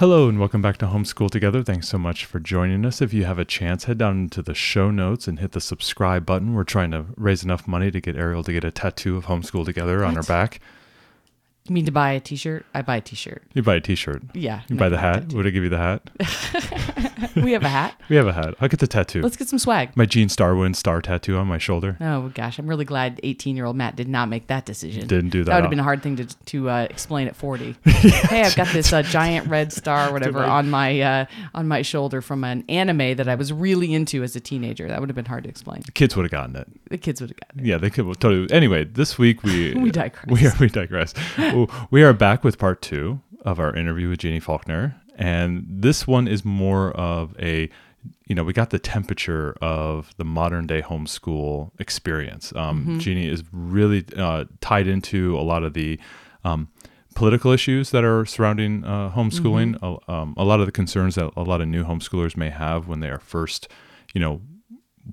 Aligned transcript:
Hello, 0.00 0.30
and 0.30 0.38
welcome 0.38 0.62
back 0.62 0.78
to 0.78 0.86
Homeschool 0.86 1.30
Together. 1.30 1.62
Thanks 1.62 1.86
so 1.86 1.98
much 1.98 2.24
for 2.24 2.40
joining 2.40 2.86
us. 2.86 3.02
If 3.02 3.12
you 3.12 3.26
have 3.26 3.38
a 3.38 3.44
chance, 3.44 3.84
head 3.84 3.98
down 3.98 4.20
into 4.20 4.40
the 4.40 4.54
show 4.54 4.90
notes 4.90 5.28
and 5.28 5.38
hit 5.38 5.52
the 5.52 5.60
subscribe 5.60 6.24
button. 6.24 6.54
We're 6.54 6.64
trying 6.64 6.90
to 6.92 7.04
raise 7.18 7.44
enough 7.44 7.68
money 7.68 7.90
to 7.90 8.00
get 8.00 8.16
Ariel 8.16 8.42
to 8.44 8.52
get 8.54 8.64
a 8.64 8.70
tattoo 8.70 9.18
of 9.18 9.26
Homeschool 9.26 9.66
Together 9.66 10.02
on 10.02 10.14
her 10.14 10.22
back. 10.22 10.58
You 11.70 11.74
mean 11.74 11.86
to 11.86 11.92
buy 11.92 12.10
a 12.10 12.20
t-shirt? 12.20 12.66
I 12.74 12.82
buy 12.82 12.96
a 12.96 13.00
t-shirt. 13.00 13.44
You 13.54 13.62
buy 13.62 13.76
a 13.76 13.80
t 13.80 13.94
shirt. 13.94 14.22
Yeah. 14.34 14.62
You 14.66 14.74
no, 14.74 14.80
buy 14.80 14.88
the 14.88 14.98
hat. 14.98 15.32
Would 15.32 15.46
I 15.46 15.50
give 15.50 15.62
you 15.62 15.68
the 15.68 15.78
hat? 15.78 16.10
we 17.36 17.52
have 17.52 17.62
a 17.62 17.68
hat. 17.68 17.94
We 18.08 18.16
have 18.16 18.26
a 18.26 18.32
hat. 18.32 18.56
I'll 18.60 18.68
get 18.68 18.80
the 18.80 18.88
tattoo. 18.88 19.22
Let's 19.22 19.36
get 19.36 19.48
some 19.48 19.60
swag. 19.60 19.96
My 19.96 20.04
Gene 20.04 20.26
Starwind 20.26 20.74
star 20.74 21.00
tattoo 21.00 21.36
on 21.36 21.46
my 21.46 21.58
shoulder. 21.58 21.96
Oh 22.00 22.30
gosh, 22.34 22.58
I'm 22.58 22.66
really 22.66 22.84
glad 22.84 23.20
18 23.22 23.54
year 23.54 23.66
old 23.66 23.76
Matt 23.76 23.94
did 23.94 24.08
not 24.08 24.28
make 24.28 24.48
that 24.48 24.66
decision. 24.66 25.06
Didn't 25.06 25.30
do 25.30 25.44
that. 25.44 25.50
That 25.50 25.56
would 25.58 25.62
have 25.62 25.70
been 25.70 25.78
a 25.78 25.84
hard 25.84 26.02
thing 26.02 26.16
to 26.16 26.24
to 26.24 26.70
uh, 26.70 26.88
explain 26.90 27.28
at 27.28 27.36
40. 27.36 27.76
hey, 27.84 28.42
I've 28.42 28.56
got 28.56 28.66
this 28.68 28.92
uh, 28.92 29.02
giant 29.02 29.46
red 29.46 29.72
star, 29.72 30.08
or 30.08 30.12
whatever, 30.14 30.42
on 30.42 30.70
my 30.70 31.00
uh, 31.00 31.26
on 31.54 31.68
my 31.68 31.82
shoulder 31.82 32.20
from 32.20 32.42
an 32.42 32.64
anime 32.68 33.14
that 33.14 33.28
I 33.28 33.36
was 33.36 33.52
really 33.52 33.94
into 33.94 34.24
as 34.24 34.34
a 34.34 34.40
teenager. 34.40 34.88
That 34.88 34.98
would 34.98 35.08
have 35.08 35.16
been 35.16 35.24
hard 35.24 35.44
to 35.44 35.48
explain. 35.48 35.82
The 35.86 35.92
kids 35.92 36.16
would 36.16 36.24
have 36.24 36.32
gotten 36.32 36.56
it. 36.56 36.66
The 36.88 36.98
kids 36.98 37.20
would 37.20 37.30
have 37.30 37.38
gotten 37.38 37.60
it. 37.60 37.66
Yeah, 37.66 37.78
they 37.78 37.90
could 37.90 38.06
totally. 38.20 38.50
Anyway, 38.50 38.82
this 38.82 39.18
week 39.18 39.44
we 39.44 39.74
We 39.74 39.92
digress. 39.92 40.26
We 40.26 40.66
we 40.66 40.68
digress. 40.68 41.14
We 41.90 42.02
are 42.02 42.12
back 42.12 42.44
with 42.44 42.58
part 42.58 42.82
two 42.82 43.20
of 43.42 43.58
our 43.58 43.74
interview 43.74 44.08
with 44.10 44.20
Jeannie 44.20 44.40
Faulkner, 44.40 44.96
and 45.16 45.64
this 45.68 46.06
one 46.06 46.28
is 46.28 46.44
more 46.44 46.92
of 46.92 47.34
a, 47.40 47.68
you 48.26 48.34
know, 48.34 48.44
we 48.44 48.52
got 48.52 48.70
the 48.70 48.78
temperature 48.78 49.56
of 49.60 50.14
the 50.16 50.24
modern 50.24 50.66
day 50.66 50.82
homeschool 50.82 51.70
experience. 51.78 52.52
Um, 52.54 52.80
Mm-hmm. 52.82 52.98
Jeannie 52.98 53.28
is 53.28 53.42
really 53.52 54.04
uh, 54.16 54.44
tied 54.60 54.86
into 54.86 55.36
a 55.38 55.42
lot 55.42 55.62
of 55.62 55.74
the. 55.74 55.98
Um, 56.44 56.68
Political 57.16 57.50
issues 57.50 57.90
that 57.90 58.04
are 58.04 58.24
surrounding 58.24 58.84
uh, 58.84 59.10
homeschooling, 59.10 59.74
Mm-hmm. 59.80 60.10
a- 60.10 60.14
um, 60.14 60.34
a 60.38 60.44
lot 60.44 60.60
of 60.60 60.66
the 60.66 60.72
concerns 60.72 61.16
that 61.16 61.28
a 61.36 61.42
lot 61.42 61.60
of 61.60 61.66
new 61.66 61.84
homeschoolers 61.84 62.36
may 62.36 62.50
have 62.50 62.86
when 62.86 63.00
they 63.00 63.10
are 63.10 63.18
first, 63.18 63.66
you 64.14 64.20
know, 64.20 64.40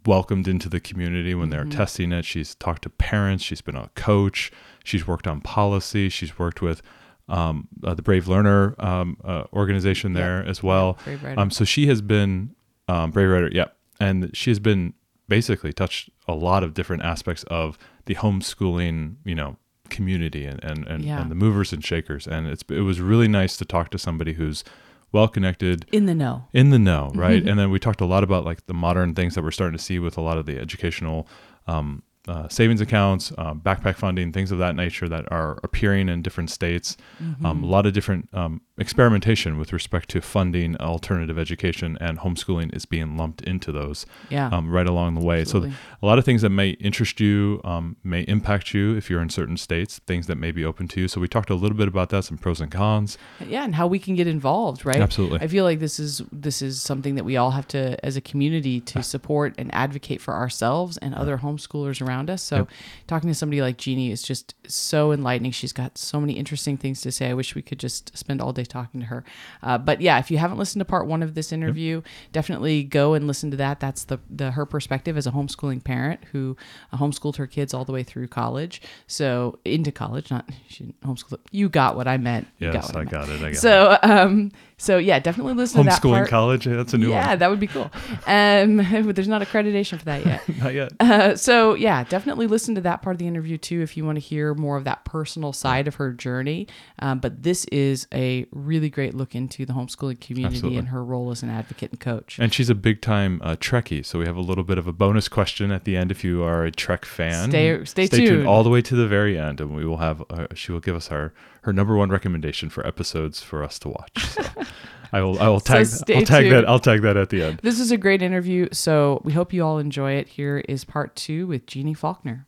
welcomed 0.05 0.47
into 0.47 0.69
the 0.69 0.79
community 0.79 1.33
when 1.33 1.49
they're 1.49 1.65
testing 1.65 2.11
it. 2.11 2.23
She's 2.23 2.53
talked 2.55 2.83
to 2.83 2.89
parents. 2.91 3.43
She's 3.43 3.61
been 3.61 3.75
a 3.75 3.89
coach. 3.95 4.51
She's 4.87 5.05
worked 5.05 5.27
on 5.27 5.41
policy. 5.41 6.07
She's 6.09 6.39
worked 6.39 6.61
with 6.61 6.81
um, 7.27 7.67
uh, 7.83 7.93
the 7.93 8.01
Brave 8.01 8.27
Learner 8.29 8.73
um, 8.79 9.17
uh, 9.23 9.43
organization 9.51 10.13
there 10.13 10.45
as 10.47 10.63
well. 10.63 10.97
Brave 11.03 11.37
Um, 11.37 11.51
so 11.51 11.65
she 11.65 11.87
has 11.87 12.01
been 12.01 12.55
um, 12.87 13.11
Brave 13.11 13.29
Writer, 13.29 13.49
yeah, 13.51 13.65
and 13.99 14.31
she 14.33 14.49
has 14.49 14.59
been 14.59 14.93
basically 15.27 15.73
touched 15.73 16.09
a 16.27 16.33
lot 16.33 16.63
of 16.63 16.73
different 16.73 17.03
aspects 17.03 17.43
of 17.49 17.77
the 18.05 18.15
homeschooling, 18.15 19.15
you 19.25 19.35
know, 19.35 19.57
community 19.89 20.45
and 20.45 20.63
and, 20.63 20.87
and, 20.87 21.03
Yeah. 21.03 21.21
and 21.21 21.29
the 21.29 21.35
movers 21.35 21.73
and 21.73 21.83
shakers. 21.83 22.25
And 22.27 22.47
it's 22.47 22.63
it 22.69 22.81
was 22.81 23.01
really 23.01 23.27
nice 23.27 23.57
to 23.57 23.65
talk 23.65 23.89
to 23.91 23.97
somebody 23.97 24.33
who's 24.33 24.63
well 25.11 25.27
connected 25.27 25.85
in 25.91 26.05
the 26.05 26.15
know. 26.15 26.45
in 26.53 26.69
the 26.69 26.79
know, 26.79 27.11
right? 27.13 27.39
Mm-hmm. 27.39 27.49
and 27.49 27.59
then 27.59 27.71
we 27.71 27.79
talked 27.79 27.99
a 28.01 28.05
lot 28.05 28.23
about 28.23 28.45
like 28.45 28.65
the 28.67 28.73
modern 28.73 29.13
things 29.15 29.35
that 29.35 29.43
we're 29.43 29.51
starting 29.51 29.77
to 29.77 29.83
see 29.83 29.99
with 29.99 30.17
a 30.17 30.21
lot 30.21 30.37
of 30.37 30.45
the 30.45 30.57
educational 30.59 31.27
um, 31.65 32.03
uh, 32.27 32.47
savings 32.49 32.81
accounts, 32.81 33.31
uh, 33.37 33.53
backpack 33.53 33.95
funding, 33.95 34.31
things 34.31 34.51
of 34.51 34.57
that 34.59 34.75
nature 34.75 35.07
that 35.07 35.29
are 35.31 35.59
appearing 35.63 36.09
in 36.09 36.21
different 36.21 36.49
states. 36.49 36.97
Mm-hmm. 37.23 37.45
Um, 37.45 37.63
a 37.63 37.67
lot 37.67 37.85
of 37.85 37.93
different 37.93 38.27
um, 38.33 38.61
experimentation 38.77 39.57
with 39.59 39.71
respect 39.73 40.09
to 40.09 40.21
funding 40.21 40.75
alternative 40.77 41.37
education 41.37 41.97
and 42.01 42.19
homeschooling 42.19 42.75
is 42.75 42.85
being 42.85 43.15
lumped 43.15 43.41
into 43.41 43.71
those 43.71 44.05
Yeah. 44.29 44.47
um, 44.49 44.69
right 44.71 44.87
along 44.87 45.15
the 45.15 45.21
way. 45.25 45.41
Absolutely. 45.41 45.71
So 45.71 45.77
a 46.01 46.05
lot 46.05 46.17
of 46.17 46.25
things 46.25 46.41
that 46.41 46.49
may 46.49 46.69
interest 46.71 47.19
you, 47.19 47.61
um, 47.63 47.95
may 48.03 48.21
impact 48.21 48.73
you 48.73 48.95
if 48.95 49.09
you're 49.09 49.21
in 49.21 49.29
certain 49.29 49.57
states, 49.57 49.99
things 50.07 50.25
that 50.27 50.37
may 50.37 50.51
be 50.51 50.65
open 50.65 50.87
to 50.89 51.01
you. 51.01 51.07
So 51.07 51.21
we 51.21 51.27
talked 51.27 51.49
a 51.49 51.55
little 51.55 51.77
bit 51.77 51.87
about 51.87 52.09
that, 52.09 52.23
some 52.25 52.37
pros 52.37 52.59
and 52.59 52.71
cons. 52.71 53.17
yeah 53.45 53.63
and 53.63 53.75
how 53.75 53.85
we 53.87 53.99
can 53.99 54.15
get 54.15 54.25
involved 54.27 54.85
right 54.85 54.97
Absolutely. 55.01 55.39
i 55.41 55.47
feel 55.47 55.63
like 55.63 55.79
this 55.79 55.99
is 55.99 56.21
this 56.31 56.61
is 56.61 56.81
something 56.81 57.15
that 57.15 57.23
we 57.23 57.37
all 57.37 57.51
have 57.51 57.67
to 57.67 58.03
as 58.05 58.17
a 58.17 58.21
community 58.21 58.79
to 58.81 59.01
support 59.03 59.53
and 59.57 59.73
advocate 59.73 60.19
for 60.21 60.33
ourselves 60.33 60.97
and 60.97 61.13
other 61.13 61.37
homeschoolers 61.37 62.01
around 62.05 62.16
us. 62.29 62.41
So 62.41 62.67
talking 63.07 63.29
to 63.29 63.33
somebody 63.33 63.61
like 63.61 63.77
jeannie 63.77 64.11
is 64.11 64.21
just 64.21 64.55
so 64.67 65.11
enlightening. 65.11 65.51
She's 65.51 65.73
got 65.73 65.97
so 65.97 66.19
many 66.19 66.33
interesting 66.33 66.77
things 66.77 67.01
to 67.01 67.11
say. 67.11 67.29
I 67.29 67.33
wish 67.33 67.55
we 67.55 67.61
could 67.61 67.79
just 67.79 68.17
spend 68.17 68.41
all 68.41 68.53
day 68.53 68.65
talking 68.65 69.01
to 69.01 69.07
her. 69.07 69.23
Uh, 69.61 69.77
but 69.77 70.01
yeah 70.01 70.19
if 70.19 70.31
you 70.31 70.37
haven't 70.37 70.57
listened 70.57 70.81
to 70.81 70.85
part 70.85 71.07
one 71.07 71.23
of 71.23 71.35
this 71.35 71.51
interview 71.51 72.01
definitely 72.31 72.83
go 72.83 73.13
and 73.13 73.27
listen 73.27 73.51
to 73.51 73.57
that. 73.57 73.79
That's 73.79 74.03
the, 74.03 74.19
the 74.29 74.51
her 74.51 74.65
perspective 74.65 75.17
as 75.17 75.27
a 75.27 75.31
homeschooling 75.31 75.83
parent 75.83 76.23
who 76.31 76.57
uh, 76.91 76.97
homeschooled 76.97 77.37
her 77.37 77.47
kids 77.47 77.73
all 77.73 77.85
the 77.85 77.93
way 77.93 78.03
through 78.03 78.27
college. 78.27 78.81
So 79.07 79.59
into 79.65 79.91
college 79.91 80.31
not 80.31 80.49
she 80.67 80.85
didn't 80.85 81.01
homeschool 81.01 81.39
you 81.51 81.69
got 81.69 81.95
what 81.95 82.07
i 82.07 82.17
meant. 82.17 82.47
Yes, 82.59 82.73
got 82.73 82.83
what 82.85 82.95
I 82.95 82.99
meant. 82.99 83.11
got 83.11 83.29
it. 83.29 83.35
I 83.35 83.39
got 83.39 83.51
it. 83.51 83.57
So, 83.57 83.97
um, 84.03 84.51
so 84.79 84.99
yeah, 84.99 85.17
definitely 85.17 85.55
listen 85.55 85.83
to 85.83 85.89
that 85.89 85.99
Homeschooling 85.99 86.17
part. 86.17 86.29
college, 86.29 86.67
yeah, 86.67 86.75
that's 86.75 86.93
a 86.93 86.99
new 86.99 87.09
yeah, 87.09 87.29
one. 87.29 87.39
that 87.39 87.49
would 87.49 87.59
be 87.59 87.65
cool. 87.65 87.89
Um, 88.27 88.77
but 89.05 89.15
there's 89.15 89.27
not 89.27 89.41
accreditation 89.41 89.97
for 89.97 90.05
that 90.05 90.23
yet. 90.23 90.47
Not 90.57 90.73
yet. 90.75 90.91
Uh, 90.99 91.35
so 91.35 91.73
yeah, 91.73 92.03
definitely 92.03 92.45
listen 92.45 92.75
to 92.75 92.81
that 92.81 93.01
part 93.01 93.15
of 93.15 93.17
the 93.17 93.25
interview 93.27 93.57
too 93.57 93.81
if 93.81 93.97
you 93.97 94.05
want 94.05 94.17
to 94.17 94.19
hear 94.19 94.53
more 94.53 94.77
of 94.77 94.83
that 94.83 95.03
personal 95.03 95.51
side 95.51 95.87
of 95.87 95.95
her 95.95 96.13
journey. 96.13 96.67
Um, 96.99 97.17
but 97.19 97.41
this 97.41 97.65
is 97.65 98.07
a 98.13 98.45
really 98.51 98.89
great 98.89 99.15
look 99.15 99.33
into 99.33 99.65
the 99.65 99.73
homeschooling 99.73 100.19
community 100.19 100.55
Absolutely. 100.55 100.77
and 100.77 100.89
her 100.89 101.03
role 101.03 101.31
as 101.31 101.41
an 101.41 101.49
advocate 101.49 101.91
and 101.91 101.99
coach. 101.99 102.37
And 102.39 102.53
she's 102.53 102.69
a 102.69 102.75
big 102.75 103.01
time 103.01 103.41
uh, 103.43 103.55
Trekkie, 103.55 104.05
so 104.05 104.19
we 104.19 104.25
have 104.25 104.37
a 104.37 104.41
little 104.41 104.63
bit 104.63 104.77
of 104.77 104.85
a 104.85 104.93
bonus 104.93 105.27
question 105.27 105.71
at 105.71 105.85
the 105.85 105.97
end 105.97 106.11
if 106.11 106.23
you 106.23 106.43
are 106.43 106.65
a 106.65 106.71
Trek 106.71 107.03
fan. 107.03 107.49
Stay- 107.49 107.83
stay 107.85 108.07
tuned. 108.07 108.47
all 108.47 108.63
the 108.63 108.69
way 108.69 108.83
to 108.83 108.95
the 108.95 109.07
very 109.07 109.39
end, 109.39 109.59
and 109.59 109.75
we 109.75 109.85
will 109.85 109.97
have 109.97 110.23
uh, 110.29 110.47
she 110.53 110.71
will 110.71 110.79
give 110.79 110.95
us 110.95 111.07
her 111.07 111.33
her 111.67 111.73
number 111.73 111.97
one 111.97 112.09
recommendation 112.09 112.69
for 112.69 112.87
episodes 112.87 113.41
for 113.43 113.61
us 113.61 113.77
to 113.77 113.89
watch. 113.89 114.25
So 114.25 114.41
I 115.11 115.21
will 115.21 115.37
I 115.37 115.49
will 115.49 115.59
tag 115.59 115.85
stay 115.85 116.15
I'll 116.15 116.25
tag 116.25 116.43
tuned. 116.43 116.55
that 116.55 116.69
I'll 116.69 116.79
tag 116.79 117.01
that 117.01 117.17
at 117.17 117.29
the 117.29 117.43
end. 117.43 117.59
This 117.61 117.81
is 117.81 117.91
a 117.91 117.97
great 117.97 118.21
interview, 118.21 118.69
so 118.71 119.21
we 119.25 119.33
hope 119.33 119.51
you 119.51 119.65
all 119.65 119.77
enjoy 119.77 120.13
it. 120.13 120.29
Here 120.29 120.59
is 120.59 120.85
part 120.85 121.13
two 121.17 121.45
with 121.45 121.65
Jeannie 121.65 121.93
Faulkner. 121.93 122.47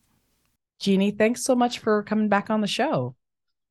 Jeannie, 0.79 1.11
thanks 1.11 1.43
so 1.43 1.53
much 1.53 1.79
for 1.79 2.01
coming 2.03 2.29
back 2.29 2.49
on 2.49 2.61
the 2.61 2.67
show. 2.67 3.13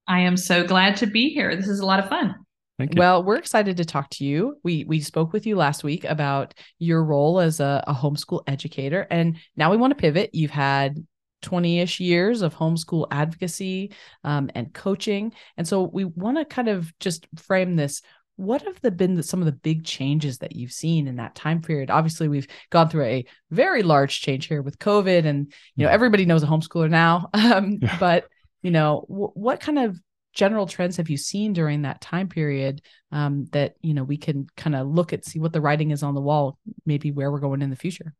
I 0.06 0.20
am 0.20 0.36
so 0.36 0.66
glad 0.66 0.98
to 0.98 1.06
be 1.06 1.30
here. 1.30 1.56
This 1.56 1.68
is 1.68 1.80
a 1.80 1.86
lot 1.86 1.98
of 1.98 2.10
fun. 2.10 2.34
Thank 2.76 2.94
you. 2.94 2.98
Well, 2.98 3.24
we're 3.24 3.36
excited 3.36 3.78
to 3.78 3.86
talk 3.86 4.10
to 4.10 4.26
you. 4.26 4.58
We 4.64 4.84
we 4.84 5.00
spoke 5.00 5.32
with 5.32 5.46
you 5.46 5.56
last 5.56 5.82
week 5.82 6.04
about 6.04 6.52
your 6.78 7.02
role 7.02 7.40
as 7.40 7.58
a, 7.60 7.82
a 7.86 7.94
homeschool 7.94 8.42
educator, 8.46 9.06
and 9.10 9.38
now 9.56 9.70
we 9.70 9.78
want 9.78 9.92
to 9.92 9.98
pivot. 9.98 10.28
You've 10.34 10.50
had 10.50 11.06
20-ish 11.42 12.00
years 12.00 12.42
of 12.42 12.54
homeschool 12.54 13.06
advocacy 13.10 13.92
um, 14.24 14.50
and 14.54 14.72
coaching, 14.72 15.32
and 15.56 15.66
so 15.66 15.82
we 15.82 16.04
want 16.04 16.38
to 16.38 16.44
kind 16.44 16.68
of 16.68 16.92
just 16.98 17.26
frame 17.36 17.76
this. 17.76 18.02
What 18.36 18.62
have 18.62 18.80
the, 18.82 18.92
been 18.92 19.14
the, 19.14 19.22
some 19.24 19.40
of 19.40 19.46
the 19.46 19.52
big 19.52 19.84
changes 19.84 20.38
that 20.38 20.54
you've 20.54 20.72
seen 20.72 21.08
in 21.08 21.16
that 21.16 21.34
time 21.34 21.60
period? 21.60 21.90
Obviously, 21.90 22.28
we've 22.28 22.46
gone 22.70 22.88
through 22.88 23.04
a 23.04 23.24
very 23.50 23.82
large 23.82 24.20
change 24.20 24.46
here 24.46 24.62
with 24.62 24.78
COVID, 24.78 25.24
and 25.26 25.52
you 25.74 25.84
know 25.84 25.90
everybody 25.90 26.24
knows 26.24 26.42
a 26.42 26.46
homeschooler 26.46 26.90
now. 26.90 27.28
Um, 27.34 27.78
Yeah. 27.82 27.96
But 27.98 28.24
you 28.62 28.70
know, 28.70 29.06
w- 29.08 29.32
what 29.34 29.60
kind 29.60 29.78
of 29.78 29.98
general 30.34 30.66
trends 30.66 30.96
have 30.98 31.10
you 31.10 31.16
seen 31.16 31.52
during 31.52 31.82
that 31.82 32.00
time 32.00 32.28
period 32.28 32.80
um, 33.10 33.46
that 33.52 33.74
you 33.80 33.92
know 33.94 34.04
we 34.04 34.16
can 34.16 34.46
kind 34.56 34.76
of 34.76 34.86
look 34.86 35.12
at 35.12 35.24
see 35.24 35.40
what 35.40 35.52
the 35.52 35.60
writing 35.60 35.90
is 35.90 36.02
on 36.02 36.14
the 36.14 36.20
wall 36.20 36.58
maybe 36.86 37.10
where 37.10 37.32
we're 37.32 37.40
going 37.40 37.60
in 37.62 37.70
the 37.70 37.76
future 37.76 38.14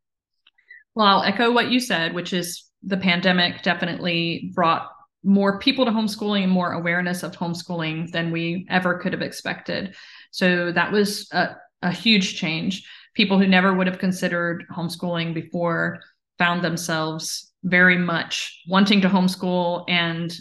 Well, 0.95 1.07
I'll 1.07 1.23
echo 1.23 1.51
what 1.51 1.69
you 1.69 1.79
said, 1.79 2.13
which 2.13 2.33
is 2.33 2.68
the 2.83 2.97
pandemic 2.97 3.61
definitely 3.61 4.51
brought 4.53 4.89
more 5.23 5.59
people 5.59 5.85
to 5.85 5.91
homeschooling 5.91 6.43
and 6.43 6.51
more 6.51 6.71
awareness 6.71 7.23
of 7.23 7.33
homeschooling 7.33 8.11
than 8.11 8.31
we 8.31 8.65
ever 8.69 8.97
could 8.99 9.13
have 9.13 9.21
expected. 9.21 9.95
So 10.31 10.71
that 10.71 10.91
was 10.91 11.29
a, 11.31 11.55
a 11.81 11.91
huge 11.91 12.37
change. 12.37 12.87
People 13.15 13.37
who 13.37 13.47
never 13.47 13.73
would 13.73 13.87
have 13.87 13.99
considered 13.99 14.63
homeschooling 14.71 15.33
before 15.33 15.99
found 16.37 16.63
themselves 16.63 17.51
very 17.63 17.97
much 17.97 18.63
wanting 18.67 19.01
to 19.01 19.09
homeschool 19.09 19.83
and 19.89 20.33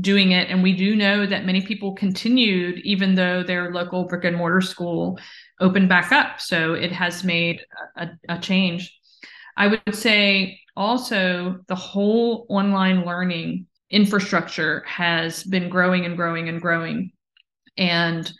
doing 0.00 0.30
it. 0.30 0.48
And 0.48 0.62
we 0.62 0.76
do 0.76 0.94
know 0.94 1.26
that 1.26 1.44
many 1.44 1.60
people 1.60 1.94
continued, 1.94 2.78
even 2.84 3.14
though 3.14 3.42
their 3.42 3.72
local 3.72 4.04
brick 4.04 4.24
and 4.24 4.36
mortar 4.36 4.60
school 4.60 5.18
opened 5.60 5.88
back 5.88 6.12
up. 6.12 6.40
So 6.40 6.74
it 6.74 6.92
has 6.92 7.24
made 7.24 7.60
a, 7.96 8.08
a 8.28 8.38
change. 8.38 8.96
I 9.56 9.68
would 9.68 9.94
say 9.94 10.60
also 10.76 11.60
the 11.68 11.74
whole 11.74 12.46
online 12.48 13.04
learning 13.04 13.66
infrastructure 13.90 14.82
has 14.86 15.44
been 15.44 15.68
growing 15.68 16.04
and 16.04 16.16
growing 16.16 16.48
and 16.48 16.60
growing. 16.60 17.12
And 17.76 18.30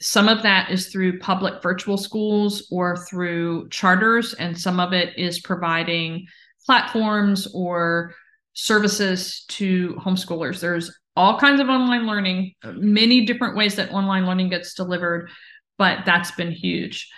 some 0.00 0.28
of 0.28 0.42
that 0.42 0.70
is 0.70 0.88
through 0.88 1.18
public 1.18 1.62
virtual 1.62 1.98
schools 1.98 2.66
or 2.70 2.96
through 2.96 3.68
charters, 3.68 4.32
and 4.34 4.58
some 4.58 4.80
of 4.80 4.92
it 4.92 5.18
is 5.18 5.40
providing 5.40 6.26
platforms 6.64 7.48
or 7.54 8.14
services 8.54 9.44
to 9.48 9.94
homeschoolers. 10.00 10.60
There's 10.60 10.96
all 11.16 11.38
kinds 11.38 11.60
of 11.60 11.68
online 11.68 12.06
learning, 12.06 12.54
many 12.64 13.26
different 13.26 13.56
ways 13.56 13.74
that 13.76 13.92
online 13.92 14.26
learning 14.26 14.50
gets 14.50 14.74
delivered, 14.74 15.30
but 15.76 16.00
that's 16.06 16.30
been 16.30 16.52
huge. 16.52 17.08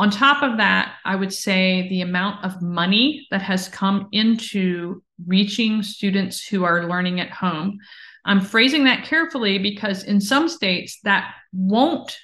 On 0.00 0.08
top 0.10 0.42
of 0.42 0.56
that, 0.56 0.94
I 1.04 1.14
would 1.14 1.30
say 1.30 1.86
the 1.90 2.00
amount 2.00 2.42
of 2.42 2.62
money 2.62 3.26
that 3.30 3.42
has 3.42 3.68
come 3.68 4.08
into 4.12 5.02
reaching 5.26 5.82
students 5.82 6.42
who 6.42 6.64
are 6.64 6.88
learning 6.88 7.20
at 7.20 7.28
home. 7.30 7.78
I'm 8.24 8.40
phrasing 8.40 8.84
that 8.84 9.04
carefully 9.04 9.58
because 9.58 10.04
in 10.04 10.18
some 10.18 10.48
states 10.48 11.00
that 11.04 11.34
won't 11.52 12.16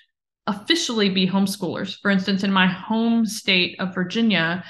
officially 0.46 1.11
be 1.11 1.28
homeschoolers. 1.28 2.00
For 2.00 2.11
instance, 2.11 2.44
in 2.44 2.50
my 2.50 2.67
home 2.67 3.26
state 3.26 3.79
of 3.79 3.94
Virginia, 3.94 4.64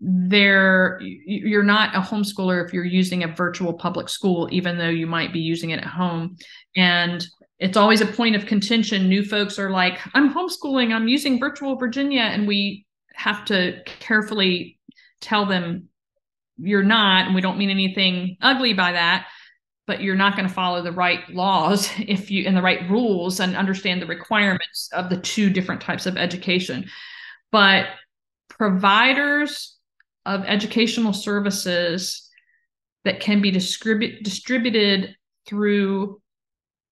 there 0.00 0.98
you're 1.00 1.62
not 1.62 1.94
a 1.94 2.00
homeschooler 2.00 2.66
if 2.66 2.74
you're 2.74 2.84
using 2.84 3.22
a 3.22 3.28
virtual 3.28 3.72
public 3.72 4.08
school 4.08 4.48
even 4.50 4.76
though 4.76 4.88
you 4.88 5.06
might 5.06 5.32
be 5.32 5.38
using 5.38 5.70
it 5.70 5.78
at 5.78 5.86
home 5.86 6.36
and 6.76 7.26
it's 7.64 7.76
always 7.76 8.00
a 8.00 8.06
point 8.06 8.36
of 8.36 8.46
contention. 8.46 9.08
New 9.08 9.24
folks 9.24 9.58
are 9.58 9.70
like 9.70 9.98
i'm 10.14 10.32
homeschooling 10.32 10.92
i'm 10.92 11.08
using 11.08 11.40
virtual 11.40 11.76
virginia 11.76 12.22
and 12.22 12.46
we 12.46 12.86
have 13.14 13.44
to 13.46 13.82
carefully 14.00 14.78
tell 15.20 15.46
them 15.46 15.88
you're 16.58 16.82
not 16.82 17.26
and 17.26 17.34
we 17.34 17.40
don't 17.40 17.58
mean 17.58 17.70
anything 17.70 18.36
ugly 18.40 18.74
by 18.74 18.92
that 18.92 19.26
but 19.86 20.00
you're 20.00 20.16
not 20.16 20.36
going 20.36 20.48
to 20.48 20.54
follow 20.54 20.82
the 20.82 20.92
right 20.92 21.28
laws 21.30 21.90
if 21.98 22.30
you 22.30 22.46
and 22.46 22.56
the 22.56 22.62
right 22.62 22.88
rules 22.90 23.40
and 23.40 23.56
understand 23.56 24.00
the 24.00 24.06
requirements 24.06 24.88
of 24.92 25.10
the 25.10 25.18
two 25.18 25.50
different 25.50 25.80
types 25.80 26.06
of 26.06 26.16
education. 26.16 26.88
But 27.52 27.86
providers 28.48 29.76
of 30.26 30.44
educational 30.44 31.12
services 31.12 32.28
that 33.04 33.20
can 33.20 33.42
be 33.42 33.52
distribu- 33.52 34.22
distributed 34.22 35.16
through 35.46 36.20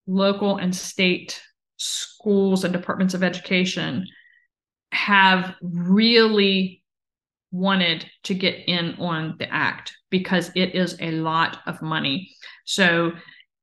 local 0.07 0.57
and 0.57 0.75
state 0.75 1.41
schools 1.77 2.65
and 2.65 2.73
departments 2.73 3.15
of 3.15 3.23
education 3.23 4.07
have 4.93 5.55
really 5.63 6.83
wanted 7.51 8.07
to 8.25 8.35
get 8.35 8.57
in 8.67 8.95
on 8.99 9.37
the 9.39 9.53
act 9.53 9.93
because 10.11 10.51
it 10.55 10.75
is 10.75 10.97
a 11.01 11.11
lot 11.13 11.59
of 11.67 11.83
money. 11.83 12.31
So 12.65 13.13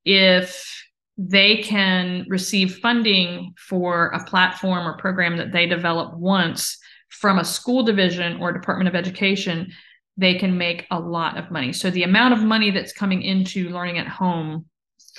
if 0.05 0.85
they 1.17 1.57
can 1.57 2.25
receive 2.29 2.77
funding 2.77 3.53
for 3.57 4.07
a 4.07 4.23
platform 4.23 4.87
or 4.87 4.97
program 4.97 5.37
that 5.37 5.51
they 5.51 5.65
develop 5.65 6.17
once 6.17 6.77
from 7.09 7.39
a 7.39 7.45
school 7.45 7.83
division 7.83 8.39
or 8.39 8.53
Department 8.53 8.87
of 8.87 8.95
Education, 8.95 9.71
they 10.17 10.35
can 10.35 10.57
make 10.57 10.85
a 10.91 10.99
lot 10.99 11.37
of 11.37 11.51
money. 11.51 11.73
So 11.73 11.89
the 11.89 12.03
amount 12.03 12.33
of 12.33 12.43
money 12.43 12.71
that's 12.71 12.93
coming 12.93 13.21
into 13.21 13.69
learning 13.69 13.97
at 13.97 14.07
home 14.07 14.65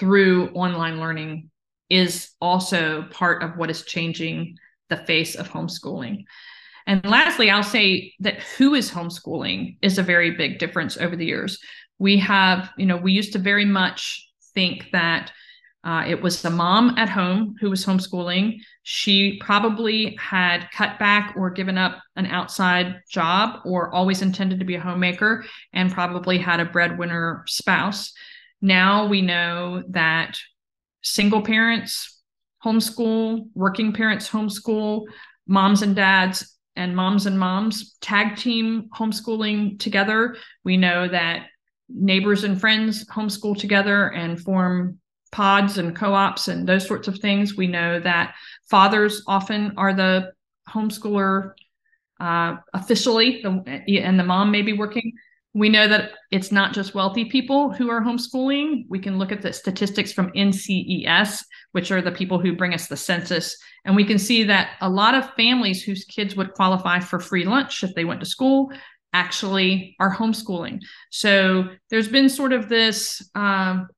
through 0.01 0.49
online 0.49 0.99
learning 0.99 1.51
is 1.91 2.31
also 2.41 3.05
part 3.11 3.43
of 3.43 3.57
what 3.57 3.71
is 3.71 3.85
changing 3.85 4.57
the 4.89 4.97
face 4.97 5.35
of 5.37 5.49
homeschooling. 5.49 6.25
And 6.87 7.05
lastly, 7.05 7.51
I'll 7.51 7.63
say 7.63 8.15
that 8.21 8.41
who 8.57 8.75
is 8.75 8.91
homeschooling 8.91 9.77
is 9.83 9.99
a 9.99 10.03
very 10.03 10.33
big 10.33 10.59
difference 10.59 10.97
over 10.97 11.15
the 11.15 11.27
years. 11.27 11.59
We 11.99 12.17
have, 12.19 12.71
you 12.79 12.87
know, 12.87 12.97
we 12.97 13.13
used 13.13 13.35
to 13.35 13.39
very 13.39 13.67
much 13.67 14.27
think 14.55 14.87
that 14.93 15.31
uh, 15.85 16.05
it 16.07 16.21
was 16.21 16.43
the 16.43 16.51
mom 16.51 16.95
at 16.99 17.09
home 17.09 17.55
who 17.61 17.71
was 17.71 17.85
homeschooling. 17.85 18.61
She 18.83 19.39
probably 19.39 20.17
had 20.21 20.69
cut 20.73 20.99
back 20.99 21.35
or 21.37 21.51
given 21.51 21.79
up 21.79 22.01
an 22.17 22.27
outside 22.27 23.01
job 23.11 23.61
or 23.65 23.95
always 23.95 24.23
intended 24.23 24.59
to 24.59 24.67
be 24.67 24.75
a 24.75 24.81
homemaker 24.81 25.45
and 25.73 25.93
probably 25.93 26.39
had 26.39 26.61
a 26.61 26.67
breadwinner 26.67 27.45
spouse. 27.47 28.13
Now 28.61 29.07
we 29.07 29.23
know 29.23 29.83
that 29.91 30.39
single 31.03 31.43
parents 31.43 32.21
homeschool, 32.65 33.49
working 33.55 33.93
parents 33.93 34.29
homeschool, 34.29 35.07
moms 35.47 35.83
and 35.83 35.97
dads 35.97 36.57
and 36.77 36.95
moms 36.95 37.27
and 37.27 37.39
moms 37.39 37.97
tag 38.01 38.37
team 38.37 38.89
homeschooling 38.95 39.79
together. 39.79 40.37
We 40.65 40.77
know 40.77 41.09
that 41.09 41.47
neighbors 41.89 42.45
and 42.45 42.61
friends 42.61 43.05
homeschool 43.07 43.59
together 43.59 44.13
and 44.13 44.41
form 44.41 44.99
pods 45.33 45.79
and 45.79 45.95
co-ops 45.95 46.49
and 46.49 46.69
those 46.69 46.87
sorts 46.87 47.09
of 47.09 47.19
things. 47.19 47.57
We 47.57 47.67
know 47.67 48.01
that 48.01 48.35
fathers 48.69 49.23
often 49.27 49.75
are 49.77 49.95
the 49.95 50.33
homeschooler 50.69 51.53
uh, 52.21 52.57
officially, 52.75 53.41
the, 53.43 54.01
and 54.03 54.19
the 54.19 54.25
mom 54.25 54.51
may 54.51 54.63
be 54.63 54.73
working. 54.73 55.13
We 55.53 55.69
know 55.69 55.89
that 55.89 56.13
it's 56.31 56.53
not 56.53 56.73
just 56.73 56.95
wealthy 56.95 57.25
people 57.25 57.73
who 57.73 57.91
are 57.91 58.01
homeschooling. 58.01 58.85
We 58.89 59.01
can 59.01 59.19
look 59.19 59.33
at 59.33 59.43
the 59.43 59.53
statistics 59.53 60.13
from 60.13 60.31
NCES, 60.31 61.43
which 61.73 61.91
are 61.91 62.01
the 62.01 62.13
people 62.13 62.39
who 62.39 62.55
bring 62.55 62.73
us 62.73 62.87
the 62.87 62.97
census, 62.97 63.57
and 63.85 63.97
we 63.97 64.05
can 64.05 64.19
see 64.19 64.45
that 64.45 64.73
a 64.81 64.89
lot 64.89 65.15
of 65.15 65.35
families 65.35 65.83
whose 65.83 66.05
kids 66.05 66.37
would 66.37 66.55
qualify 66.55 67.01
for 67.01 67.19
free 67.19 67.45
lunch 67.45 67.83
if 67.83 67.95
they 67.95 68.05
went 68.05 68.21
to 68.21 68.27
school 68.27 68.71
actually 69.13 69.97
are 69.99 70.15
homeschooling. 70.15 70.81
So 71.11 71.69
there's 71.91 72.09
been 72.09 72.29
sort 72.29 72.53
of 72.53 72.69
this 72.69 73.29
um, 73.35 73.89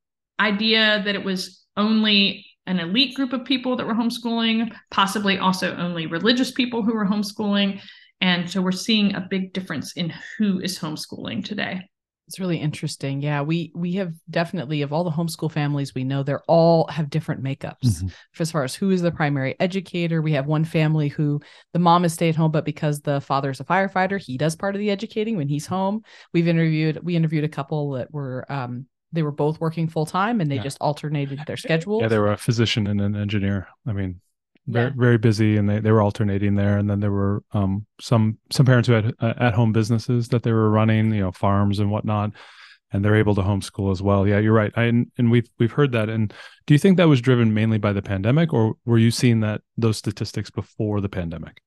idea 0.40 1.02
that 1.04 1.14
it 1.14 1.24
was 1.24 1.64
only 1.76 2.46
an 2.66 2.78
elite 2.78 3.14
group 3.14 3.32
of 3.32 3.44
people 3.44 3.76
that 3.76 3.86
were 3.86 3.94
homeschooling, 3.94 4.72
possibly 4.90 5.38
also 5.38 5.74
only 5.76 6.06
religious 6.06 6.50
people 6.50 6.82
who 6.82 6.94
were 6.94 7.06
homeschooling. 7.06 7.80
And 8.22 8.48
so 8.48 8.62
we're 8.62 8.70
seeing 8.70 9.14
a 9.16 9.26
big 9.28 9.52
difference 9.52 9.92
in 9.94 10.14
who 10.38 10.60
is 10.60 10.78
homeschooling 10.78 11.44
today. 11.44 11.88
It's 12.28 12.38
really 12.38 12.58
interesting. 12.58 13.20
Yeah, 13.20 13.42
we 13.42 13.72
we 13.74 13.94
have 13.94 14.14
definitely 14.30 14.82
of 14.82 14.92
all 14.92 15.02
the 15.02 15.10
homeschool 15.10 15.50
families 15.50 15.92
we 15.92 16.04
know, 16.04 16.22
they're 16.22 16.44
all 16.46 16.86
have 16.86 17.10
different 17.10 17.42
makeups 17.42 17.84
mm-hmm. 17.84 18.06
as 18.38 18.52
far 18.52 18.62
as 18.62 18.76
who 18.76 18.90
is 18.90 19.02
the 19.02 19.10
primary 19.10 19.56
educator. 19.58 20.22
We 20.22 20.32
have 20.32 20.46
one 20.46 20.64
family 20.64 21.08
who 21.08 21.40
the 21.72 21.80
mom 21.80 22.04
is 22.04 22.14
stay 22.14 22.28
at 22.28 22.36
home, 22.36 22.52
but 22.52 22.64
because 22.64 23.00
the 23.00 23.20
father 23.20 23.50
is 23.50 23.58
a 23.58 23.64
firefighter, 23.64 24.20
he 24.20 24.38
does 24.38 24.54
part 24.54 24.76
of 24.76 24.78
the 24.78 24.90
educating 24.90 25.36
when 25.36 25.48
he's 25.48 25.66
home. 25.66 26.02
We've 26.32 26.48
interviewed 26.48 27.00
we 27.02 27.16
interviewed 27.16 27.44
a 27.44 27.48
couple 27.48 27.90
that 27.92 28.14
were 28.14 28.50
um, 28.50 28.86
they 29.10 29.24
were 29.24 29.32
both 29.32 29.60
working 29.60 29.88
full 29.88 30.06
time 30.06 30.40
and 30.40 30.50
they 30.50 30.56
yeah. 30.56 30.62
just 30.62 30.78
alternated 30.80 31.40
their 31.46 31.56
schedules. 31.56 32.02
Yeah, 32.02 32.08
they 32.08 32.18
were 32.18 32.32
a 32.32 32.38
physician 32.38 32.86
and 32.86 33.00
an 33.00 33.16
engineer. 33.16 33.66
I 33.84 33.92
mean, 33.92 34.20
very 34.66 34.86
yeah. 34.86 34.92
very 34.96 35.18
busy, 35.18 35.56
and 35.56 35.68
they, 35.68 35.80
they 35.80 35.90
were 35.90 36.02
alternating 36.02 36.54
there. 36.54 36.78
And 36.78 36.88
then 36.88 37.00
there 37.00 37.10
were 37.10 37.42
um, 37.52 37.86
some 38.00 38.38
some 38.50 38.66
parents 38.66 38.88
who 38.88 38.94
had 38.94 39.14
uh, 39.20 39.34
at 39.38 39.54
home 39.54 39.72
businesses 39.72 40.28
that 40.28 40.42
they 40.42 40.52
were 40.52 40.70
running, 40.70 41.12
you 41.12 41.20
know, 41.20 41.32
farms 41.32 41.78
and 41.78 41.90
whatnot, 41.90 42.32
and 42.92 43.04
they're 43.04 43.16
able 43.16 43.34
to 43.34 43.42
homeschool 43.42 43.90
as 43.90 44.02
well. 44.02 44.26
Yeah, 44.26 44.38
you're 44.38 44.52
right. 44.52 44.72
I, 44.76 44.84
and, 44.84 45.10
and 45.18 45.30
we've 45.30 45.48
we've 45.58 45.72
heard 45.72 45.92
that. 45.92 46.08
And 46.08 46.32
do 46.66 46.74
you 46.74 46.78
think 46.78 46.96
that 46.96 47.08
was 47.08 47.20
driven 47.20 47.52
mainly 47.54 47.78
by 47.78 47.92
the 47.92 48.02
pandemic, 48.02 48.52
or 48.52 48.74
were 48.84 48.98
you 48.98 49.10
seeing 49.10 49.40
that 49.40 49.62
those 49.76 49.96
statistics 49.96 50.50
before 50.50 51.00
the 51.00 51.08
pandemic? 51.08 51.60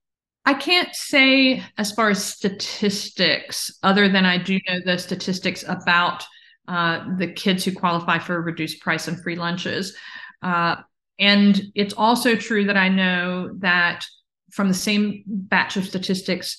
I 0.45 0.53
can't 0.53 0.95
say 0.95 1.63
as 1.77 1.91
far 1.91 2.11
as 2.11 2.23
statistics, 2.23 3.71
other 3.81 4.07
than 4.07 4.25
I 4.25 4.37
do 4.37 4.59
know 4.69 4.79
the 4.85 4.97
statistics 4.99 5.63
about 5.67 6.23
uh, 6.67 7.03
the 7.17 7.27
kids 7.27 7.65
who 7.65 7.71
qualify 7.71 8.19
for 8.19 8.41
reduced 8.41 8.79
price 8.79 9.07
and 9.07 9.21
free 9.21 9.35
lunches. 9.35 9.95
Uh, 10.41 10.75
and 11.19 11.62
it's 11.75 11.93
also 11.93 12.36
true 12.36 12.65
that 12.65 12.77
I 12.77 12.89
know 12.89 13.53
that 13.60 14.05
from 14.51 14.67
the 14.67 14.74
same 14.74 15.24
batch 15.25 15.77
of 15.77 15.86
statistics 15.86 16.57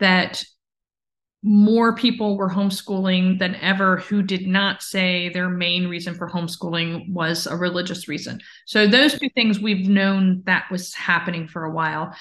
that 0.00 0.44
more 1.42 1.94
people 1.94 2.38
were 2.38 2.48
homeschooling 2.48 3.38
than 3.38 3.54
ever 3.56 3.98
who 3.98 4.22
did 4.22 4.46
not 4.46 4.82
say 4.82 5.28
their 5.28 5.50
main 5.50 5.86
reason 5.88 6.14
for 6.14 6.28
homeschooling 6.28 7.06
was 7.10 7.46
a 7.46 7.54
religious 7.54 8.08
reason. 8.08 8.40
So 8.64 8.86
those 8.86 9.18
two 9.18 9.28
things 9.34 9.60
we've 9.60 9.86
known 9.86 10.42
that 10.46 10.64
was 10.70 10.94
happening 10.94 11.46
for 11.46 11.64
a 11.64 11.70
while 11.70 12.14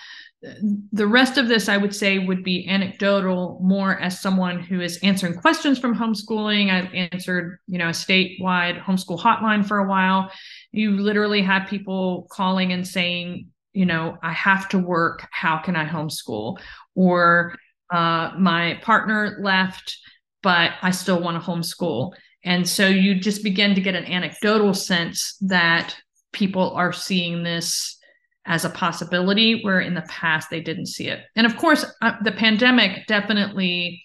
the 0.91 1.07
rest 1.07 1.37
of 1.37 1.47
this, 1.47 1.69
I 1.69 1.77
would 1.77 1.95
say, 1.95 2.19
would 2.19 2.43
be 2.43 2.67
anecdotal 2.67 3.59
more 3.63 3.99
as 3.99 4.19
someone 4.19 4.59
who 4.59 4.81
is 4.81 4.97
answering 4.97 5.35
questions 5.35 5.79
from 5.79 5.95
homeschooling. 5.95 6.69
I 6.69 7.07
answered, 7.11 7.59
you 7.67 7.77
know, 7.77 7.87
a 7.87 7.91
statewide 7.91 8.83
homeschool 8.83 9.19
hotline 9.19 9.65
for 9.65 9.79
a 9.79 9.87
while. 9.87 10.31
You 10.73 10.97
literally 10.97 11.41
had 11.41 11.67
people 11.67 12.27
calling 12.29 12.73
and 12.73 12.85
saying, 12.85 13.47
you 13.71 13.85
know, 13.85 14.17
I 14.21 14.33
have 14.33 14.67
to 14.69 14.79
work. 14.79 15.27
How 15.31 15.57
can 15.59 15.75
I 15.75 15.85
homeschool? 15.85 16.59
Or 16.95 17.55
uh, 17.91 18.31
my 18.37 18.79
partner 18.81 19.37
left, 19.39 19.97
but 20.41 20.71
I 20.81 20.91
still 20.91 21.21
want 21.21 21.41
to 21.41 21.49
homeschool. 21.49 22.11
And 22.43 22.67
so 22.67 22.87
you 22.87 23.15
just 23.15 23.43
begin 23.43 23.75
to 23.75 23.81
get 23.81 23.95
an 23.95 24.05
anecdotal 24.05 24.73
sense 24.73 25.37
that 25.41 25.95
people 26.33 26.71
are 26.71 26.91
seeing 26.91 27.43
this 27.43 27.97
as 28.45 28.65
a 28.65 28.69
possibility 28.69 29.63
where 29.63 29.79
in 29.79 29.93
the 29.93 30.01
past 30.03 30.49
they 30.49 30.59
didn't 30.59 30.87
see 30.87 31.07
it. 31.07 31.21
And 31.35 31.45
of 31.45 31.55
course, 31.55 31.85
uh, 32.01 32.13
the 32.23 32.31
pandemic 32.31 33.07
definitely 33.07 34.03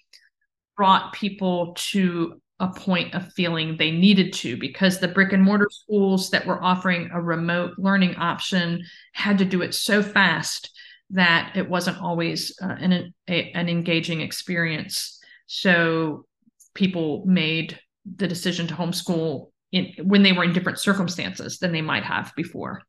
brought 0.77 1.11
people 1.11 1.73
to 1.91 2.41
a 2.59 2.67
point 2.67 3.13
of 3.13 3.31
feeling 3.33 3.77
they 3.77 3.91
needed 3.91 4.33
to 4.33 4.57
because 4.57 4.99
the 4.99 5.07
brick 5.07 5.31
and 5.31 5.43
mortar 5.43 5.69
schools 5.71 6.29
that 6.29 6.45
were 6.45 6.61
offering 6.61 7.09
a 7.13 7.21
remote 7.21 7.71
learning 7.77 8.15
option 8.15 8.83
had 9.13 9.37
to 9.37 9.45
do 9.45 9.61
it 9.61 9.73
so 9.73 10.03
fast 10.03 10.71
that 11.11 11.53
it 11.55 11.69
wasn't 11.69 12.01
always 12.01 12.53
uh, 12.61 12.75
an, 12.79 13.13
a, 13.29 13.51
an 13.51 13.69
engaging 13.69 14.21
experience. 14.21 15.19
So 15.47 16.25
people 16.73 17.23
made 17.25 17.79
the 18.15 18.27
decision 18.27 18.67
to 18.67 18.75
homeschool 18.75 19.47
in, 19.71 19.93
when 20.03 20.23
they 20.23 20.33
were 20.33 20.43
in 20.43 20.53
different 20.53 20.79
circumstances 20.79 21.59
than 21.59 21.71
they 21.71 21.81
might 21.81 22.03
have 22.03 22.33
before. 22.35 22.81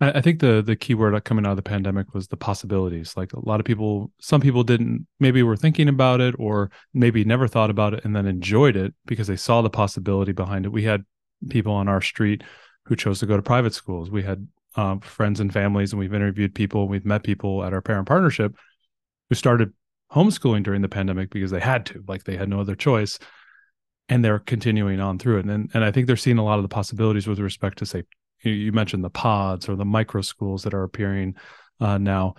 I 0.00 0.20
think 0.20 0.38
the 0.38 0.62
the 0.62 0.76
key 0.76 0.94
word 0.94 1.22
coming 1.24 1.44
out 1.44 1.50
of 1.50 1.56
the 1.56 1.62
pandemic 1.62 2.14
was 2.14 2.28
the 2.28 2.36
possibilities. 2.36 3.16
Like 3.16 3.32
a 3.32 3.44
lot 3.44 3.58
of 3.58 3.66
people, 3.66 4.12
some 4.20 4.40
people 4.40 4.62
didn't 4.62 5.08
maybe 5.18 5.42
were 5.42 5.56
thinking 5.56 5.88
about 5.88 6.20
it 6.20 6.36
or 6.38 6.70
maybe 6.94 7.24
never 7.24 7.48
thought 7.48 7.70
about 7.70 7.94
it 7.94 8.04
and 8.04 8.14
then 8.14 8.26
enjoyed 8.26 8.76
it 8.76 8.94
because 9.06 9.26
they 9.26 9.36
saw 9.36 9.60
the 9.60 9.70
possibility 9.70 10.30
behind 10.30 10.66
it. 10.66 10.72
We 10.72 10.84
had 10.84 11.04
people 11.48 11.72
on 11.72 11.88
our 11.88 12.00
street 12.00 12.44
who 12.84 12.94
chose 12.94 13.18
to 13.20 13.26
go 13.26 13.36
to 13.36 13.42
private 13.42 13.74
schools. 13.74 14.08
We 14.08 14.22
had 14.22 14.46
um, 14.76 15.00
friends 15.00 15.40
and 15.40 15.52
families, 15.52 15.92
and 15.92 15.98
we've 15.98 16.14
interviewed 16.14 16.54
people. 16.54 16.86
We've 16.86 17.04
met 17.04 17.24
people 17.24 17.64
at 17.64 17.72
our 17.72 17.82
parent 17.82 18.06
partnership 18.06 18.54
who 19.28 19.34
started 19.34 19.72
homeschooling 20.12 20.62
during 20.62 20.82
the 20.82 20.88
pandemic 20.88 21.30
because 21.30 21.50
they 21.50 21.60
had 21.60 21.86
to, 21.86 22.04
like 22.06 22.22
they 22.22 22.36
had 22.36 22.48
no 22.48 22.60
other 22.60 22.76
choice, 22.76 23.18
and 24.08 24.24
they're 24.24 24.38
continuing 24.38 25.00
on 25.00 25.18
through 25.18 25.40
it. 25.40 25.46
And 25.46 25.70
and 25.74 25.84
I 25.84 25.90
think 25.90 26.06
they're 26.06 26.16
seeing 26.16 26.38
a 26.38 26.44
lot 26.44 26.60
of 26.60 26.62
the 26.62 26.68
possibilities 26.68 27.26
with 27.26 27.40
respect 27.40 27.78
to 27.78 27.86
say 27.86 28.04
you 28.42 28.72
mentioned 28.72 29.04
the 29.04 29.10
pods 29.10 29.68
or 29.68 29.76
the 29.76 29.84
micro 29.84 30.22
schools 30.22 30.62
that 30.62 30.74
are 30.74 30.84
appearing 30.84 31.34
uh, 31.80 31.98
now. 31.98 32.34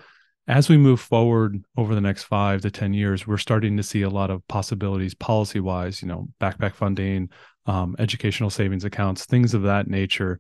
As 0.48 0.68
we 0.68 0.78
move 0.78 1.00
forward 1.00 1.64
over 1.78 1.94
the 1.94 2.02
next 2.02 2.24
five 2.24 2.62
to 2.62 2.72
10 2.72 2.94
years, 2.94 3.28
we're 3.28 3.38
starting 3.38 3.78
to 3.78 3.84
see 3.84 4.02
a 4.02 4.10
lot 4.10 4.32
of 4.32 4.48
possibilities 4.48 5.14
policy 5.14 5.60
wise, 5.60 6.02
you 6.02 6.08
know, 6.08 6.28
backpack 6.42 6.74
funding, 6.74 7.30
um, 7.68 7.96
educational 8.00 8.50
savings 8.50 8.84
accounts, 8.84 9.26
things 9.26 9.54
of 9.54 9.62
that 9.64 9.88
nature. 9.88 10.40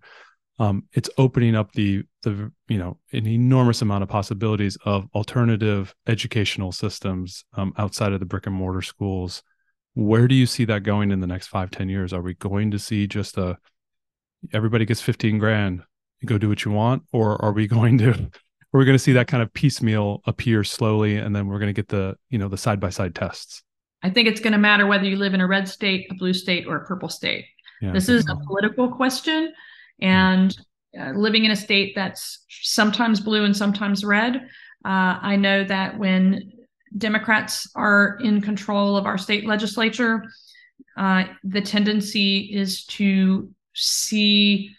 Um, 0.57 0.85
it's 0.93 1.09
opening 1.17 1.55
up 1.55 1.71
the 1.71 2.03
the 2.23 2.51
you 2.67 2.77
know 2.77 2.97
an 3.13 3.25
enormous 3.27 3.81
amount 3.81 4.03
of 4.03 4.09
possibilities 4.09 4.77
of 4.83 5.07
alternative 5.15 5.95
educational 6.07 6.73
systems 6.73 7.45
um, 7.53 7.73
outside 7.77 8.11
of 8.11 8.19
the 8.19 8.25
brick 8.25 8.45
and 8.45 8.55
mortar 8.55 8.81
schools. 8.81 9.41
Where 9.93 10.27
do 10.27 10.35
you 10.35 10.45
see 10.45 10.65
that 10.65 10.83
going 10.83 11.11
in 11.11 11.21
the 11.21 11.27
next 11.27 11.47
five 11.47 11.71
ten 11.71 11.87
years? 11.87 12.13
Are 12.13 12.21
we 12.21 12.33
going 12.33 12.71
to 12.71 12.79
see 12.79 13.07
just 13.07 13.37
a 13.37 13.57
everybody 14.53 14.85
gets 14.85 15.01
15 15.01 15.37
grand 15.37 15.83
you 16.21 16.27
go 16.27 16.37
do 16.37 16.49
what 16.49 16.65
you 16.65 16.71
want 16.71 17.03
or 17.11 17.41
are 17.43 17.51
we 17.51 17.67
going 17.75 17.97
to 17.97 18.29
are 18.71 18.77
we 18.77 18.85
going 18.85 18.95
to 18.95 19.03
see 19.03 19.13
that 19.13 19.27
kind 19.27 19.41
of 19.41 19.51
piecemeal 19.53 20.21
appear 20.25 20.63
slowly 20.63 21.17
and 21.17 21.35
then 21.35 21.47
we're 21.47 21.59
going 21.59 21.73
to 21.73 21.73
get 21.73 21.87
the 21.87 22.15
you 22.29 22.37
know 22.37 22.47
the 22.47 22.57
side 22.57 22.79
by 22.79 22.89
side 22.89 23.15
tests? 23.15 23.63
I 24.03 24.09
think 24.09 24.27
it's 24.27 24.39
going 24.39 24.53
to 24.53 24.59
matter 24.59 24.85
whether 24.87 25.05
you 25.05 25.17
live 25.17 25.33
in 25.33 25.41
a 25.41 25.47
red 25.47 25.67
state 25.67 26.07
a 26.11 26.15
blue 26.15 26.33
state 26.33 26.67
or 26.67 26.77
a 26.77 26.85
purple 26.85 27.09
state. 27.09 27.45
Yeah, 27.81 27.91
this 27.91 28.09
is 28.09 28.25
so. 28.25 28.33
a 28.33 28.45
political 28.45 28.89
question 28.89 29.53
and 30.01 30.55
uh, 30.99 31.11
living 31.11 31.45
in 31.45 31.51
a 31.51 31.55
state 31.55 31.93
that's 31.95 32.45
sometimes 32.49 33.19
blue 33.19 33.43
and 33.43 33.55
sometimes 33.55 34.03
red 34.03 34.35
uh, 34.85 35.17
i 35.21 35.35
know 35.35 35.63
that 35.63 35.97
when 35.97 36.51
democrats 36.97 37.69
are 37.75 38.17
in 38.23 38.41
control 38.41 38.97
of 38.97 39.05
our 39.05 39.17
state 39.17 39.45
legislature 39.45 40.23
uh, 40.97 41.23
the 41.43 41.61
tendency 41.61 42.49
is 42.53 42.85
to 42.85 43.49
see 43.79 44.75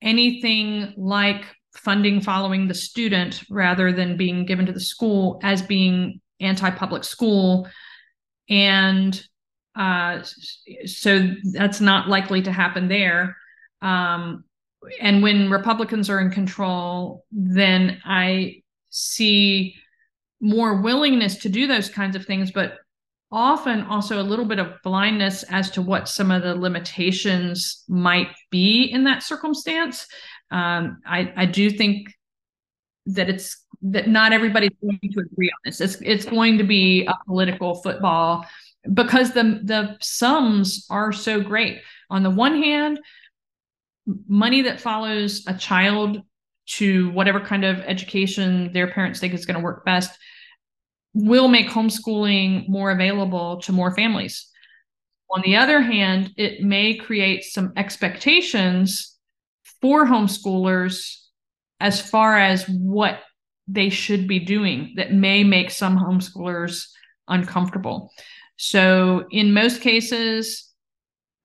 anything 0.00 0.94
like 0.96 1.44
funding 1.74 2.20
following 2.20 2.68
the 2.68 2.74
student 2.74 3.42
rather 3.48 3.92
than 3.92 4.16
being 4.16 4.44
given 4.44 4.66
to 4.66 4.72
the 4.72 4.80
school 4.80 5.40
as 5.42 5.62
being 5.62 6.20
anti-public 6.40 7.04
school. 7.04 7.68
And 8.48 9.20
uh, 9.74 10.22
so 10.84 11.30
that's 11.52 11.80
not 11.80 12.08
likely 12.08 12.42
to 12.42 12.52
happen 12.52 12.88
there. 12.88 13.36
Um, 13.80 14.44
and 15.00 15.22
when 15.22 15.50
republicans 15.50 16.10
are 16.10 16.20
in 16.20 16.30
control 16.30 17.24
then 17.30 18.00
i 18.04 18.62
see 18.90 19.74
more 20.40 20.80
willingness 20.80 21.36
to 21.36 21.48
do 21.48 21.66
those 21.66 21.88
kinds 21.88 22.16
of 22.16 22.24
things 22.24 22.50
but 22.50 22.78
often 23.32 23.82
also 23.84 24.20
a 24.20 24.22
little 24.22 24.44
bit 24.44 24.58
of 24.58 24.74
blindness 24.84 25.42
as 25.44 25.70
to 25.72 25.82
what 25.82 26.08
some 26.08 26.30
of 26.30 26.42
the 26.42 26.54
limitations 26.54 27.84
might 27.88 28.28
be 28.50 28.84
in 28.84 29.04
that 29.04 29.22
circumstance. 29.22 30.06
Um, 30.50 31.00
I, 31.06 31.32
I 31.36 31.46
do 31.46 31.70
think 31.70 32.08
that 33.06 33.28
it's 33.28 33.64
that 33.82 34.08
not 34.08 34.32
everybody's 34.32 34.70
going 34.80 34.98
to 35.02 35.20
agree 35.20 35.48
on 35.48 35.58
this. 35.64 35.80
It's 35.80 35.96
it's 36.02 36.24
going 36.24 36.58
to 36.58 36.64
be 36.64 37.06
a 37.06 37.14
political 37.26 37.74
football 37.76 38.46
because 38.92 39.32
the 39.32 39.60
the 39.64 39.96
sums 40.00 40.86
are 40.90 41.12
so 41.12 41.40
great. 41.40 41.80
On 42.10 42.22
the 42.22 42.30
one 42.30 42.62
hand, 42.62 43.00
money 44.28 44.62
that 44.62 44.80
follows 44.80 45.44
a 45.46 45.54
child 45.54 46.22
to 46.64 47.10
whatever 47.10 47.40
kind 47.40 47.64
of 47.64 47.80
education 47.80 48.72
their 48.72 48.86
parents 48.86 49.18
think 49.18 49.34
is 49.34 49.46
going 49.46 49.58
to 49.58 49.64
work 49.64 49.84
best 49.84 50.16
will 51.14 51.48
make 51.48 51.68
homeschooling 51.68 52.68
more 52.68 52.90
available 52.90 53.60
to 53.62 53.72
more 53.72 53.94
families. 53.94 54.48
On 55.30 55.42
the 55.42 55.56
other 55.56 55.80
hand, 55.80 56.32
it 56.36 56.62
may 56.62 56.94
create 56.94 57.44
some 57.44 57.72
expectations 57.76 59.16
for 59.80 60.06
homeschoolers 60.06 61.16
as 61.80 62.00
far 62.00 62.38
as 62.38 62.64
what 62.68 63.20
they 63.66 63.88
should 63.88 64.28
be 64.28 64.38
doing 64.38 64.92
that 64.96 65.12
may 65.12 65.42
make 65.44 65.70
some 65.70 65.96
homeschoolers 65.96 66.88
uncomfortable. 67.28 68.10
So, 68.56 69.24
in 69.30 69.52
most 69.52 69.80
cases, 69.80 70.70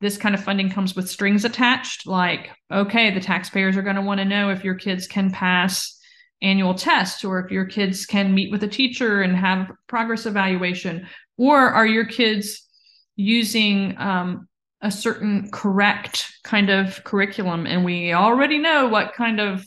this 0.02 0.18
kind 0.18 0.36
of 0.36 0.44
funding 0.44 0.70
comes 0.70 0.96
with 0.96 1.10
strings 1.10 1.46
attached, 1.46 2.06
like, 2.06 2.50
okay, 2.72 3.12
the 3.12 3.20
taxpayers 3.20 3.76
are 3.78 3.82
going 3.82 3.96
to 3.96 4.02
want 4.02 4.20
to 4.20 4.26
know 4.26 4.50
if 4.50 4.64
your 4.64 4.76
kids 4.76 5.08
can 5.08 5.32
pass 5.32 5.97
annual 6.42 6.74
tests 6.74 7.24
or 7.24 7.40
if 7.40 7.52
your 7.52 7.66
kids 7.66 8.06
can 8.06 8.34
meet 8.34 8.52
with 8.52 8.64
a 8.64 8.68
teacher 8.68 9.22
and 9.22 9.36
have 9.36 9.72
progress 9.88 10.26
evaluation 10.26 11.08
or 11.38 11.58
are 11.58 11.86
your 11.86 12.06
kids 12.06 12.68
using 13.16 13.98
um, 13.98 14.48
a 14.82 14.92
certain 14.92 15.50
correct 15.52 16.32
kind 16.44 16.70
of 16.70 17.04
curriculum 17.04 17.66
and 17.66 17.84
we 17.84 18.14
already 18.14 18.60
know 18.60 18.88
what 18.88 19.14
kind 19.14 19.40
of 19.40 19.66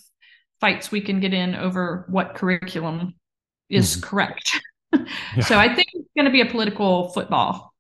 fights 0.61 0.93
we 0.93 1.01
can 1.01 1.19
get 1.19 1.35
in 1.35 1.55
over 1.55 2.07
what 2.09 2.35
curriculum 2.35 3.15
is 3.69 3.97
mm-hmm. 3.97 4.09
correct 4.09 4.61
yeah. 4.95 5.45
so 5.45 5.59
i 5.59 5.75
think 5.75 5.89
it's 5.93 6.09
going 6.17 6.27
to 6.27 6.31
be 6.31 6.41
a 6.41 6.47
political 6.47 7.09
football 7.09 7.75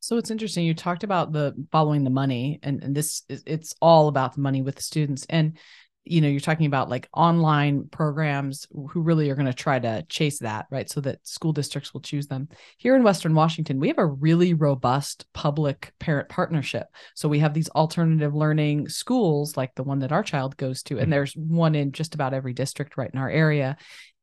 so 0.00 0.16
it's 0.16 0.30
interesting 0.30 0.64
you 0.64 0.72
talked 0.72 1.04
about 1.04 1.32
the 1.32 1.52
following 1.70 2.04
the 2.04 2.10
money 2.10 2.58
and, 2.62 2.82
and 2.82 2.94
this 2.94 3.22
is 3.28 3.42
it's 3.44 3.74
all 3.82 4.08
about 4.08 4.34
the 4.34 4.40
money 4.40 4.62
with 4.62 4.76
the 4.76 4.82
students 4.82 5.26
and 5.28 5.58
you 6.06 6.20
know 6.20 6.28
you're 6.28 6.40
talking 6.40 6.66
about 6.66 6.88
like 6.88 7.08
online 7.12 7.88
programs 7.90 8.66
who 8.70 9.00
really 9.00 9.28
are 9.30 9.34
going 9.34 9.46
to 9.46 9.52
try 9.52 9.78
to 9.78 10.04
chase 10.08 10.38
that 10.38 10.66
right? 10.70 10.88
So 10.88 11.00
that 11.02 11.26
school 11.26 11.52
districts 11.52 11.92
will 11.92 12.00
choose 12.00 12.26
them. 12.26 12.48
Here 12.78 12.96
in 12.96 13.02
western 13.02 13.34
washington 13.34 13.80
we 13.80 13.88
have 13.88 13.98
a 13.98 14.06
really 14.06 14.54
robust 14.54 15.26
public 15.32 15.92
parent 15.98 16.28
partnership. 16.28 16.86
So 17.14 17.28
we 17.28 17.40
have 17.40 17.54
these 17.54 17.68
alternative 17.70 18.34
learning 18.34 18.88
schools 18.88 19.56
like 19.56 19.74
the 19.74 19.82
one 19.82 20.00
that 20.00 20.12
our 20.12 20.22
child 20.22 20.56
goes 20.56 20.82
to 20.84 20.94
and 20.94 21.04
mm-hmm. 21.04 21.10
there's 21.10 21.34
one 21.34 21.74
in 21.74 21.92
just 21.92 22.14
about 22.14 22.34
every 22.34 22.52
district 22.52 22.96
right 22.96 23.10
in 23.12 23.18
our 23.18 23.30
area 23.30 23.76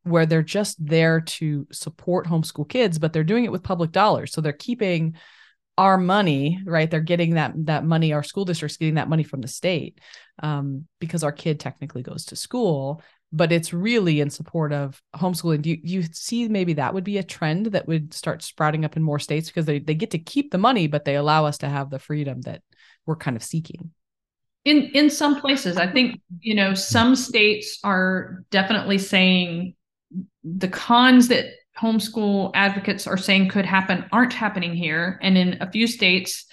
where 0.04 0.26
they're 0.26 0.44
just 0.44 0.86
there 0.86 1.22
to 1.22 1.66
support 1.72 2.28
homeschool 2.28 2.68
kids 2.68 3.00
but 3.00 3.14
they're 3.14 3.24
doing 3.24 3.46
it 3.46 3.52
with 3.52 3.64
public 3.64 3.92
dollars. 3.92 4.32
So 4.32 4.42
they're 4.42 4.54
keeping 4.54 5.16
our 5.78 5.98
money 5.98 6.60
right? 6.66 6.90
They're 6.90 7.02
getting 7.02 7.36
that 7.36 7.54
that 7.66 7.84
money 7.84 8.14
our 8.14 8.24
school 8.24 8.46
district's 8.46 8.78
getting 8.78 8.96
that 8.96 9.10
money 9.10 9.24
from 9.24 9.42
the 9.42 9.48
state 9.48 10.00
um, 10.40 10.88
because 11.00 11.24
our 11.24 11.32
kid 11.32 11.60
technically 11.60 12.02
goes 12.02 12.26
to 12.26 12.36
school 12.36 13.02
but 13.36 13.52
it's 13.52 13.74
really 13.74 14.22
in 14.22 14.30
support 14.30 14.72
of 14.72 15.02
homeschooling. 15.16 15.64
Do 15.64 15.72
you, 15.72 15.80
you 15.82 16.04
see 16.04 16.48
maybe 16.48 16.74
that 16.74 16.94
would 16.94 17.04
be 17.04 17.18
a 17.18 17.24
trend 17.24 17.66
that 17.68 17.88
would 17.88 18.14
start 18.14 18.44
sprouting 18.44 18.86
up 18.86 18.96
in 18.96 19.02
more 19.02 19.18
states? 19.18 19.48
Because 19.48 19.66
they, 19.66 19.80
they 19.80 19.96
get 19.96 20.12
to 20.12 20.20
keep 20.20 20.52
the 20.52 20.60
money 20.60 20.86
but 20.86 21.04
they 21.04 21.16
allow 21.16 21.46
us 21.46 21.58
to 21.60 21.68
have 21.68 21.90
the 21.90 21.98
freedom 21.98 22.42
that 22.42 22.62
we're 23.08 23.16
kind 23.16 23.36
of 23.36 23.44
seeking. 23.44 23.90
In 24.66 24.84
in 24.94 25.10
some 25.10 25.42
places 25.42 25.76
i 25.76 25.92
think 25.92 26.22
you 26.40 26.56
know 26.56 26.74
some 26.74 27.18
states 27.18 27.80
are 27.84 28.46
definitely 28.50 28.98
saying 28.98 29.76
the 30.46 30.70
cons 30.70 31.28
that 31.28 31.48
homeschool 31.78 32.52
advocates 32.54 33.08
are 33.08 33.18
saying 33.18 33.50
could 33.50 33.66
happen 33.66 34.06
aren't 34.12 34.34
happening 34.34 34.74
here. 34.74 35.20
And 35.22 35.38
in 35.38 35.58
a 35.62 35.72
few 35.72 35.88
states, 35.88 36.46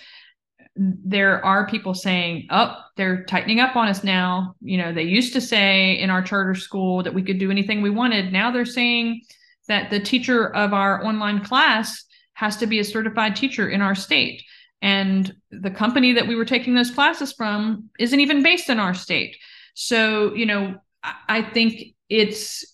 there 0.82 1.44
are 1.44 1.66
people 1.66 1.92
saying, 1.92 2.46
oh, 2.50 2.75
they're 2.96 3.25
tightening 3.25 3.60
up 3.60 3.76
on 3.76 3.88
us 3.88 4.02
now. 4.02 4.54
You 4.62 4.78
know, 4.78 4.94
they 4.94 5.02
used 5.02 5.34
to 5.34 5.40
say 5.40 5.99
in 5.99 6.08
our 6.08 6.22
charter 6.22 6.54
school 6.54 7.02
that 7.02 7.12
we 7.12 7.22
could 7.22 7.38
do 7.38 7.50
anything 7.50 7.82
we 7.82 7.90
wanted. 7.90 8.32
Now 8.32 8.50
they're 8.50 8.64
saying 8.64 9.20
that 9.68 9.90
the 9.90 10.00
teacher 10.00 10.54
of 10.56 10.72
our 10.72 11.04
online 11.04 11.44
class 11.44 12.04
has 12.32 12.56
to 12.56 12.66
be 12.66 12.78
a 12.78 12.84
certified 12.84 13.37
teacher 13.37 13.68
in 13.68 13.82
our 13.82 13.94
state. 13.94 14.42
and 14.82 15.34
the 15.50 15.70
company 15.70 16.14
that 16.14 16.26
we 16.26 16.34
were 16.34 16.46
taking 16.46 16.75
those 16.75 16.90
classes 16.90 17.32
from 17.34 17.90
isn't 17.99 18.20
even 18.20 18.42
based 18.42 18.70
in 18.70 18.80
our 18.80 18.94
state 18.94 19.37
so 19.75 20.34
you 20.34 20.46
know 20.46 20.75
i 21.28 21.42
think 21.42 21.94
it's 22.08 22.64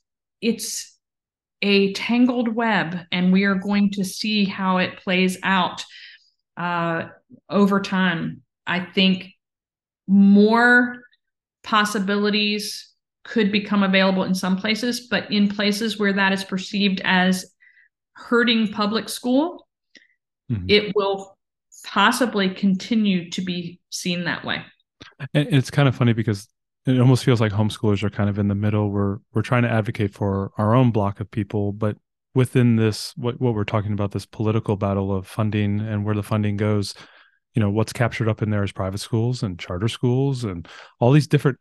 it's 0.41 0.97
a 1.63 1.93
tangled 1.95 2.49
web 2.55 2.97
and 3.11 3.33
we 3.33 3.43
are 3.45 3.57
going 3.57 3.91
to 3.91 4.05
see 4.05 4.45
how 4.45 4.79
it 4.79 4.99
plays 4.99 5.37
out 5.43 5.85
uh, 6.57 7.09
over 7.51 7.81
time 7.81 8.43
i 8.67 8.81
think 8.81 9.29
more 10.07 11.03
possibilities 11.63 12.93
could 13.25 13.51
become 13.51 13.83
available 13.83 14.23
in 14.23 14.35
some 14.35 14.57
places 14.57 15.09
but 15.09 15.31
in 15.31 15.49
places 15.49 15.99
where 15.99 16.13
that 16.13 16.33
is 16.33 16.45
perceived 16.45 17.01
as 17.05 17.53
hurting 18.13 18.69
public 18.69 19.09
school 19.09 19.67
mm-hmm. 20.51 20.65
it 20.69 20.95
will 20.95 21.37
possibly 21.85 22.49
continue 22.51 23.31
to 23.31 23.43
be 23.43 23.81
seen 23.91 24.25
that 24.25 24.45
way 24.45 24.63
and 25.35 25.49
it's 25.51 25.71
kind 25.71 25.89
of 25.89 25.95
funny 25.95 26.13
because 26.13 26.49
it 26.87 27.01
almost 27.01 27.25
feels 27.25 27.41
like 27.41 27.53
homeschoolers 27.53 28.03
are 28.05 28.11
kind 28.11 28.31
of 28.31 28.39
in 28.39 28.49
the 28.49 28.55
middle. 28.55 28.91
We're 28.91 29.19
we're 29.35 29.43
trying 29.43 29.63
to 29.63 29.71
advocate 29.71 30.15
for 30.15 30.53
our 30.57 30.75
own 30.75 30.93
block 30.93 31.21
of 31.21 31.31
people, 31.31 31.73
but 31.73 31.97
within 32.37 32.77
this, 32.77 33.15
what 33.17 33.41
what 33.41 33.55
we're 33.55 33.65
talking 33.65 33.93
about, 33.93 34.13
this 34.13 34.27
political 34.27 34.77
battle 34.77 35.13
of 35.13 35.27
funding 35.27 35.81
and 35.81 36.05
where 36.05 36.15
the 36.15 36.23
funding 36.23 36.57
goes, 36.57 36.95
you 37.55 37.61
know, 37.61 37.71
what's 37.71 37.95
captured 37.95 38.29
up 38.29 38.43
in 38.43 38.51
there 38.51 38.63
is 38.63 38.73
private 38.73 38.99
schools 38.99 39.43
and 39.43 39.59
charter 39.59 39.89
schools 39.89 40.45
and 40.45 40.69
all 41.01 41.13
these 41.13 41.27
different 41.27 41.59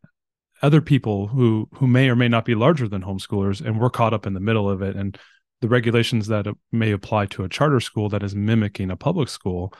other 0.61 0.81
people 0.81 1.27
who 1.27 1.69
who 1.75 1.87
may 1.87 2.09
or 2.09 2.15
may 2.15 2.27
not 2.27 2.43
be 2.43 2.55
larger 2.55 2.87
than 2.89 3.01
homeschoolers, 3.01 3.65
and 3.65 3.79
we're 3.79 3.89
caught 3.89 4.13
up 4.13 4.27
in 4.27 4.33
the 4.33 4.39
middle 4.41 4.69
of 4.69 4.81
it. 4.81 4.97
And 4.97 5.17
the 5.61 5.69
regulations 5.69 6.27
that 6.27 6.45
uh, 6.45 6.53
may 6.73 6.91
apply 6.91 7.27
to 7.27 7.45
a 7.45 7.49
charter 7.49 7.79
school 7.79 8.09
that 8.09 8.23
is 8.23 8.35
mimicking 8.35 8.91
a 8.91 8.97
public 8.97 9.29
school 9.29 9.73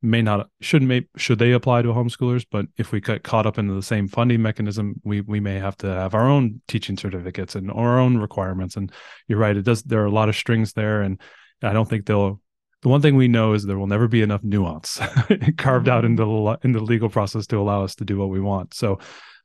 may 0.00 0.22
not 0.22 0.48
should 0.60 0.82
may 0.82 1.06
should 1.16 1.38
they 1.38 1.52
apply 1.52 1.82
to 1.82 1.88
homeschoolers 1.88 2.46
but 2.50 2.66
if 2.76 2.92
we 2.92 3.00
get 3.00 3.24
caught 3.24 3.46
up 3.46 3.58
into 3.58 3.74
the 3.74 3.82
same 3.82 4.06
funding 4.06 4.40
mechanism 4.40 4.94
we 5.02 5.20
we 5.22 5.40
may 5.40 5.58
have 5.58 5.76
to 5.76 5.88
have 5.88 6.14
our 6.14 6.28
own 6.28 6.60
teaching 6.68 6.96
certificates 6.96 7.56
and 7.56 7.70
our 7.70 7.98
own 7.98 8.16
requirements. 8.16 8.76
And 8.76 8.92
you're 9.26 9.38
right 9.38 9.56
it 9.56 9.62
does 9.62 9.82
there 9.82 10.02
are 10.02 10.06
a 10.06 10.10
lot 10.10 10.28
of 10.28 10.36
strings 10.36 10.72
there. 10.72 11.02
And 11.02 11.20
i 11.62 11.72
don't 11.72 11.88
think 11.88 12.06
they'll 12.06 12.40
the 12.82 12.88
one 12.88 13.02
thing 13.02 13.16
we 13.16 13.28
know 13.28 13.54
is 13.54 13.64
there 13.64 13.78
will 13.78 13.88
never 13.88 14.06
be 14.06 14.22
enough 14.22 14.44
nuance 14.44 14.98
carved 15.56 15.88
out 15.88 16.04
mm-hmm. 16.04 16.12
into 16.12 16.24
the 16.24 16.58
in 16.62 16.72
the 16.72 16.80
legal 16.80 17.08
process 17.08 17.46
to 17.48 17.58
allow 17.58 17.82
us 17.82 17.96
to 17.96 18.04
do 18.04 18.16
what 18.16 18.28
we 18.28 18.40
want. 18.40 18.74
So 18.74 19.00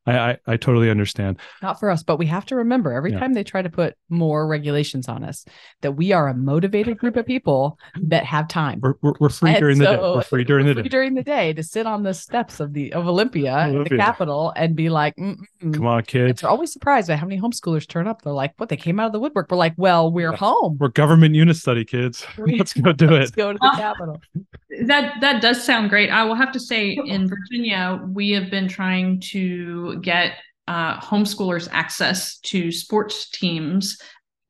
I, 0.06 0.18
I, 0.18 0.38
I 0.48 0.58
totally 0.58 0.90
understand. 0.90 1.40
Not 1.62 1.80
for 1.80 1.90
us, 1.90 2.04
but 2.04 2.18
we 2.18 2.26
have 2.28 2.46
to 2.48 2.56
remember 2.56 2.92
every 2.92 3.12
yeah. 3.12 3.20
time 3.20 3.34
they 3.34 3.44
try 3.44 3.62
to 3.62 3.70
put 3.70 3.96
more 4.10 4.48
regulations 4.48 5.08
on 5.08 5.24
us 5.24 5.46
that 5.82 5.94
we 5.94 6.12
are 6.12 6.28
a 6.28 6.34
motivated 6.34 6.98
group 6.98 7.16
of 7.16 7.26
people 7.26 7.78
that 8.02 8.26
have 8.26 8.48
time. 8.48 8.80
We're, 8.82 8.96
we're, 9.02 9.14
we're 9.20 9.30
free 9.30 9.52
and 9.52 9.60
during 9.60 9.78
so 9.78 9.84
the 9.84 9.96
day. 9.96 10.02
We're 10.02 10.22
free 10.24 10.44
during 10.44 10.66
the 10.66 10.76
day. 10.76 10.90
During 10.90 11.14
the 11.14 11.24
day 11.24 11.54
to 11.54 11.64
sit 11.64 11.86
on 11.86 12.04
the 12.04 12.14
steps 12.14 12.60
of 12.60 12.74
the 12.74 12.94
of 12.94 13.08
Olympia, 13.08 13.68
Olympia. 13.70 13.98
the 13.98 13.98
Capitol, 13.98 14.54
and 14.56 14.76
be 14.76 14.90
like, 14.90 15.16
Mm-mm. 15.16 15.38
"Come 15.62 15.72
mm. 15.72 15.88
on, 15.88 16.04
kids!" 16.04 16.42
They're 16.42 16.50
always 16.50 16.74
surprised 16.74 17.08
by 17.08 17.16
how 17.16 17.26
many 17.26 17.40
homeschoolers 17.40 17.88
turn 17.88 18.08
up. 18.08 18.22
They're 18.22 18.34
like, 18.34 18.54
"What? 18.58 18.70
They 18.70 18.78
came 18.78 19.00
out 19.00 19.08
of 19.08 19.14
the 19.14 19.20
woodwork." 19.20 19.50
We're 19.50 19.58
like, 19.58 19.74
"Well, 19.78 20.12
we're 20.12 20.32
yeah. 20.32 20.38
home. 20.38 20.78
We're 20.80 20.90
government 20.90 21.36
unit 21.36 21.56
study 21.56 21.86
kids. 21.86 22.26
Let's 22.38 22.74
go 22.74 22.92
do 22.92 23.08
Let's 23.12 23.16
it. 23.16 23.20
Let's 23.20 23.32
go 23.32 23.54
to 23.54 23.60
the 23.60 23.72
Capitol." 23.78 24.22
That 24.82 25.22
that 25.22 25.42
does 25.42 25.63
sound 25.63 25.89
great. 25.89 26.10
I 26.10 26.24
will 26.24 26.36
have 26.36 26.51
to 26.53 26.60
say, 26.60 26.98
in 27.06 27.27
Virginia, 27.27 28.01
we 28.08 28.32
have 28.32 28.50
been 28.50 28.68
trying 28.68 29.20
to 29.32 30.00
get 30.00 30.38
uh, 30.68 31.00
homeschoolers 31.00 31.68
access 31.72 32.39
to 32.39 32.72
sports 32.72 33.30
teams 33.30 33.98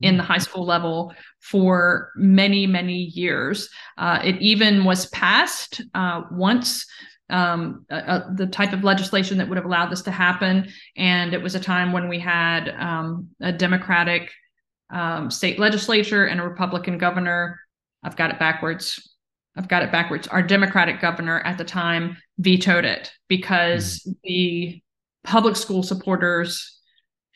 in 0.02 0.18
the 0.18 0.24
high 0.24 0.38
school 0.38 0.66
level 0.66 1.14
for 1.40 2.12
many, 2.16 2.68
many 2.68 3.06
years. 3.16 3.70
Uh, 3.98 4.20
it 4.24 4.36
even 4.42 4.84
was 4.84 5.08
passed 5.08 5.82
uh, 5.94 6.22
once. 6.32 6.86
Um, 7.30 7.86
the 7.90 8.48
type 8.52 8.74
of 8.74 8.84
legislation 8.84 9.38
that 9.40 9.50
would 9.50 9.58
have 9.58 9.66
allowed 9.66 9.90
this 9.90 10.04
to 10.04 10.12
happen. 10.12 10.68
And 10.96 11.34
it 11.34 11.42
was 11.42 11.56
a 11.56 11.60
time 11.60 11.92
when 11.92 12.08
we 12.08 12.20
had 12.20 12.70
um, 12.70 13.30
a 13.42 13.52
Democratic 13.52 14.30
um, 14.92 15.32
state 15.32 15.58
legislature 15.58 16.26
and 16.26 16.40
a 16.40 16.48
Republican 16.48 16.98
governor. 17.00 17.60
I've 18.04 18.18
got 18.18 18.30
it 18.30 18.40
backwards. 18.40 19.13
I've 19.56 19.68
got 19.68 19.84
it 19.84 19.92
backwards. 19.92 20.28
Our 20.28 20.42
Democratic 20.42 21.00
governor 21.00 21.40
at 21.42 21.58
the 21.58 21.64
time 21.64 22.18
vetoed 22.40 22.86
it 22.86 23.12
because 23.28 24.00
mm. 24.00 24.16
the 24.24 24.82
public 25.24 25.56
school 25.56 25.84
supporters 25.84 26.80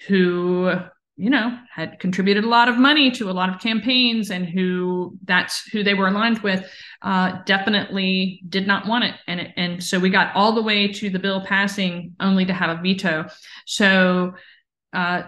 who 0.08 0.71
you 1.15 1.30
know 1.32 1.58
had 1.73 1.99
contributed 1.99 2.43
a 2.43 2.47
lot 2.47 2.69
of 2.69 2.77
money 2.77 3.10
to 3.10 3.30
a 3.30 3.34
lot 3.34 3.49
of 3.49 3.60
campaigns 3.60 4.30
and 4.30 4.47
who 4.47 5.17
that's 5.23 5.67
who 5.69 5.84
they 5.84 5.95
were 5.95 6.08
aligned 6.08 6.39
with 6.39 6.69
uh, 7.01 7.41
definitely 7.45 8.41
did 8.47 8.67
not 8.67 8.88
want 8.88 9.03
it 9.03 9.15
and 9.27 9.39
it, 9.39 9.51
and 9.58 9.84
so 9.84 9.99
we 9.99 10.10
got 10.10 10.36
all 10.36 10.53
the 10.53 10.62
way 10.62 10.88
to 10.88 11.10
the 11.10 11.17
bill 11.17 11.43
passing 11.43 12.13
only 12.19 12.45
to 12.45 12.53
have 12.53 12.77
a 12.77 12.82
veto 12.82 13.25
so 13.65 14.34
uh, 14.93 15.23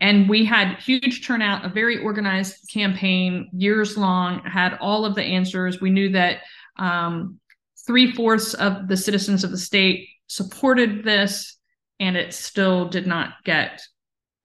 and 0.00 0.28
we 0.28 0.44
had 0.44 0.78
huge 0.78 1.26
turnout 1.26 1.64
a 1.64 1.68
very 1.68 1.98
organized 1.98 2.70
campaign 2.72 3.48
years 3.52 3.96
long 3.96 4.40
had 4.44 4.78
all 4.80 5.04
of 5.04 5.14
the 5.14 5.22
answers 5.22 5.80
we 5.80 5.90
knew 5.90 6.10
that 6.10 6.42
um, 6.78 7.40
three-fourths 7.86 8.54
of 8.54 8.86
the 8.88 8.96
citizens 8.96 9.42
of 9.42 9.50
the 9.50 9.58
state 9.58 10.08
supported 10.28 11.04
this 11.04 11.56
and 11.98 12.16
it 12.16 12.32
still 12.32 12.88
did 12.88 13.06
not 13.06 13.34
get 13.44 13.82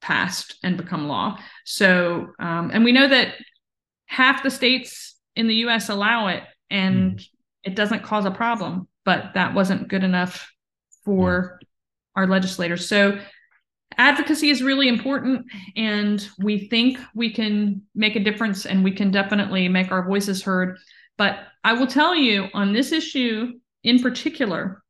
passed 0.02 0.56
and 0.64 0.78
become 0.78 1.08
law. 1.08 1.38
So, 1.66 2.28
um, 2.40 2.72
and 2.74 2.84
we 2.84 2.92
know 2.92 3.08
that 3.08 3.36
half 4.06 4.44
the 4.44 4.52
states 4.52 5.16
in 5.36 5.48
the 5.48 5.56
US 5.56 5.90
allow 5.90 6.28
it 6.28 6.44
and 6.70 7.18
mm. 7.18 7.28
it 7.64 7.76
doesn't 7.76 8.04
cause 8.04 8.26
a 8.26 8.32
problem, 8.32 8.88
but 9.06 9.32
that 9.36 9.54
wasn't 9.54 9.88
good 9.88 10.04
enough 10.04 10.52
for 11.06 11.60
yeah. 11.62 11.68
our 12.16 12.28
legislators. 12.28 12.88
So, 12.88 13.20
advocacy 13.98 14.50
is 14.50 14.64
really 14.64 14.88
important 14.88 15.46
and 15.76 16.28
we 16.40 16.68
think 16.68 17.00
we 17.14 17.32
can 17.32 17.82
make 17.96 18.16
a 18.16 18.20
difference 18.20 18.66
and 18.66 18.84
we 18.84 18.92
can 18.92 19.12
definitely 19.12 19.68
make 19.68 19.92
our 19.92 20.06
voices 20.06 20.42
heard. 20.44 20.78
But 21.18 21.40
I 21.64 21.74
will 21.74 21.88
tell 21.88 22.16
you 22.16 22.48
on 22.54 22.74
this 22.74 22.92
issue 22.92 23.54
in 23.84 24.02
particular, 24.02 24.82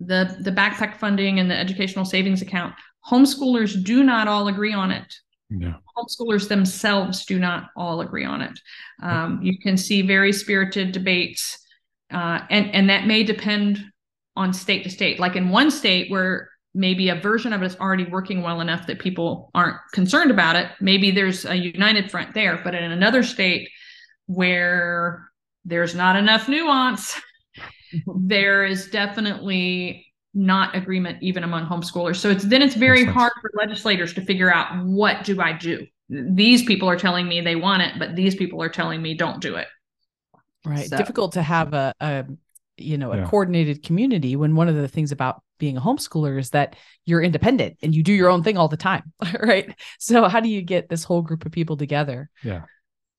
the 0.00 0.36
the 0.40 0.52
backpack 0.52 0.96
funding 0.96 1.40
and 1.40 1.50
the 1.50 1.56
educational 1.56 2.04
savings 2.04 2.42
account 2.42 2.74
homeschoolers 3.08 3.82
do 3.82 4.04
not 4.04 4.28
all 4.28 4.48
agree 4.48 4.72
on 4.72 4.90
it 4.90 5.14
yeah. 5.50 5.74
homeschoolers 5.96 6.48
themselves 6.48 7.24
do 7.24 7.38
not 7.38 7.70
all 7.76 8.00
agree 8.00 8.24
on 8.24 8.40
it 8.40 8.58
um, 9.02 9.40
you 9.42 9.58
can 9.58 9.76
see 9.76 10.02
very 10.02 10.32
spirited 10.32 10.92
debates 10.92 11.58
uh, 12.12 12.40
and 12.50 12.72
and 12.74 12.88
that 12.88 13.06
may 13.06 13.24
depend 13.24 13.84
on 14.36 14.52
state 14.52 14.84
to 14.84 14.90
state 14.90 15.18
like 15.18 15.34
in 15.34 15.48
one 15.48 15.70
state 15.70 16.10
where 16.10 16.50
maybe 16.74 17.08
a 17.08 17.14
version 17.14 17.52
of 17.52 17.62
it 17.62 17.66
is 17.66 17.76
already 17.76 18.04
working 18.04 18.42
well 18.42 18.60
enough 18.60 18.86
that 18.86 18.98
people 18.98 19.50
aren't 19.54 19.76
concerned 19.92 20.30
about 20.30 20.56
it 20.56 20.70
maybe 20.80 21.10
there's 21.10 21.44
a 21.44 21.54
united 21.54 22.10
front 22.10 22.34
there 22.34 22.60
but 22.62 22.74
in 22.74 22.90
another 22.90 23.22
state 23.22 23.68
where 24.26 25.28
there's 25.64 25.94
not 25.94 26.16
enough 26.16 26.48
nuance 26.48 27.14
mm-hmm. 27.92 28.26
there 28.26 28.64
is 28.64 28.88
definitely 28.90 30.04
not 30.34 30.76
agreement 30.76 31.22
even 31.22 31.42
among 31.42 31.66
homeschoolers. 31.66 32.16
So 32.16 32.30
it's 32.30 32.44
then 32.44 32.62
it's 32.62 32.74
very 32.74 33.04
hard 33.04 33.32
for 33.40 33.50
legislators 33.54 34.14
to 34.14 34.20
figure 34.22 34.52
out 34.52 34.84
what 34.84 35.24
do 35.24 35.40
I 35.40 35.52
do. 35.52 35.86
These 36.08 36.64
people 36.64 36.88
are 36.88 36.98
telling 36.98 37.28
me 37.28 37.40
they 37.40 37.56
want 37.56 37.82
it, 37.82 37.94
but 37.98 38.16
these 38.16 38.34
people 38.34 38.62
are 38.62 38.68
telling 38.68 39.02
me 39.02 39.14
don't 39.14 39.40
do 39.40 39.56
it. 39.56 39.66
Right. 40.64 40.88
So. 40.88 40.96
Difficult 40.96 41.32
to 41.32 41.42
have 41.42 41.74
a, 41.74 41.92
a 42.00 42.24
you 42.76 42.96
know, 42.96 43.12
a 43.12 43.18
yeah. 43.18 43.26
coordinated 43.26 43.82
community 43.82 44.36
when 44.36 44.54
one 44.54 44.68
of 44.68 44.76
the 44.76 44.88
things 44.88 45.12
about 45.12 45.42
being 45.58 45.76
a 45.76 45.80
homeschooler 45.80 46.38
is 46.38 46.50
that 46.50 46.76
you're 47.04 47.22
independent 47.22 47.76
and 47.82 47.94
you 47.94 48.02
do 48.02 48.12
your 48.12 48.30
own 48.30 48.42
thing 48.42 48.56
all 48.56 48.68
the 48.68 48.76
time. 48.76 49.12
Right. 49.40 49.74
So 49.98 50.28
how 50.28 50.40
do 50.40 50.48
you 50.48 50.62
get 50.62 50.88
this 50.88 51.04
whole 51.04 51.22
group 51.22 51.46
of 51.46 51.52
people 51.52 51.76
together? 51.76 52.30
Yeah. 52.42 52.62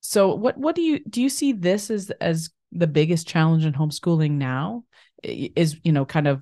So 0.01 0.35
what 0.35 0.57
what 0.57 0.75
do 0.75 0.81
you 0.81 0.99
do 0.99 1.21
you 1.21 1.29
see 1.29 1.53
this 1.53 1.89
as 1.89 2.09
as 2.21 2.49
the 2.71 2.87
biggest 2.87 3.27
challenge 3.27 3.65
in 3.65 3.73
homeschooling 3.73 4.31
now 4.31 4.83
is 5.23 5.77
you 5.83 5.91
know 5.91 6.05
kind 6.05 6.27
of 6.27 6.41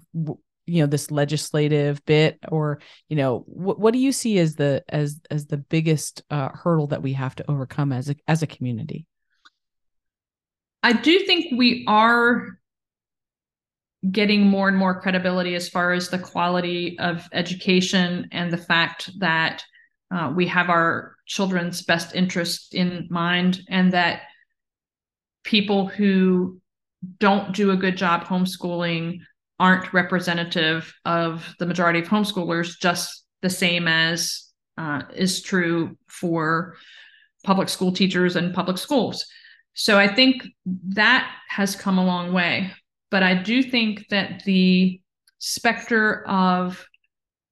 you 0.68 0.82
know 0.82 0.86
this 0.86 1.10
legislative 1.10 2.04
bit 2.06 2.38
or 2.50 2.80
you 3.08 3.16
know 3.16 3.44
what, 3.48 3.80
what 3.80 3.94
do 3.94 4.00
you 4.00 4.12
see 4.12 4.38
as 4.38 4.56
the 4.56 4.84
as 4.90 5.20
as 5.32 5.48
the 5.48 5.58
biggest 5.58 6.22
uh, 6.30 6.50
hurdle 6.50 6.88
that 6.88 7.02
we 7.02 7.14
have 7.14 7.36
to 7.36 7.50
overcome 7.50 7.92
as 7.92 8.10
a 8.10 8.16
as 8.28 8.44
a 8.44 8.48
community 8.48 9.06
i 10.84 10.94
do 10.94 11.20
think 11.20 11.58
we 11.58 11.86
are 11.88 12.60
getting 14.12 14.46
more 14.46 14.68
and 14.68 14.78
more 14.78 15.02
credibility 15.02 15.56
as 15.56 15.70
far 15.70 15.92
as 15.92 16.10
the 16.10 16.20
quality 16.20 16.98
of 17.00 17.28
education 17.34 18.28
and 18.32 18.52
the 18.52 18.58
fact 18.58 19.10
that 19.20 19.64
uh, 20.12 20.32
we 20.36 20.48
have 20.48 20.70
our 20.70 21.16
children's 21.26 21.82
best 21.82 22.16
interest 22.16 22.74
in 22.74 23.08
mind 23.10 23.62
and 23.70 23.92
that 23.92 24.22
people 25.44 25.88
who 25.88 26.60
don't 27.20 27.54
do 27.54 27.72
a 27.72 27.78
good 27.78 27.98
job 27.98 28.24
homeschooling 28.24 29.20
aren't 29.60 29.94
representative 29.94 30.94
of 31.06 31.56
the 31.60 31.66
majority 31.66 32.00
of 32.00 32.08
homeschoolers, 32.08 32.80
just 32.80 33.26
the 33.42 33.50
same 33.50 33.88
as 33.88 34.44
uh, 34.78 35.02
is 35.16 35.42
true 35.42 35.98
for 36.08 36.76
public 37.44 37.70
school 37.70 37.92
teachers 37.92 38.36
and 38.36 38.54
public 38.54 38.78
schools. 38.78 39.26
So 39.74 39.98
I 39.98 40.08
think 40.08 40.44
that 40.90 41.32
has 41.50 41.76
come 41.76 41.98
a 41.98 42.06
long 42.06 42.34
way. 42.34 42.72
But 43.10 43.24
I 43.24 43.36
do 43.36 43.64
think 43.64 44.08
that 44.10 44.44
the 44.44 45.02
specter 45.40 46.28
of 46.28 46.86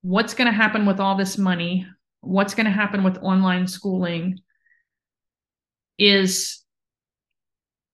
what's 0.02 0.34
going 0.34 0.48
to 0.48 0.56
happen 0.56 0.86
with 0.86 1.00
all 1.00 1.16
this 1.16 1.38
money, 1.38 1.88
what's 2.22 2.56
going 2.56 2.66
to 2.66 2.72
happen 2.72 3.04
with 3.04 3.18
online 3.20 3.68
schooling 3.68 4.40
is 5.98 6.64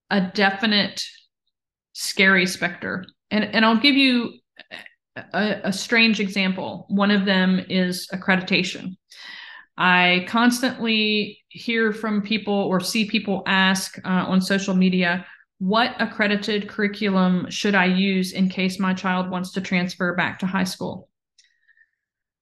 a 0.09 0.21
definite 0.21 1.03
scary 1.93 2.45
specter. 2.45 3.05
And, 3.29 3.43
and 3.45 3.63
I'll 3.63 3.79
give 3.79 3.95
you 3.95 4.33
a, 5.15 5.61
a 5.65 5.73
strange 5.73 6.19
example. 6.19 6.85
One 6.89 7.11
of 7.11 7.25
them 7.25 7.63
is 7.69 8.07
accreditation. 8.13 8.97
I 9.77 10.25
constantly 10.27 11.39
hear 11.49 11.93
from 11.93 12.21
people 12.21 12.53
or 12.53 12.79
see 12.79 13.05
people 13.05 13.43
ask 13.45 13.97
uh, 14.05 14.09
on 14.09 14.41
social 14.41 14.75
media, 14.75 15.25
what 15.61 15.95
accredited 15.99 16.67
curriculum 16.67 17.47
should 17.51 17.75
I 17.75 17.85
use 17.85 18.31
in 18.31 18.49
case 18.49 18.79
my 18.79 18.95
child 18.95 19.29
wants 19.29 19.51
to 19.51 19.61
transfer 19.61 20.15
back 20.15 20.39
to 20.39 20.47
high 20.47 20.63
school? 20.63 21.07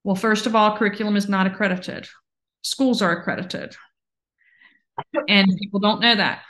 Well, 0.06 0.16
first 0.16 0.46
of 0.46 0.56
all, 0.56 0.78
curriculum 0.78 1.18
is 1.18 1.28
not 1.28 1.46
accredited. 1.46 2.08
Schools 2.62 3.02
are 3.02 3.12
accredited. 3.12 3.76
And 5.28 5.50
people 5.60 5.82
don't 5.82 6.00
know 6.00 6.16
that. 6.16 6.44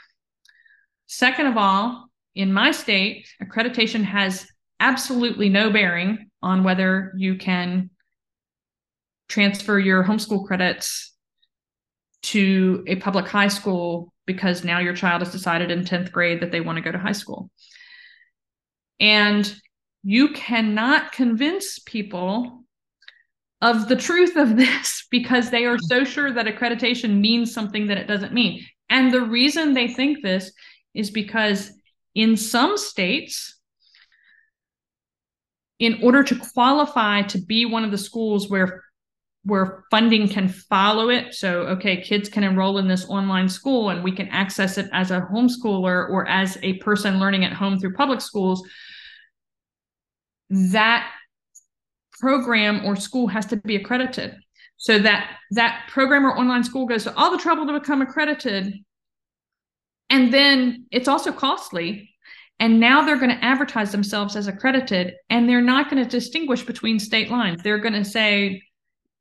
Second 1.08 1.48
of 1.48 1.56
all, 1.56 2.08
in 2.36 2.52
my 2.52 2.70
state, 2.70 3.26
accreditation 3.42 4.04
has 4.04 4.46
absolutely 4.78 5.48
no 5.48 5.70
bearing 5.72 6.30
on 6.40 6.62
whether 6.62 7.12
you 7.16 7.34
can 7.34 7.90
transfer 9.28 9.76
your 9.76 10.04
homeschool 10.04 10.46
credits 10.46 11.09
to 12.22 12.84
a 12.86 12.96
public 12.96 13.26
high 13.26 13.48
school 13.48 14.12
because 14.26 14.64
now 14.64 14.78
your 14.78 14.94
child 14.94 15.22
has 15.22 15.32
decided 15.32 15.70
in 15.70 15.84
10th 15.84 16.12
grade 16.12 16.40
that 16.40 16.52
they 16.52 16.60
want 16.60 16.76
to 16.76 16.82
go 16.82 16.92
to 16.92 16.98
high 16.98 17.12
school. 17.12 17.50
And 19.00 19.52
you 20.02 20.28
cannot 20.28 21.12
convince 21.12 21.78
people 21.80 22.64
of 23.60 23.88
the 23.88 23.96
truth 23.96 24.36
of 24.36 24.56
this 24.56 25.06
because 25.10 25.50
they 25.50 25.64
are 25.64 25.78
so 25.78 26.04
sure 26.04 26.32
that 26.32 26.46
accreditation 26.46 27.20
means 27.20 27.52
something 27.52 27.86
that 27.88 27.98
it 27.98 28.06
doesn't 28.06 28.32
mean. 28.32 28.64
And 28.88 29.12
the 29.12 29.22
reason 29.22 29.74
they 29.74 29.88
think 29.88 30.22
this 30.22 30.52
is 30.94 31.10
because 31.10 31.70
in 32.14 32.36
some 32.36 32.76
states, 32.76 33.56
in 35.78 36.00
order 36.02 36.22
to 36.22 36.36
qualify 36.36 37.22
to 37.22 37.38
be 37.38 37.64
one 37.64 37.84
of 37.84 37.90
the 37.90 37.98
schools 37.98 38.50
where 38.50 38.84
where 39.44 39.84
funding 39.90 40.28
can 40.28 40.48
follow 40.48 41.08
it. 41.08 41.34
So 41.34 41.62
okay 41.62 42.02
kids 42.02 42.28
can 42.28 42.44
enroll 42.44 42.78
in 42.78 42.88
this 42.88 43.08
online 43.08 43.48
school 43.48 43.90
and 43.90 44.04
we 44.04 44.12
can 44.12 44.28
access 44.28 44.76
it 44.76 44.88
as 44.92 45.10
a 45.10 45.26
homeschooler 45.32 46.10
or 46.10 46.28
as 46.28 46.58
a 46.62 46.74
person 46.74 47.18
learning 47.18 47.44
at 47.44 47.52
home 47.52 47.78
through 47.78 47.94
public 47.94 48.20
schools. 48.20 48.62
That 50.50 51.10
program 52.18 52.84
or 52.84 52.96
school 52.96 53.28
has 53.28 53.46
to 53.46 53.56
be 53.56 53.76
accredited. 53.76 54.36
So 54.76 54.98
that 54.98 55.38
that 55.52 55.88
program 55.88 56.24
or 56.26 56.36
online 56.36 56.64
school 56.64 56.86
goes 56.86 57.04
to 57.04 57.14
all 57.16 57.30
the 57.30 57.38
trouble 57.38 57.66
to 57.66 57.78
become 57.78 58.02
accredited. 58.02 58.74
And 60.10 60.32
then 60.32 60.86
it's 60.90 61.08
also 61.08 61.32
costly. 61.32 62.10
And 62.58 62.78
now 62.78 63.04
they're 63.04 63.16
going 63.16 63.30
to 63.30 63.42
advertise 63.42 63.90
themselves 63.90 64.36
as 64.36 64.46
accredited 64.46 65.14
and 65.30 65.48
they're 65.48 65.62
not 65.62 65.88
going 65.88 66.02
to 66.02 66.08
distinguish 66.08 66.62
between 66.62 66.98
state 66.98 67.30
lines. 67.30 67.62
They're 67.62 67.78
going 67.78 67.94
to 67.94 68.04
say, 68.04 68.62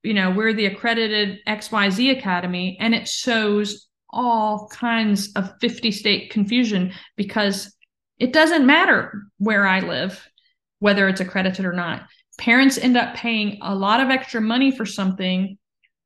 you 0.04 0.14
know, 0.14 0.32
we're 0.32 0.54
the 0.54 0.66
accredited 0.66 1.40
XYZ 1.48 2.18
Academy. 2.18 2.78
And 2.80 2.94
it 2.96 3.08
shows 3.08 3.88
all 4.10 4.68
kinds 4.70 5.32
of 5.34 5.54
50 5.62 5.92
state 5.92 6.32
confusion 6.32 6.94
because 7.16 7.76
it 8.18 8.34
doesn't 8.34 8.66
matter 8.66 9.24
where 9.38 9.68
I 9.68 9.80
live, 9.82 10.28
whether 10.80 11.08
it's 11.08 11.22
accredited 11.22 11.66
or 11.66 11.74
not. 11.74 12.08
Parents 12.38 12.78
end 12.78 12.98
up 12.98 13.16
paying 13.16 13.60
a 13.62 13.76
lot 13.76 14.00
of 14.00 14.10
extra 14.10 14.42
money 14.42 14.72
for 14.72 14.86
something 14.86 15.58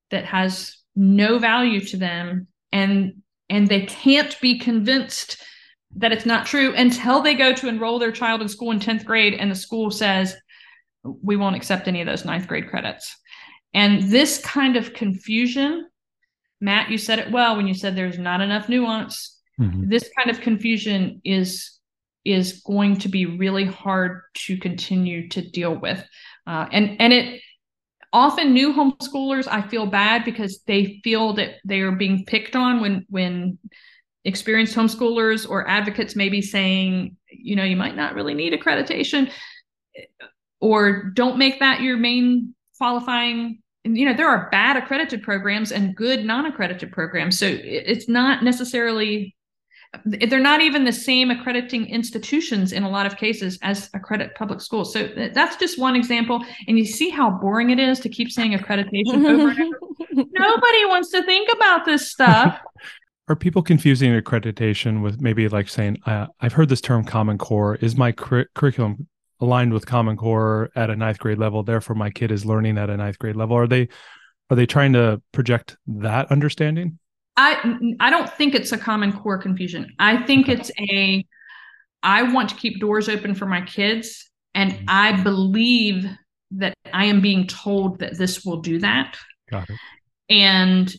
that 0.09 0.25
has 0.25 0.77
no 0.95 1.39
value 1.39 1.79
to 1.79 1.97
them 1.97 2.47
and 2.71 3.13
and 3.49 3.67
they 3.67 3.81
can't 3.81 4.39
be 4.41 4.57
convinced 4.57 5.41
that 5.95 6.11
it's 6.11 6.25
not 6.25 6.45
true 6.45 6.73
until 6.75 7.21
they 7.21 7.35
go 7.35 7.53
to 7.53 7.67
enroll 7.67 7.99
their 7.99 8.11
child 8.11 8.41
in 8.41 8.47
school 8.47 8.71
in 8.71 8.79
10th 8.79 9.05
grade 9.05 9.33
and 9.33 9.49
the 9.49 9.55
school 9.55 9.91
says 9.91 10.35
we 11.03 11.35
won't 11.35 11.55
accept 11.55 11.87
any 11.87 11.99
of 11.99 12.07
those 12.07 12.25
ninth 12.25 12.47
grade 12.47 12.69
credits 12.69 13.15
and 13.73 14.03
this 14.03 14.39
kind 14.39 14.75
of 14.75 14.93
confusion 14.93 15.87
matt 16.61 16.89
you 16.89 16.97
said 16.97 17.19
it 17.19 17.31
well 17.31 17.55
when 17.55 17.67
you 17.67 17.73
said 17.73 17.95
there's 17.95 18.19
not 18.19 18.41
enough 18.41 18.69
nuance 18.69 19.39
mm-hmm. 19.59 19.89
this 19.89 20.09
kind 20.17 20.29
of 20.29 20.41
confusion 20.41 21.21
is 21.23 21.79
is 22.25 22.61
going 22.65 22.95
to 22.97 23.09
be 23.09 23.25
really 23.25 23.65
hard 23.65 24.21
to 24.33 24.57
continue 24.57 25.27
to 25.29 25.41
deal 25.41 25.75
with 25.75 26.03
uh, 26.47 26.65
and 26.71 26.95
and 26.99 27.11
it 27.13 27.41
often 28.13 28.53
new 28.53 28.71
homeschoolers 28.71 29.47
i 29.47 29.61
feel 29.61 29.85
bad 29.85 30.23
because 30.23 30.61
they 30.67 31.01
feel 31.03 31.33
that 31.33 31.55
they 31.65 31.81
are 31.81 31.91
being 31.91 32.23
picked 32.25 32.55
on 32.55 32.79
when 32.79 33.05
when 33.09 33.57
experienced 34.25 34.75
homeschoolers 34.75 35.49
or 35.49 35.67
advocates 35.67 36.15
may 36.15 36.29
be 36.29 36.41
saying, 36.41 37.17
you 37.29 37.55
know, 37.55 37.63
you 37.63 37.75
might 37.75 37.95
not 37.95 38.15
really 38.15 38.33
need 38.33 38.53
accreditation 38.53 39.31
or 40.61 41.11
don't 41.13 41.37
make 41.37 41.59
that 41.59 41.81
your 41.81 41.97
main 41.97 42.55
qualifying. 42.77 43.61
And, 43.85 43.97
you 43.97 44.05
know, 44.05 44.13
there 44.13 44.29
are 44.29 44.49
bad 44.49 44.77
accredited 44.77 45.23
programs 45.23 45.71
and 45.71 45.95
good 45.95 46.25
non 46.25 46.45
accredited 46.45 46.91
programs. 46.91 47.37
So 47.37 47.47
it's 47.47 48.07
not 48.07 48.43
necessarily, 48.43 49.35
they're 50.05 50.39
not 50.39 50.61
even 50.61 50.85
the 50.85 50.93
same 50.93 51.31
accrediting 51.31 51.87
institutions 51.87 52.71
in 52.71 52.83
a 52.83 52.89
lot 52.89 53.05
of 53.05 53.17
cases 53.17 53.59
as 53.61 53.89
accredit 53.93 54.35
public 54.35 54.61
schools. 54.61 54.93
So 54.93 55.09
that's 55.33 55.57
just 55.57 55.77
one 55.77 55.95
example. 55.95 56.43
And 56.67 56.77
you 56.77 56.85
see 56.85 57.09
how 57.09 57.29
boring 57.29 57.71
it 57.71 57.79
is 57.79 57.99
to 58.01 58.09
keep 58.09 58.31
saying 58.31 58.53
accreditation 58.57 59.25
over 59.25 59.49
and 59.49 59.61
over. 59.61 59.73
Nobody 60.31 60.85
wants 60.85 61.09
to 61.11 61.23
think 61.23 61.49
about 61.53 61.85
this 61.85 62.09
stuff 62.09 62.59
are 63.27 63.35
people 63.35 63.61
confusing 63.61 64.11
accreditation 64.19 65.01
with 65.01 65.21
maybe 65.21 65.47
like 65.47 65.69
saying 65.69 65.97
uh, 66.05 66.27
i've 66.41 66.53
heard 66.53 66.69
this 66.69 66.81
term 66.81 67.03
common 67.03 67.37
core 67.37 67.75
is 67.75 67.95
my 67.95 68.11
cur- 68.11 68.47
curriculum 68.53 69.07
aligned 69.43 69.73
with 69.73 69.85
common 69.85 70.15
core 70.17 70.71
at 70.75 70.89
a 70.89 70.95
ninth 70.95 71.19
grade 71.19 71.37
level. 71.37 71.63
Therefore 71.63 71.95
my 71.95 72.09
kid 72.09 72.31
is 72.31 72.45
learning 72.45 72.77
at 72.77 72.89
a 72.89 72.97
ninth 72.97 73.19
grade 73.19 73.35
level. 73.35 73.57
Are 73.57 73.67
they 73.67 73.89
are 74.49 74.55
they 74.55 74.65
trying 74.65 74.93
to 74.93 75.21
project 75.31 75.77
that 75.85 76.31
understanding? 76.31 76.97
I 77.35 77.77
i 77.99 78.09
don't 78.09 78.31
think 78.31 78.55
it's 78.55 78.71
a 78.71 78.77
common 78.77 79.11
core 79.11 79.37
confusion. 79.37 79.93
I 79.99 80.23
think 80.23 80.49
it's 80.49 80.71
a 80.79 81.25
i 82.01 82.23
want 82.23 82.49
to 82.49 82.55
keep 82.55 82.79
doors 82.79 83.09
open 83.09 83.35
for 83.35 83.45
my 83.45 83.61
kids 83.61 84.29
and 84.53 84.71
mm-hmm. 84.71 84.85
i 84.87 85.21
believe 85.23 86.05
that 86.51 86.73
i 86.93 87.05
am 87.05 87.21
being 87.21 87.47
told 87.47 87.99
that 87.99 88.17
this 88.17 88.45
will 88.45 88.61
do 88.61 88.79
that. 88.79 89.17
Got 89.49 89.69
it. 89.69 89.77
And 90.29 90.95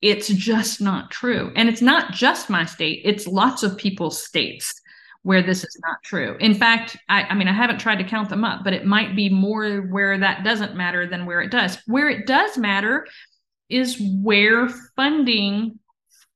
it's 0.00 0.28
just 0.28 0.80
not 0.80 1.10
true. 1.10 1.50
And 1.56 1.68
it's 1.68 1.82
not 1.82 2.12
just 2.12 2.48
my 2.48 2.64
state, 2.64 3.02
it's 3.04 3.26
lots 3.26 3.64
of 3.64 3.76
people's 3.76 4.22
states 4.22 4.80
where 5.22 5.42
this 5.42 5.64
is 5.64 5.78
not 5.82 5.96
true. 6.04 6.36
In 6.40 6.54
fact, 6.54 6.96
I, 7.08 7.22
I, 7.24 7.34
mean, 7.34 7.48
I 7.48 7.52
haven't 7.52 7.78
tried 7.78 7.98
to 7.98 8.04
count 8.04 8.30
them 8.30 8.44
up, 8.44 8.64
but 8.64 8.72
it 8.72 8.86
might 8.86 9.16
be 9.16 9.28
more 9.28 9.78
where 9.82 10.18
that 10.18 10.44
doesn't 10.44 10.76
matter 10.76 11.06
than 11.06 11.26
where 11.26 11.40
it 11.40 11.50
does. 11.50 11.78
Where 11.86 12.08
it 12.08 12.26
does 12.26 12.56
matter 12.56 13.06
is 13.68 14.00
where 14.22 14.68
funding 14.96 15.78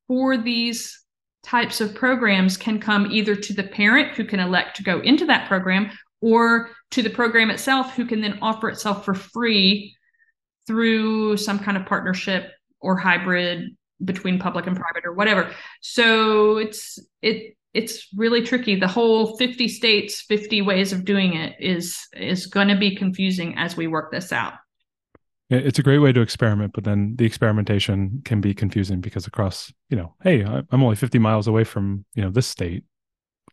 for 0.08 0.36
these 0.36 1.02
types 1.42 1.80
of 1.80 1.94
programs 1.94 2.56
can 2.56 2.78
come 2.78 3.10
either 3.10 3.34
to 3.34 3.52
the 3.52 3.62
parent 3.62 4.16
who 4.16 4.24
can 4.24 4.40
elect 4.40 4.76
to 4.76 4.82
go 4.82 5.00
into 5.00 5.26
that 5.26 5.48
program 5.48 5.90
or 6.20 6.70
to 6.90 7.02
the 7.02 7.10
program 7.10 7.50
itself 7.50 7.94
who 7.94 8.06
can 8.06 8.20
then 8.20 8.38
offer 8.42 8.68
itself 8.68 9.04
for 9.04 9.14
free 9.14 9.96
through 10.66 11.36
some 11.36 11.58
kind 11.58 11.76
of 11.76 11.86
partnership 11.86 12.52
or 12.80 12.96
hybrid 12.96 13.76
between 14.04 14.38
public 14.38 14.66
and 14.66 14.76
private 14.76 15.04
or 15.04 15.12
whatever. 15.12 15.50
So 15.80 16.58
it's 16.58 16.98
it 17.20 17.56
it's 17.74 18.08
really 18.14 18.42
tricky. 18.42 18.76
The 18.76 18.88
whole 18.88 19.36
50 19.36 19.68
states, 19.68 20.20
50 20.22 20.62
ways 20.62 20.92
of 20.92 21.04
doing 21.04 21.34
it 21.34 21.56
is 21.58 21.98
is 22.14 22.46
going 22.46 22.68
to 22.68 22.76
be 22.76 22.94
confusing 22.94 23.54
as 23.56 23.76
we 23.76 23.86
work 23.86 24.10
this 24.10 24.32
out. 24.32 24.54
It's 25.50 25.78
a 25.78 25.82
great 25.82 25.98
way 25.98 26.12
to 26.12 26.22
experiment, 26.22 26.72
but 26.72 26.84
then 26.84 27.14
the 27.16 27.26
experimentation 27.26 28.22
can 28.24 28.40
be 28.40 28.54
confusing 28.54 29.02
because 29.02 29.26
across, 29.26 29.70
you 29.90 29.98
know, 29.98 30.14
hey, 30.22 30.42
I'm 30.42 30.82
only 30.82 30.96
50 30.96 31.18
miles 31.18 31.46
away 31.46 31.64
from, 31.64 32.06
you 32.14 32.22
know, 32.22 32.30
this 32.30 32.46
state 32.46 32.84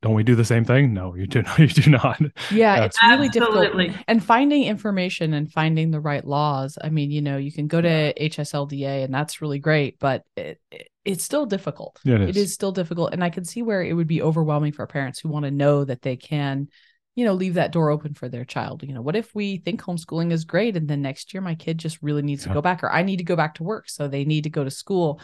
don't 0.01 0.13
we 0.13 0.23
do 0.23 0.35
the 0.35 0.45
same 0.45 0.63
thing? 0.63 0.93
No, 0.93 1.15
you 1.15 1.27
do 1.27 1.41
not. 1.43 1.59
You 1.59 1.67
do 1.67 1.89
not. 1.89 2.21
Yeah, 2.51 2.85
it's 2.85 3.01
really 3.03 3.27
Absolutely. 3.27 3.87
difficult. 3.87 4.05
And 4.07 4.23
finding 4.23 4.63
information 4.63 5.33
and 5.33 5.51
finding 5.51 5.91
the 5.91 5.99
right 5.99 6.25
laws. 6.25 6.77
I 6.81 6.89
mean, 6.89 7.11
you 7.11 7.21
know, 7.21 7.37
you 7.37 7.51
can 7.51 7.67
go 7.67 7.81
to 7.81 8.13
HSLDA 8.13 9.03
and 9.03 9.13
that's 9.13 9.41
really 9.41 9.59
great, 9.59 9.99
but 9.99 10.23
it, 10.37 10.59
it, 10.71 10.88
it's 11.09 11.23
still 11.23 11.45
difficult. 11.45 11.99
Yeah, 12.03 12.15
it, 12.15 12.21
is. 12.21 12.29
it 12.29 12.37
is 12.37 12.53
still 12.53 12.71
difficult. 12.71 13.13
And 13.13 13.23
I 13.23 13.29
can 13.29 13.45
see 13.45 13.61
where 13.61 13.83
it 13.83 13.93
would 13.93 14.07
be 14.07 14.21
overwhelming 14.21 14.71
for 14.73 14.85
parents 14.87 15.19
who 15.19 15.29
want 15.29 15.45
to 15.45 15.51
know 15.51 15.83
that 15.83 16.01
they 16.01 16.15
can, 16.15 16.67
you 17.15 17.25
know, 17.25 17.33
leave 17.33 17.55
that 17.55 17.71
door 17.71 17.89
open 17.89 18.13
for 18.13 18.29
their 18.29 18.45
child. 18.45 18.83
You 18.83 18.93
know, 18.93 19.01
what 19.01 19.15
if 19.15 19.33
we 19.33 19.57
think 19.57 19.81
homeschooling 19.81 20.31
is 20.31 20.45
great 20.45 20.77
and 20.77 20.87
then 20.87 21.01
next 21.01 21.33
year 21.33 21.41
my 21.41 21.55
kid 21.55 21.77
just 21.77 22.01
really 22.01 22.21
needs 22.21 22.43
yeah. 22.43 22.49
to 22.49 22.53
go 22.53 22.61
back 22.61 22.83
or 22.83 22.91
I 22.91 23.03
need 23.03 23.17
to 23.17 23.23
go 23.23 23.35
back 23.35 23.55
to 23.55 23.63
work. 23.63 23.89
So 23.89 24.07
they 24.07 24.25
need 24.25 24.43
to 24.43 24.49
go 24.49 24.63
to 24.63 24.71
school 24.71 25.21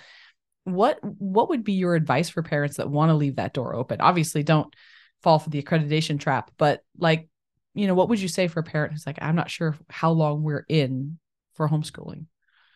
what 0.66 1.00
what 1.02 1.50
would 1.50 1.64
be 1.64 1.74
your 1.74 1.96
advice 1.96 2.28
for 2.28 2.44
parents 2.44 2.78
that 2.78 2.90
want 2.90 3.10
to 3.10 3.16
leave 3.16 3.38
that 3.38 3.54
door 3.54 3.76
open 3.76 4.02
obviously 4.02 4.44
don't 4.44 4.76
fall 5.22 5.40
for 5.40 5.50
the 5.52 5.62
accreditation 5.62 6.20
trap 6.20 6.52
but 6.58 6.82
like 6.98 7.30
you 7.76 7.88
know 7.88 7.94
what 7.94 8.10
would 8.10 8.20
you 8.20 8.28
say 8.28 8.48
for 8.48 8.60
a 8.60 8.64
parent 8.64 8.92
who's 8.92 9.06
like 9.06 9.20
i'm 9.22 9.36
not 9.36 9.50
sure 9.50 9.78
how 9.90 10.12
long 10.12 10.42
we're 10.42 10.66
in 10.68 11.18
for 11.54 11.70
homeschooling 11.70 12.26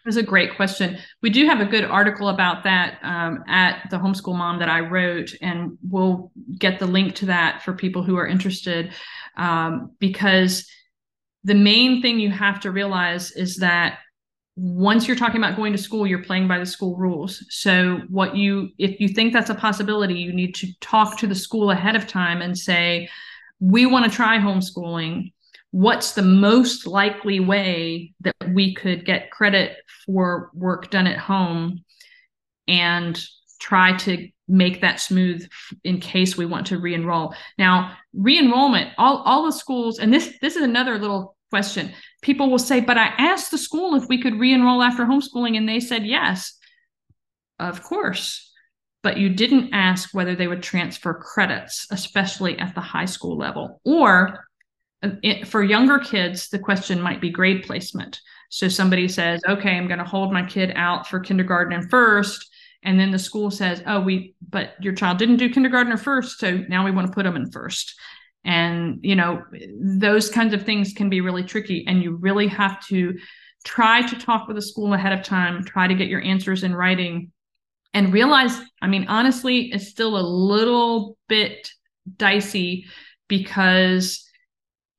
that's 0.09 0.17
a 0.17 0.23
great 0.23 0.55
question. 0.55 0.97
We 1.21 1.29
do 1.29 1.45
have 1.45 1.61
a 1.61 1.65
good 1.65 1.83
article 1.83 2.29
about 2.29 2.63
that 2.63 2.97
um, 3.03 3.43
at 3.47 3.87
the 3.91 3.97
homeschool 3.97 4.35
mom 4.35 4.57
that 4.57 4.67
I 4.67 4.79
wrote, 4.79 5.35
and 5.39 5.77
we'll 5.87 6.31
get 6.57 6.79
the 6.79 6.87
link 6.87 7.13
to 7.17 7.27
that 7.27 7.61
for 7.61 7.73
people 7.73 8.01
who 8.01 8.17
are 8.17 8.25
interested. 8.25 8.91
Um, 9.37 9.91
because 9.99 10.67
the 11.43 11.53
main 11.53 12.01
thing 12.01 12.19
you 12.19 12.31
have 12.31 12.59
to 12.61 12.71
realize 12.71 13.31
is 13.33 13.57
that 13.57 13.99
once 14.55 15.07
you're 15.07 15.15
talking 15.15 15.37
about 15.37 15.55
going 15.55 15.73
to 15.73 15.77
school, 15.77 16.07
you're 16.07 16.23
playing 16.23 16.47
by 16.47 16.57
the 16.57 16.65
school 16.65 16.97
rules. 16.97 17.45
So, 17.49 18.01
what 18.09 18.35
you, 18.35 18.69
if 18.79 18.99
you 18.99 19.09
think 19.09 19.31
that's 19.31 19.51
a 19.51 19.55
possibility, 19.55 20.15
you 20.15 20.33
need 20.33 20.55
to 20.55 20.67
talk 20.79 21.19
to 21.19 21.27
the 21.27 21.35
school 21.35 21.69
ahead 21.69 21.95
of 21.95 22.07
time 22.07 22.41
and 22.41 22.57
say, 22.57 23.09
we 23.59 23.85
want 23.85 24.05
to 24.05 24.11
try 24.11 24.39
homeschooling. 24.39 25.33
What's 25.71 26.13
the 26.13 26.23
most 26.23 26.87
likely 26.87 27.39
way 27.39 28.13
that 28.21 28.35
we 28.53 28.73
could 28.73 29.05
get 29.05 29.31
credit 29.31 29.77
for 30.05 30.49
work 30.53 30.89
done 30.89 31.07
at 31.07 31.19
home 31.19 31.83
and 32.67 33.19
try 33.59 33.95
to 33.97 34.29
make 34.49 34.81
that 34.81 34.99
smooth 34.99 35.47
in 35.83 35.99
case 35.99 36.35
we 36.35 36.45
want 36.45 36.67
to 36.67 36.79
re-enroll. 36.79 37.33
Now, 37.57 37.95
re-enrollment, 38.13 38.91
all, 38.97 39.17
all 39.17 39.45
the 39.45 39.51
schools, 39.51 39.99
and 39.99 40.13
this 40.13 40.33
this 40.41 40.55
is 40.55 40.63
another 40.63 40.97
little 40.97 41.35
question. 41.51 41.91
People 42.21 42.49
will 42.49 42.59
say, 42.59 42.79
but 42.79 42.97
I 42.97 43.07
asked 43.17 43.51
the 43.51 43.57
school 43.57 43.95
if 43.95 44.07
we 44.07 44.21
could 44.21 44.39
re-enroll 44.39 44.81
after 44.81 45.05
homeschooling, 45.05 45.55
and 45.55 45.69
they 45.69 45.79
said 45.79 46.05
yes. 46.05 46.57
Of 47.59 47.83
course. 47.83 48.51
But 49.01 49.17
you 49.17 49.29
didn't 49.29 49.73
ask 49.73 50.13
whether 50.13 50.35
they 50.35 50.47
would 50.47 50.63
transfer 50.63 51.13
credits, 51.13 51.87
especially 51.91 52.57
at 52.59 52.75
the 52.75 52.81
high 52.81 53.05
school 53.05 53.37
level. 53.37 53.79
Or 53.85 54.45
for 55.45 55.63
younger 55.63 55.99
kids, 55.99 56.49
the 56.49 56.59
question 56.59 57.01
might 57.01 57.21
be 57.21 57.29
grade 57.29 57.63
placement. 57.63 58.19
So 58.49 58.67
somebody 58.67 59.07
says, 59.07 59.41
okay, 59.47 59.77
I'm 59.77 59.87
going 59.87 59.99
to 59.99 60.05
hold 60.05 60.33
my 60.33 60.43
kid 60.43 60.73
out 60.75 61.07
for 61.07 61.19
kindergarten 61.19 61.73
and 61.73 61.89
first 61.89 62.49
and 62.83 62.99
then 62.99 63.11
the 63.11 63.19
school 63.19 63.51
says 63.51 63.83
oh 63.85 63.99
we 64.01 64.35
but 64.47 64.73
your 64.81 64.93
child 64.93 65.17
didn't 65.17 65.37
do 65.37 65.49
kindergarten 65.49 65.91
or 65.91 65.97
first 65.97 66.39
so 66.39 66.57
now 66.69 66.85
we 66.85 66.91
want 66.91 67.07
to 67.07 67.13
put 67.13 67.23
them 67.23 67.35
in 67.35 67.51
first 67.51 67.99
and 68.43 68.99
you 69.01 69.15
know 69.15 69.43
those 69.81 70.29
kinds 70.29 70.53
of 70.53 70.63
things 70.63 70.93
can 70.93 71.09
be 71.09 71.21
really 71.21 71.43
tricky 71.43 71.85
and 71.87 72.01
you 72.01 72.15
really 72.15 72.47
have 72.47 72.85
to 72.87 73.17
try 73.65 74.01
to 74.01 74.17
talk 74.17 74.47
with 74.47 74.55
the 74.55 74.61
school 74.61 74.93
ahead 74.93 75.11
of 75.17 75.23
time 75.23 75.63
try 75.63 75.87
to 75.87 75.95
get 75.95 76.07
your 76.07 76.21
answers 76.21 76.63
in 76.63 76.73
writing 76.73 77.31
and 77.93 78.13
realize 78.13 78.59
i 78.81 78.87
mean 78.87 79.05
honestly 79.07 79.71
it's 79.71 79.87
still 79.87 80.17
a 80.17 80.21
little 80.21 81.17
bit 81.27 81.69
dicey 82.15 82.85
because 83.27 84.25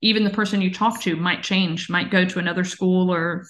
even 0.03 0.25
the 0.25 0.31
person 0.31 0.63
you 0.63 0.73
talk 0.73 1.01
to 1.03 1.17
might 1.17 1.43
change 1.43 1.91
might 1.91 2.11
go 2.11 2.25
to 2.25 2.39
another 2.39 2.65
school 2.65 3.13
or 3.13 3.45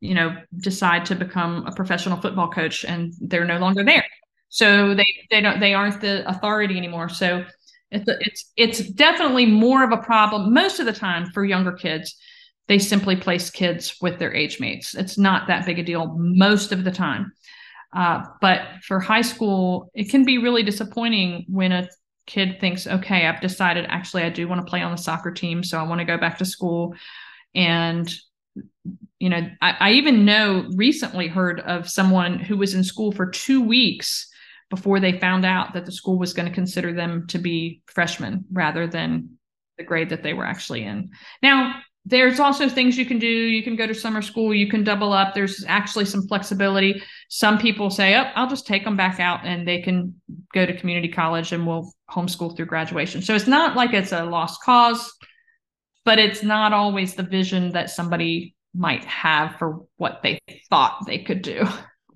you 0.00 0.14
know 0.14 0.36
decide 0.58 1.04
to 1.06 1.14
become 1.14 1.66
a 1.66 1.72
professional 1.72 2.20
football 2.20 2.48
coach 2.48 2.84
and 2.84 3.12
they're 3.20 3.44
no 3.44 3.58
longer 3.58 3.84
there. 3.84 4.04
So 4.48 4.94
they 4.94 5.06
they 5.30 5.40
don't 5.40 5.60
they 5.60 5.74
aren't 5.74 6.00
the 6.00 6.28
authority 6.28 6.76
anymore. 6.76 7.08
So 7.08 7.44
it's 7.90 8.04
it's 8.08 8.52
it's 8.56 8.90
definitely 8.90 9.46
more 9.46 9.82
of 9.84 9.92
a 9.92 10.02
problem 10.02 10.52
most 10.52 10.80
of 10.80 10.86
the 10.86 10.92
time 10.92 11.30
for 11.32 11.44
younger 11.44 11.72
kids. 11.72 12.16
They 12.68 12.78
simply 12.78 13.16
place 13.16 13.50
kids 13.50 13.96
with 14.00 14.20
their 14.20 14.32
age 14.32 14.60
mates. 14.60 14.94
It's 14.94 15.18
not 15.18 15.48
that 15.48 15.66
big 15.66 15.80
a 15.80 15.82
deal 15.82 16.14
most 16.16 16.70
of 16.70 16.84
the 16.84 16.92
time. 16.92 17.32
Uh, 17.92 18.22
but 18.40 18.60
for 18.86 19.00
high 19.00 19.22
school 19.22 19.90
it 19.94 20.08
can 20.08 20.24
be 20.24 20.38
really 20.38 20.62
disappointing 20.62 21.44
when 21.48 21.72
a 21.72 21.88
kid 22.30 22.60
thinks, 22.60 22.86
okay, 22.86 23.26
I've 23.26 23.40
decided 23.40 23.86
actually 23.88 24.22
I 24.22 24.30
do 24.30 24.46
want 24.46 24.64
to 24.64 24.70
play 24.70 24.82
on 24.82 24.92
the 24.92 25.02
soccer 25.02 25.32
team, 25.32 25.64
so 25.64 25.78
I 25.78 25.82
want 25.82 25.98
to 25.98 26.04
go 26.04 26.16
back 26.16 26.38
to 26.38 26.44
school. 26.44 26.94
And, 27.56 28.08
you 29.18 29.28
know, 29.28 29.48
I, 29.60 29.76
I 29.80 29.90
even 29.92 30.24
know 30.24 30.70
recently 30.76 31.26
heard 31.26 31.58
of 31.60 31.90
someone 31.90 32.38
who 32.38 32.56
was 32.56 32.74
in 32.74 32.84
school 32.84 33.10
for 33.10 33.26
two 33.26 33.60
weeks 33.60 34.28
before 34.70 35.00
they 35.00 35.18
found 35.18 35.44
out 35.44 35.74
that 35.74 35.86
the 35.86 35.92
school 35.92 36.18
was 36.18 36.32
going 36.32 36.48
to 36.48 36.54
consider 36.54 36.92
them 36.92 37.26
to 37.26 37.38
be 37.38 37.82
freshmen 37.86 38.44
rather 38.52 38.86
than 38.86 39.30
the 39.76 39.84
grade 39.84 40.10
that 40.10 40.22
they 40.22 40.32
were 40.32 40.46
actually 40.46 40.84
in. 40.84 41.10
Now, 41.42 41.80
there's 42.06 42.40
also 42.40 42.68
things 42.68 42.96
you 42.96 43.04
can 43.04 43.18
do. 43.18 43.26
You 43.26 43.62
can 43.62 43.76
go 43.76 43.86
to 43.86 43.94
summer 43.94 44.22
school, 44.22 44.54
you 44.54 44.68
can 44.68 44.84
double 44.84 45.12
up. 45.12 45.34
There's 45.34 45.64
actually 45.68 46.06
some 46.06 46.26
flexibility. 46.26 47.02
Some 47.28 47.58
people 47.58 47.90
say, 47.90 48.16
oh, 48.16 48.30
I'll 48.34 48.48
just 48.48 48.66
take 48.66 48.84
them 48.84 48.96
back 48.96 49.20
out 49.20 49.40
and 49.44 49.68
they 49.68 49.82
can 49.82 50.20
go 50.54 50.64
to 50.64 50.76
community 50.76 51.08
college 51.08 51.52
and 51.52 51.66
we'll 51.66 51.92
homeschool 52.10 52.56
through 52.56 52.66
graduation. 52.66 53.22
So 53.22 53.34
it's 53.34 53.46
not 53.46 53.76
like 53.76 53.92
it's 53.92 54.12
a 54.12 54.24
lost 54.24 54.62
cause, 54.62 55.12
but 56.04 56.18
it's 56.18 56.42
not 56.42 56.72
always 56.72 57.14
the 57.14 57.22
vision 57.22 57.72
that 57.72 57.90
somebody 57.90 58.54
might 58.74 59.04
have 59.04 59.56
for 59.58 59.80
what 59.96 60.20
they 60.22 60.38
thought 60.70 61.06
they 61.06 61.18
could 61.18 61.42
do. 61.42 61.66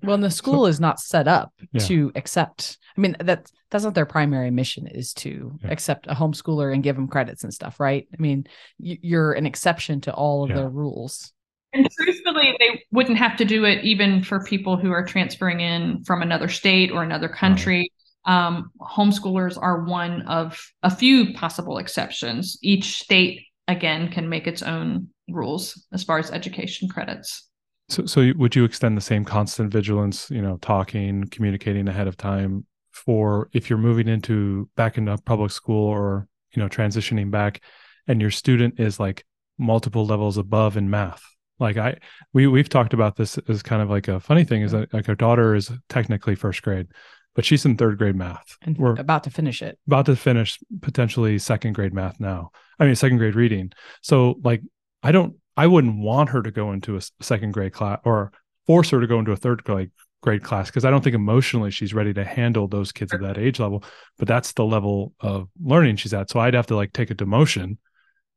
Well, 0.05 0.15
and 0.15 0.23
the 0.23 0.31
school 0.31 0.63
so, 0.63 0.67
is 0.67 0.79
not 0.79 0.99
set 0.99 1.27
up 1.27 1.53
yeah. 1.71 1.81
to 1.85 2.11
accept. 2.15 2.77
I 2.97 3.01
mean, 3.01 3.15
that 3.19 3.51
that's 3.71 3.83
not 3.83 3.93
their 3.93 4.05
primary 4.05 4.51
mission 4.51 4.87
is 4.87 5.13
to 5.15 5.57
yeah. 5.63 5.69
accept 5.69 6.07
a 6.07 6.13
homeschooler 6.13 6.73
and 6.73 6.83
give 6.83 6.95
them 6.95 7.07
credits 7.07 7.43
and 7.43 7.53
stuff, 7.53 7.79
right? 7.79 8.07
I 8.13 8.21
mean, 8.21 8.47
you're 8.77 9.33
an 9.33 9.45
exception 9.45 10.01
to 10.01 10.13
all 10.13 10.43
of 10.43 10.49
yeah. 10.49 10.57
their 10.57 10.69
rules. 10.69 11.33
And 11.73 11.89
truthfully, 11.99 12.55
they 12.57 12.83
wouldn't 12.91 13.17
have 13.17 13.35
to 13.37 13.45
do 13.45 13.65
it 13.65 13.83
even 13.83 14.23
for 14.23 14.45
people 14.45 14.77
who 14.77 14.91
are 14.91 15.03
transferring 15.05 15.59
in 15.59 16.03
from 16.05 16.21
another 16.21 16.47
state 16.47 16.91
or 16.91 17.03
another 17.03 17.27
country. 17.27 17.91
Right. 18.25 18.47
Um, 18.47 18.71
homeschoolers 18.79 19.61
are 19.61 19.83
one 19.83 20.21
of 20.23 20.57
a 20.83 20.89
few 20.89 21.33
possible 21.33 21.77
exceptions. 21.77 22.57
Each 22.61 22.99
state, 22.99 23.41
again, 23.67 24.09
can 24.09 24.29
make 24.29 24.47
its 24.47 24.63
own 24.63 25.09
rules 25.27 25.85
as 25.91 26.03
far 26.03 26.17
as 26.17 26.31
education 26.31 26.87
credits. 26.87 27.49
So, 27.87 28.05
so 28.05 28.31
would 28.35 28.55
you 28.55 28.63
extend 28.63 28.97
the 28.97 29.01
same 29.01 29.25
constant 29.25 29.71
vigilance, 29.71 30.29
you 30.31 30.41
know, 30.41 30.57
talking, 30.57 31.25
communicating 31.25 31.87
ahead 31.87 32.07
of 32.07 32.17
time 32.17 32.65
for 32.91 33.49
if 33.53 33.69
you're 33.69 33.77
moving 33.77 34.07
into 34.07 34.69
back 34.75 34.97
into 34.97 35.15
public 35.17 35.51
school 35.51 35.87
or, 35.87 36.27
you 36.51 36.61
know, 36.61 36.67
transitioning 36.67 37.29
back 37.29 37.61
and 38.07 38.21
your 38.21 38.31
student 38.31 38.79
is 38.79 38.99
like 38.99 39.23
multiple 39.57 40.05
levels 40.05 40.37
above 40.37 40.77
in 40.77 40.89
math? 40.89 41.21
Like 41.59 41.77
I, 41.77 41.97
we, 42.33 42.47
we've 42.47 42.69
talked 42.69 42.93
about 42.93 43.15
this 43.15 43.37
as 43.47 43.61
kind 43.61 43.81
of 43.81 43.89
like 43.89 44.07
a 44.07 44.19
funny 44.19 44.43
thing 44.43 44.63
is 44.63 44.71
that 44.71 44.93
like 44.93 45.07
our 45.07 45.15
daughter 45.15 45.55
is 45.55 45.71
technically 45.87 46.35
first 46.35 46.63
grade, 46.63 46.87
but 47.35 47.45
she's 47.45 47.65
in 47.65 47.77
third 47.77 47.97
grade 47.97 48.15
math. 48.15 48.57
And 48.63 48.77
we're 48.77 48.99
about 48.99 49.23
to 49.25 49.29
finish 49.29 49.61
it. 49.61 49.77
About 49.85 50.07
to 50.07 50.15
finish 50.15 50.57
potentially 50.81 51.37
second 51.37 51.73
grade 51.73 51.93
math 51.93 52.19
now. 52.19 52.51
I 52.79 52.85
mean, 52.85 52.95
second 52.95 53.19
grade 53.19 53.35
reading. 53.35 53.71
So 54.01 54.39
like, 54.43 54.61
I 55.03 55.11
don't 55.11 55.35
I 55.57 55.67
wouldn't 55.67 55.97
want 55.97 56.29
her 56.29 56.41
to 56.41 56.51
go 56.51 56.71
into 56.71 56.97
a 56.97 57.01
second 57.21 57.51
grade 57.51 57.73
class 57.73 57.99
or 58.03 58.31
force 58.67 58.89
her 58.89 58.99
to 58.99 59.07
go 59.07 59.19
into 59.19 59.31
a 59.31 59.37
third 59.37 59.63
grade 59.63 59.91
grade 60.21 60.43
class 60.43 60.67
because 60.67 60.83
I 60.83 60.89
don't 60.89 61.03
think 61.03 61.15
emotionally 61.15 61.69
she's 61.71 61.93
ready 61.93 62.13
to 62.13 62.25
handle 62.25 62.67
those 62.67 62.91
kids 62.91 63.13
at 63.13 63.21
that 63.21 63.37
age 63.37 63.59
level. 63.59 63.83
But 64.17 64.27
that's 64.27 64.53
the 64.53 64.65
level 64.65 65.13
of 65.19 65.49
learning 65.63 65.97
she's 65.97 66.13
at. 66.13 66.29
So 66.29 66.39
I'd 66.39 66.55
have 66.55 66.67
to 66.67 66.75
like 66.75 66.93
take 66.93 67.11
a 67.11 67.15
demotion 67.15 67.77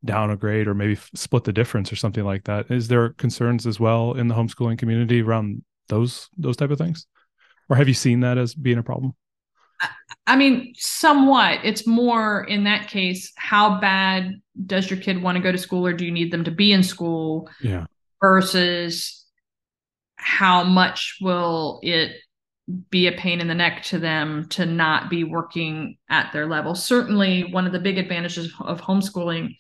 down 0.05 0.31
a 0.31 0.37
grade 0.37 0.69
or 0.69 0.75
maybe 0.75 0.93
f- 0.93 1.11
split 1.15 1.45
the 1.45 1.53
difference 1.53 1.93
or 1.93 1.97
something 1.97 2.25
like 2.25 2.45
that. 2.45 2.71
Is 2.71 2.89
there 2.89 3.11
concerns 3.11 3.67
as 3.67 3.81
well 3.81 4.13
in 4.15 4.29
the 4.29 4.35
homeschooling 4.35 4.79
community 4.79 5.23
around 5.23 5.65
those 5.89 6.29
those 6.37 6.57
type 6.57 6.71
of 6.71 6.79
things? 6.79 7.07
Or 7.69 7.77
have 7.77 7.89
you 7.89 7.95
seen 7.95 8.21
that 8.21 8.39
as 8.39 8.55
being 8.55 8.79
a 8.79 8.83
problem? 8.83 9.15
I 10.27 10.37
mean, 10.37 10.75
somewhat. 10.77 11.61
It's 11.65 11.87
more 11.87 12.45
in 12.45 12.65
that 12.65 12.89
case, 12.89 13.33
how 13.37 13.81
bad 13.81 14.41
does 14.67 14.91
your 14.91 15.01
kid 15.01 15.23
want 15.23 15.37
to 15.37 15.43
go 15.43 15.51
to 15.53 15.59
school 15.59 15.87
or 15.87 15.93
do 15.93 16.05
you 16.05 16.13
need 16.13 16.31
them 16.31 16.45
to 16.45 16.51
be 16.51 16.73
in 16.73 16.83
school? 16.83 17.49
Yeah. 17.63 17.87
Versus 18.21 19.25
how 20.17 20.65
much 20.65 21.17
will 21.21 21.81
it 21.83 22.17
be 22.91 23.07
a 23.07 23.13
pain 23.13 23.41
in 23.41 23.49
the 23.49 23.55
neck 23.55 23.83
to 23.85 23.99
them 23.99 24.47
to 24.51 24.67
not 24.67 25.09
be 25.09 25.25
working 25.25 25.97
at 26.11 26.33
their 26.33 26.47
level? 26.47 26.75
Certainly, 26.75 27.51
one 27.53 27.67
of 27.67 27.73
the 27.73 27.81
big 27.81 27.97
advantages 27.97 28.53
of 28.61 28.83
homeschooling 28.83 29.57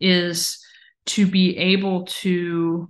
is 0.00 0.62
to 1.06 1.26
be 1.26 1.56
able 1.56 2.04
to 2.06 2.88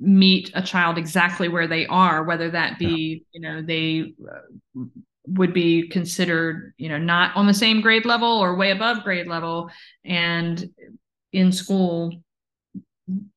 meet 0.00 0.50
a 0.54 0.62
child 0.62 0.96
exactly 0.96 1.46
where 1.46 1.66
they 1.66 1.86
are 1.86 2.24
whether 2.24 2.50
that 2.50 2.78
be 2.78 3.22
yeah. 3.32 3.38
you 3.38 3.40
know 3.40 3.60
they 3.60 4.14
uh, 4.26 4.84
would 5.26 5.52
be 5.52 5.88
considered 5.88 6.72
you 6.76 6.88
know 6.88 6.98
not 6.98 7.34
on 7.36 7.46
the 7.46 7.54
same 7.54 7.80
grade 7.80 8.06
level 8.06 8.28
or 8.28 8.56
way 8.56 8.70
above 8.70 9.04
grade 9.04 9.26
level. 9.26 9.70
And 10.04 10.70
in 11.32 11.52
school 11.52 12.22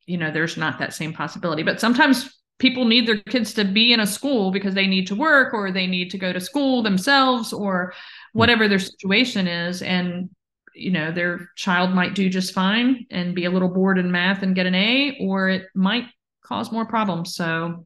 you 0.06 0.18
know 0.18 0.32
there's 0.32 0.58
not 0.58 0.80
that 0.80 0.94
same 0.94 1.14
possibility. 1.14 1.64
But 1.64 1.80
sometimes 1.80 2.40
people 2.60 2.86
need 2.86 3.08
their 3.08 3.18
kids 3.18 3.54
to 3.54 3.66
be 3.66 3.94
in 3.94 4.00
a 4.00 4.08
school 4.08 4.52
because 4.52 4.74
they 4.74 4.88
need 4.88 5.08
to 5.08 5.16
work 5.16 5.54
or 5.54 5.72
they 5.72 5.88
need 5.88 6.12
to 6.12 6.18
go 6.18 6.32
to 6.32 6.40
school 6.40 6.84
themselves 6.84 7.52
or 7.52 7.94
hmm. 8.32 8.40
whatever 8.40 8.68
their 8.68 8.80
situation 8.80 9.48
is. 9.48 9.82
And 9.82 10.30
you 10.76 10.92
know 10.92 11.12
their 11.12 11.50
child 11.56 11.92
might 11.92 12.16
do 12.16 12.30
just 12.30 12.54
fine 12.54 13.06
and 13.12 13.36
be 13.36 13.46
a 13.46 13.52
little 13.52 13.70
bored 13.70 14.00
in 14.00 14.12
math 14.12 14.42
and 14.42 14.56
get 14.56 14.66
an 14.66 14.76
A 14.76 15.18
or 15.22 15.50
it 15.50 15.68
might 15.76 16.06
cause 16.44 16.72
more 16.72 16.86
problems. 16.86 17.36
So 17.36 17.86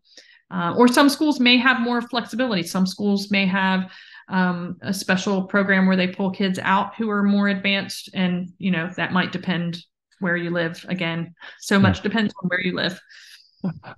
Uh, 0.50 0.74
or 0.78 0.88
some 0.88 1.10
schools 1.10 1.40
may 1.40 1.58
have 1.58 1.82
more 1.82 2.02
flexibility. 2.02 2.64
Some 2.64 2.86
schools 2.86 3.30
may 3.32 3.46
have 3.46 3.92
um, 4.30 4.78
a 4.82 4.94
special 4.94 5.44
program 5.44 5.88
where 5.88 5.98
they 5.98 6.08
pull 6.08 6.32
kids 6.32 6.60
out 6.60 6.96
who 6.96 7.10
are 7.10 7.24
more 7.24 7.50
advanced, 7.50 8.10
and 8.14 8.50
you 8.58 8.72
know 8.72 8.90
that 8.96 9.12
might 9.12 9.32
depend 9.32 9.78
where 10.20 10.38
you 10.38 10.50
live. 10.50 10.86
Again, 10.90 11.34
so 11.60 11.80
much 11.80 11.98
yeah. 11.98 12.04
depends 12.04 12.34
on 12.42 12.50
where 12.50 12.62
you 12.62 12.74
live. 12.76 13.00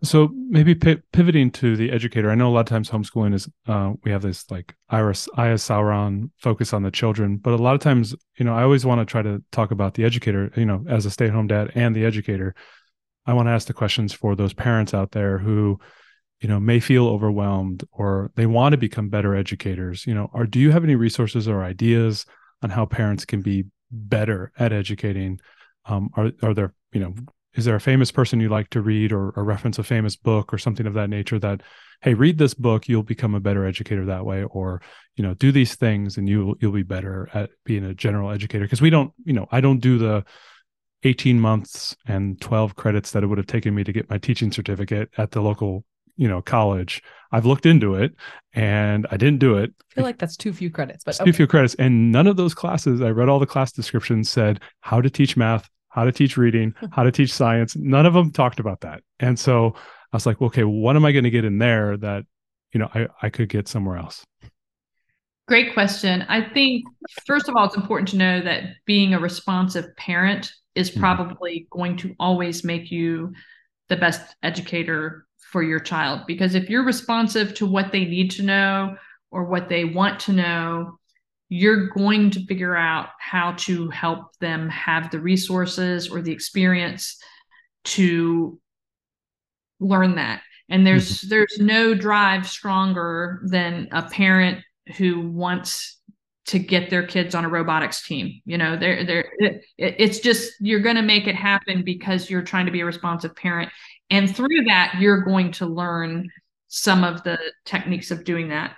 So 0.04 0.30
maybe 0.34 0.74
p- 0.74 1.02
pivoting 1.12 1.52
to 1.52 1.76
the 1.76 1.92
educator. 1.92 2.32
I 2.32 2.36
know 2.36 2.48
a 2.48 2.54
lot 2.54 2.62
of 2.62 2.66
times 2.68 2.90
homeschooling 2.90 3.34
is 3.34 3.50
uh, 3.68 3.94
we 4.04 4.12
have 4.12 4.22
this 4.22 4.50
like 4.50 4.74
Iris 4.90 5.28
Aya 5.36 5.56
Sauron 5.56 6.32
focus 6.38 6.74
on 6.74 6.84
the 6.84 6.92
children, 6.92 7.38
but 7.38 7.54
a 7.54 7.58
lot 7.58 7.76
of 7.76 7.82
times, 7.82 8.16
you 8.38 8.46
know, 8.46 8.56
I 8.56 8.64
always 8.64 8.86
want 8.86 9.02
to 9.02 9.06
try 9.06 9.22
to 9.22 9.44
talk 9.52 9.72
about 9.72 9.96
the 9.96 10.06
educator. 10.06 10.52
You 10.56 10.66
know, 10.66 10.86
as 10.88 11.06
a 11.06 11.12
stay-at-home 11.12 11.48
dad 11.48 11.72
and 11.76 11.96
the 11.96 12.06
educator, 12.06 12.56
I 13.26 13.34
want 13.34 13.48
to 13.48 13.52
ask 13.52 13.68
the 13.68 13.74
questions 13.74 14.14
for 14.14 14.36
those 14.36 14.54
parents 14.54 14.94
out 14.94 15.12
there 15.12 15.38
who, 15.38 15.80
you 16.42 16.48
know, 16.48 16.60
may 16.60 16.80
feel 16.80 17.08
overwhelmed 17.08 17.84
or 17.92 18.32
they 18.36 18.46
want 18.46 18.74
to 18.74 18.78
become 18.78 19.10
better 19.10 19.36
educators. 19.36 20.06
You 20.08 20.14
know, 20.14 20.30
or 20.34 20.46
do 20.46 20.60
you 20.60 20.72
have 20.72 20.84
any 20.84 20.96
resources 20.96 21.48
or 21.48 21.64
ideas 21.64 22.26
on 22.62 22.70
how 22.70 22.86
parents 22.86 23.26
can 23.26 23.42
be 23.42 23.66
better 23.92 24.52
at 24.58 24.74
educating? 24.74 25.40
Um, 25.86 26.10
are 26.16 26.32
are 26.42 26.54
there 26.54 26.74
you 26.92 27.00
know 27.00 27.14
is 27.56 27.66
there 27.66 27.76
a 27.76 27.82
famous 27.82 28.12
person 28.12 28.40
you 28.40 28.50
like 28.50 28.70
to 28.70 28.82
read 28.82 29.12
or, 29.12 29.32
or 29.32 29.44
reference 29.44 29.80
a 29.80 29.84
famous 29.84 30.16
book 30.16 30.54
or 30.54 30.58
something 30.58 30.86
of 30.86 30.94
that 30.94 31.10
nature 31.10 31.40
that 31.40 31.62
hey 32.02 32.14
read 32.14 32.38
this 32.38 32.54
book 32.54 32.88
you'll 32.88 33.04
become 33.04 33.36
a 33.36 33.40
better 33.40 33.66
educator 33.66 34.06
that 34.06 34.26
way 34.26 34.44
or 34.44 34.82
you 35.16 35.24
know 35.24 35.34
do 35.34 35.52
these 35.52 35.76
things 35.76 36.18
and 36.18 36.30
you 36.30 36.56
you'll 36.62 36.72
be 36.72 36.84
better 36.84 37.30
at 37.34 37.50
being 37.66 37.84
a 37.84 37.94
general 37.94 38.32
educator 38.32 38.66
because 38.66 38.82
we 38.82 38.90
don't 38.90 39.12
you 39.26 39.34
know 39.34 39.48
i 39.52 39.60
don't 39.60 39.80
do 39.80 39.98
the 39.98 40.24
18 41.04 41.40
months 41.40 41.96
and 42.08 42.40
12 42.42 42.76
credits 42.76 43.12
that 43.12 43.24
it 43.24 43.28
would 43.28 43.38
have 43.38 43.48
taken 43.48 43.74
me 43.74 43.84
to 43.84 43.94
get 43.94 44.10
my 44.10 44.18
teaching 44.18 44.52
certificate 44.52 45.10
at 45.18 45.32
the 45.32 45.42
local 45.42 45.86
you 46.20 46.28
know 46.28 46.42
college 46.42 47.02
i've 47.32 47.46
looked 47.46 47.66
into 47.66 47.96
it 47.96 48.14
and 48.54 49.08
i 49.12 49.18
didn't 49.18 49.40
do 49.40 49.58
it 49.58 49.74
i 49.92 49.96
feel 49.96 50.04
like 50.04 50.18
that's 50.20 50.38
too 50.38 50.54
few 50.54 50.70
credits 50.70 51.04
but 51.04 51.16
okay. 51.16 51.26
too 51.26 51.34
few 51.34 51.48
credits 51.48 51.76
and 51.76 52.12
none 52.12 52.28
of 52.28 52.38
those 52.38 52.54
classes 52.54 53.02
i 53.02 53.10
read 53.10 53.30
all 53.30 53.40
the 53.40 53.46
class 53.46 53.72
descriptions 53.72 54.30
said 54.30 54.60
how 54.82 55.02
to 55.02 55.10
teach 55.10 55.36
math 55.38 55.70
how 55.90 56.06
to 56.06 56.12
teach 56.12 56.38
reading, 56.38 56.74
how 56.92 57.04
to 57.04 57.12
teach 57.12 57.34
science. 57.34 57.76
None 57.76 58.06
of 58.06 58.14
them 58.14 58.32
talked 58.32 58.60
about 58.60 58.82
that. 58.82 59.02
And 59.20 59.38
so 59.38 59.76
I 59.76 60.16
was 60.16 60.26
like, 60.26 60.42
okay, 60.42 60.64
what 60.64 60.96
am 60.96 61.06
I 61.06 61.12
going 61.12 61.26
to 61.26 61.30
get 61.30 61.46
in 61.46 61.58
there 61.58 61.98
that, 61.98 62.24
you 62.74 62.80
know, 62.80 62.90
I, 62.94 63.08
I 63.22 63.30
could 63.30 63.50
get 63.50 63.68
somewhere 63.68 63.98
else? 63.98 64.24
Great 65.48 65.74
question. 65.74 66.24
I 66.30 66.48
think, 66.48 66.86
first 67.26 67.50
of 67.50 67.56
all, 67.56 67.66
it's 67.66 67.76
important 67.76 68.10
to 68.10 68.18
know 68.18 68.40
that 68.42 68.66
being 68.86 69.14
a 69.14 69.20
responsive 69.20 69.96
parent 69.98 70.52
is 70.76 70.92
mm-hmm. 70.92 71.00
probably 71.00 71.62
mm-hmm. 71.62 71.78
going 71.78 71.98
to 71.98 72.16
always 72.20 72.64
make 72.64 72.92
you 72.92 73.34
the 73.90 73.98
best 73.98 74.36
educator 74.44 75.26
for 75.52 75.64
your 75.64 75.80
child. 75.80 76.22
Because 76.28 76.56
if 76.56 76.70
you're 76.70 76.86
responsive 76.86 77.54
to 77.56 77.66
what 77.66 77.92
they 77.92 78.06
need 78.06 78.32
to 78.32 78.44
know 78.44 78.96
or 79.32 79.46
what 79.46 79.70
they 79.70 79.86
want 79.86 80.20
to 80.22 80.34
know, 80.34 81.00
you're 81.50 81.88
going 81.88 82.30
to 82.32 82.46
figure 82.46 82.76
out 82.76 83.10
how 83.20 83.54
to 83.54 83.90
help 83.90 84.38
them 84.40 84.70
have 84.70 85.10
the 85.10 85.20
resources 85.20 86.10
or 86.10 86.22
the 86.22 86.32
experience 86.32 87.18
to 87.84 88.60
learn 89.80 90.16
that 90.16 90.42
and 90.70 90.86
there's 90.86 91.20
mm-hmm. 91.20 91.30
there's 91.30 91.58
no 91.60 91.94
drive 91.94 92.48
stronger 92.48 93.42
than 93.46 93.88
a 93.92 94.04
parent 94.04 94.60
who 94.98 95.28
wants 95.30 95.98
to 96.46 96.60
get 96.60 96.90
their 96.90 97.06
kids 97.06 97.36
on 97.36 97.46
a 97.46 97.50
robotics 97.50 98.06
team 98.06 98.42
you 98.46 98.58
know 98.58 98.78
they're 98.78 99.06
they're 99.06 99.32
it, 99.38 99.64
it's 99.78 100.20
just 100.20 100.54
you're 100.60 100.80
going 100.80 100.96
to 100.96 101.02
make 101.02 101.28
it 101.28 101.36
happen 101.36 101.84
because 101.84 102.30
you're 102.30 102.42
trying 102.42 102.66
to 102.66 102.72
be 102.72 102.82
a 102.82 102.86
responsive 102.86 103.36
parent 103.36 103.70
and 104.10 104.36
through 104.36 104.64
that 104.68 104.96
you're 105.00 105.22
going 105.22 105.52
to 105.52 105.66
learn 105.66 106.30
some 106.68 107.04
of 107.04 107.24
the 107.24 107.38
techniques 107.66 108.12
of 108.12 108.24
doing 108.24 108.50
that 108.50 108.76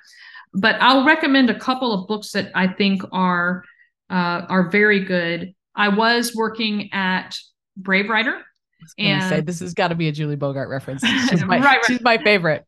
but 0.54 0.76
I'll 0.82 1.06
recommend 1.06 1.50
a 1.50 1.58
couple 1.58 1.94
of 1.94 2.08
books 2.08 2.32
that 2.32 2.52
I 2.54 2.68
think 2.68 3.04
are 3.12 3.64
uh, 4.10 4.46
are 4.50 4.70
very 4.70 5.06
good. 5.06 5.54
I 5.76 5.90
was 5.90 6.36
working 6.36 6.92
at 6.92 7.38
Brave 7.78 8.10
Writer. 8.10 8.42
and 8.98 9.24
say 9.24 9.42
this 9.42 9.62
has 9.62 9.74
got 9.74 9.90
to 9.90 9.96
be 9.96 10.10
a 10.10 10.12
Julie 10.12 10.36
Bogart 10.36 10.70
reference. 10.70 11.02
She's 11.30 11.44
my, 11.46 11.58
right, 11.58 11.64
right. 11.64 11.86
she's 11.86 12.02
my 12.02 12.18
favorite. 12.18 12.66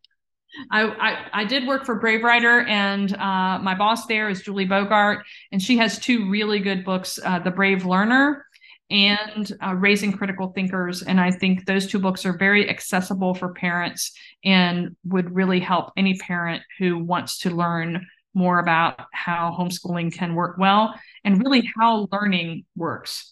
I, 0.71 0.83
I, 0.83 1.41
I 1.41 1.45
did 1.45 1.67
work 1.67 1.83
for 1.83 1.95
Brave 1.95 2.23
Writer, 2.23 2.61
and 2.61 3.11
uh, 3.15 3.57
my 3.59 3.73
boss 3.75 4.05
there 4.05 4.29
is 4.29 4.43
Julie 4.43 4.65
Bogart, 4.65 5.25
and 5.51 5.59
she 5.59 5.77
has 5.77 5.97
two 5.97 6.29
really 6.29 6.59
good 6.59 6.85
books: 6.85 7.19
uh, 7.25 7.39
The 7.39 7.51
Brave 7.51 7.85
Learner 7.85 8.45
and 8.89 9.51
uh, 9.65 9.73
Raising 9.75 10.13
Critical 10.13 10.51
Thinkers. 10.51 11.01
And 11.03 11.19
I 11.19 11.31
think 11.31 11.65
those 11.65 11.87
two 11.87 11.99
books 11.99 12.25
are 12.25 12.37
very 12.37 12.69
accessible 12.69 13.33
for 13.33 13.53
parents 13.53 14.11
and 14.43 14.95
would 15.05 15.33
really 15.33 15.59
help 15.59 15.91
any 15.97 16.17
parent 16.17 16.63
who 16.79 16.99
wants 16.99 17.39
to 17.39 17.49
learn 17.49 18.05
more 18.33 18.59
about 18.59 18.99
how 19.11 19.55
homeschooling 19.57 20.13
can 20.13 20.35
work 20.35 20.57
well 20.57 20.93
and 21.23 21.43
really 21.43 21.69
how 21.77 22.07
learning 22.11 22.65
works. 22.75 23.31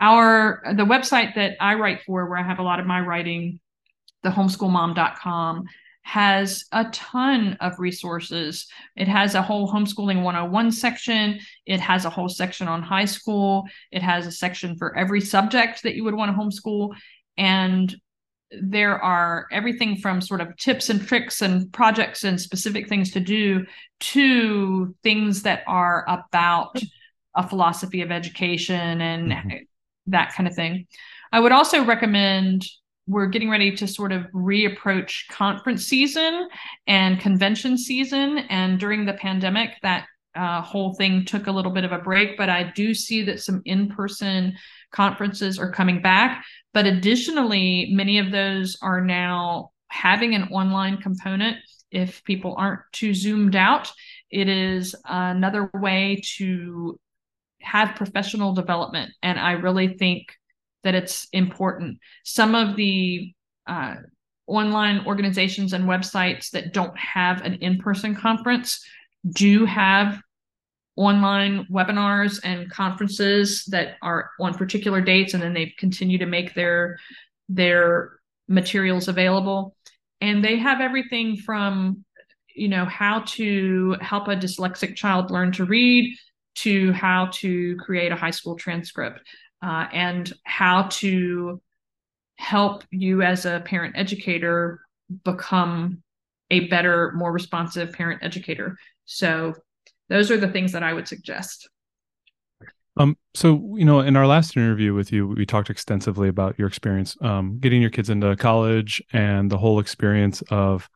Our 0.00 0.62
the 0.74 0.84
website 0.84 1.34
that 1.34 1.56
I 1.60 1.74
write 1.74 2.02
for, 2.06 2.26
where 2.26 2.38
I 2.38 2.42
have 2.42 2.58
a 2.58 2.62
lot 2.62 2.80
of 2.80 2.86
my 2.86 3.00
writing, 3.00 3.60
the 4.22 4.30
homeschoolmom.com, 4.30 5.64
has 6.08 6.64
a 6.72 6.84
ton 6.86 7.54
of 7.60 7.78
resources. 7.78 8.66
It 8.96 9.08
has 9.08 9.34
a 9.34 9.42
whole 9.42 9.70
homeschooling 9.70 10.22
101 10.22 10.72
section. 10.72 11.38
It 11.66 11.80
has 11.80 12.06
a 12.06 12.10
whole 12.10 12.30
section 12.30 12.66
on 12.66 12.82
high 12.82 13.04
school. 13.04 13.66
It 13.92 14.00
has 14.00 14.26
a 14.26 14.32
section 14.32 14.74
for 14.78 14.96
every 14.96 15.20
subject 15.20 15.82
that 15.82 15.96
you 15.96 16.04
would 16.04 16.14
want 16.14 16.34
to 16.34 16.42
homeschool. 16.42 16.94
And 17.36 17.94
there 18.50 18.98
are 18.98 19.48
everything 19.52 19.98
from 19.98 20.22
sort 20.22 20.40
of 20.40 20.56
tips 20.56 20.88
and 20.88 21.06
tricks 21.06 21.42
and 21.42 21.70
projects 21.74 22.24
and 22.24 22.40
specific 22.40 22.88
things 22.88 23.10
to 23.10 23.20
do 23.20 23.66
to 24.00 24.96
things 25.02 25.42
that 25.42 25.62
are 25.66 26.06
about 26.08 26.80
a 27.34 27.46
philosophy 27.46 28.00
of 28.00 28.10
education 28.10 29.02
and 29.02 29.30
mm-hmm. 29.30 29.56
that 30.06 30.32
kind 30.32 30.48
of 30.48 30.54
thing. 30.54 30.86
I 31.32 31.40
would 31.40 31.52
also 31.52 31.84
recommend 31.84 32.64
we're 33.08 33.26
getting 33.26 33.48
ready 33.48 33.74
to 33.74 33.86
sort 33.86 34.12
of 34.12 34.24
reapproach 34.34 35.26
conference 35.28 35.86
season 35.86 36.48
and 36.86 37.18
convention 37.18 37.78
season. 37.78 38.38
And 38.50 38.78
during 38.78 39.06
the 39.06 39.14
pandemic, 39.14 39.70
that 39.82 40.06
uh, 40.36 40.60
whole 40.60 40.94
thing 40.94 41.24
took 41.24 41.46
a 41.46 41.50
little 41.50 41.72
bit 41.72 41.84
of 41.84 41.92
a 41.92 41.98
break, 41.98 42.36
but 42.36 42.48
I 42.48 42.70
do 42.74 42.94
see 42.94 43.22
that 43.24 43.40
some 43.40 43.62
in 43.64 43.88
person 43.88 44.56
conferences 44.92 45.58
are 45.58 45.72
coming 45.72 46.02
back. 46.02 46.44
But 46.74 46.86
additionally, 46.86 47.90
many 47.92 48.18
of 48.18 48.30
those 48.30 48.76
are 48.82 49.00
now 49.00 49.70
having 49.88 50.34
an 50.34 50.44
online 50.44 50.98
component 50.98 51.56
if 51.90 52.22
people 52.24 52.54
aren't 52.58 52.80
too 52.92 53.14
zoomed 53.14 53.56
out. 53.56 53.90
It 54.30 54.48
is 54.48 54.94
another 55.06 55.70
way 55.72 56.22
to 56.36 57.00
have 57.62 57.96
professional 57.96 58.52
development. 58.52 59.12
And 59.22 59.38
I 59.38 59.52
really 59.52 59.96
think 59.96 60.36
that 60.84 60.94
it's 60.94 61.28
important. 61.32 61.98
Some 62.24 62.54
of 62.54 62.76
the 62.76 63.32
uh, 63.66 63.96
online 64.46 65.04
organizations 65.06 65.72
and 65.72 65.84
websites 65.84 66.50
that 66.50 66.72
don't 66.72 66.96
have 66.98 67.42
an 67.42 67.54
in 67.54 67.78
person 67.78 68.14
conference 68.14 68.84
do 69.30 69.64
have 69.66 70.20
online 70.96 71.66
webinars 71.70 72.40
and 72.42 72.70
conferences 72.70 73.64
that 73.66 73.96
are 74.02 74.30
on 74.40 74.54
particular 74.54 75.00
dates 75.00 75.34
and 75.34 75.42
then 75.42 75.54
they 75.54 75.72
continue 75.78 76.18
to 76.18 76.26
make 76.26 76.54
their 76.54 76.98
their 77.48 78.18
materials 78.48 79.06
available 79.06 79.76
and 80.20 80.44
they 80.44 80.56
have 80.56 80.80
everything 80.80 81.36
from 81.36 82.04
you 82.54 82.68
know 82.68 82.84
how 82.84 83.20
to 83.20 83.96
help 84.00 84.26
a 84.26 84.34
dyslexic 84.34 84.96
child 84.96 85.30
learn 85.30 85.52
to 85.52 85.64
read 85.64 86.12
to 86.56 86.92
how 86.92 87.26
to 87.32 87.76
create 87.76 88.10
a 88.10 88.16
high 88.16 88.32
school 88.32 88.56
transcript 88.56 89.20
uh, 89.62 89.86
and 89.92 90.32
how 90.44 90.82
to 90.84 91.60
help 92.36 92.84
you 92.90 93.22
as 93.22 93.46
a 93.46 93.60
parent 93.64 93.94
educator 93.96 94.80
become 95.24 96.02
a 96.50 96.68
better, 96.68 97.12
more 97.12 97.32
responsive 97.32 97.92
parent 97.92 98.22
educator. 98.22 98.78
So 99.04 99.54
those 100.08 100.30
are 100.30 100.36
the 100.36 100.48
things 100.48 100.72
that 100.72 100.82
I 100.82 100.92
would 100.92 101.08
suggest. 101.08 101.68
Um, 102.96 103.16
so 103.32 103.74
you 103.76 103.84
know, 103.84 104.00
in 104.00 104.16
our 104.16 104.26
last 104.26 104.56
interview 104.56 104.92
with 104.92 105.12
you, 105.12 105.28
we 105.28 105.46
talked 105.46 105.70
extensively 105.70 106.28
about 106.28 106.58
your 106.58 106.66
experience 106.66 107.16
um, 107.20 107.58
getting 107.60 107.80
your 107.80 107.90
kids 107.90 108.10
into 108.10 108.34
college 108.36 109.00
and 109.12 109.50
the 109.50 109.58
whole 109.58 109.78
experience 109.78 110.42
of, 110.50 110.88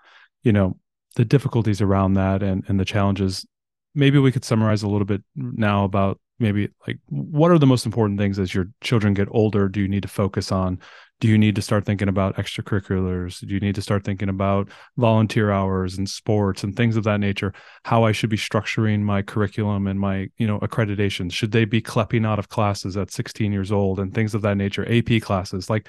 you 0.43 0.53
know, 0.53 0.77
the 1.15 1.25
difficulties 1.25 1.81
around 1.81 2.15
that 2.15 2.43
and 2.43 2.65
and 2.69 2.81
the 2.81 2.85
challenges. 2.85 3.47
Maybe 3.95 4.19
we 4.19 4.33
could 4.33 4.45
summarize 4.45 4.83
a 4.83 4.89
little 4.89 5.05
bit 5.05 5.23
now 5.37 5.85
about 5.85 6.19
maybe 6.43 6.69
like 6.87 6.99
what 7.09 7.51
are 7.51 7.59
the 7.59 7.67
most 7.67 7.87
important 7.87 8.19
things 8.19 8.39
as 8.39 8.55
your 8.55 8.67
children 8.83 9.15
get 9.15 9.29
older 9.31 9.69
do 9.69 9.81
you 9.81 9.89
need 9.89 10.03
to 10.03 10.09
focus 10.09 10.53
on 10.53 10.79
do 11.21 11.29
you 11.29 11.39
need 11.39 11.55
to 11.55 11.63
start 11.63 11.87
thinking 11.87 12.09
about 12.09 12.37
extracurriculars 12.37 13.47
do 13.47 13.55
you 13.55 13.61
need 13.61 13.75
to 13.75 13.83
start 13.83 14.05
thinking 14.05 14.29
about 14.29 14.69
volunteer 14.99 15.51
hours 15.51 15.97
and 15.97 16.11
sports 16.11 16.65
and 16.65 16.77
things 16.77 16.97
of 16.97 17.05
that 17.05 17.21
nature 17.21 17.55
how 17.85 18.05
i 18.05 18.13
should 18.13 18.31
be 18.31 18.37
structuring 18.37 19.01
my 19.01 19.23
curriculum 19.23 19.87
and 19.87 19.99
my 19.99 20.29
you 20.37 20.47
know 20.47 20.59
accreditations 20.61 21.33
should 21.33 21.53
they 21.53 21.65
be 21.65 21.81
clepping 21.81 22.27
out 22.27 22.39
of 22.39 22.49
classes 22.49 22.97
at 22.97 23.11
16 23.11 23.53
years 23.53 23.73
old 23.73 23.99
and 23.99 24.13
things 24.13 24.35
of 24.35 24.43
that 24.43 24.57
nature 24.57 24.87
ap 24.93 25.23
classes 25.23 25.71
like 25.71 25.89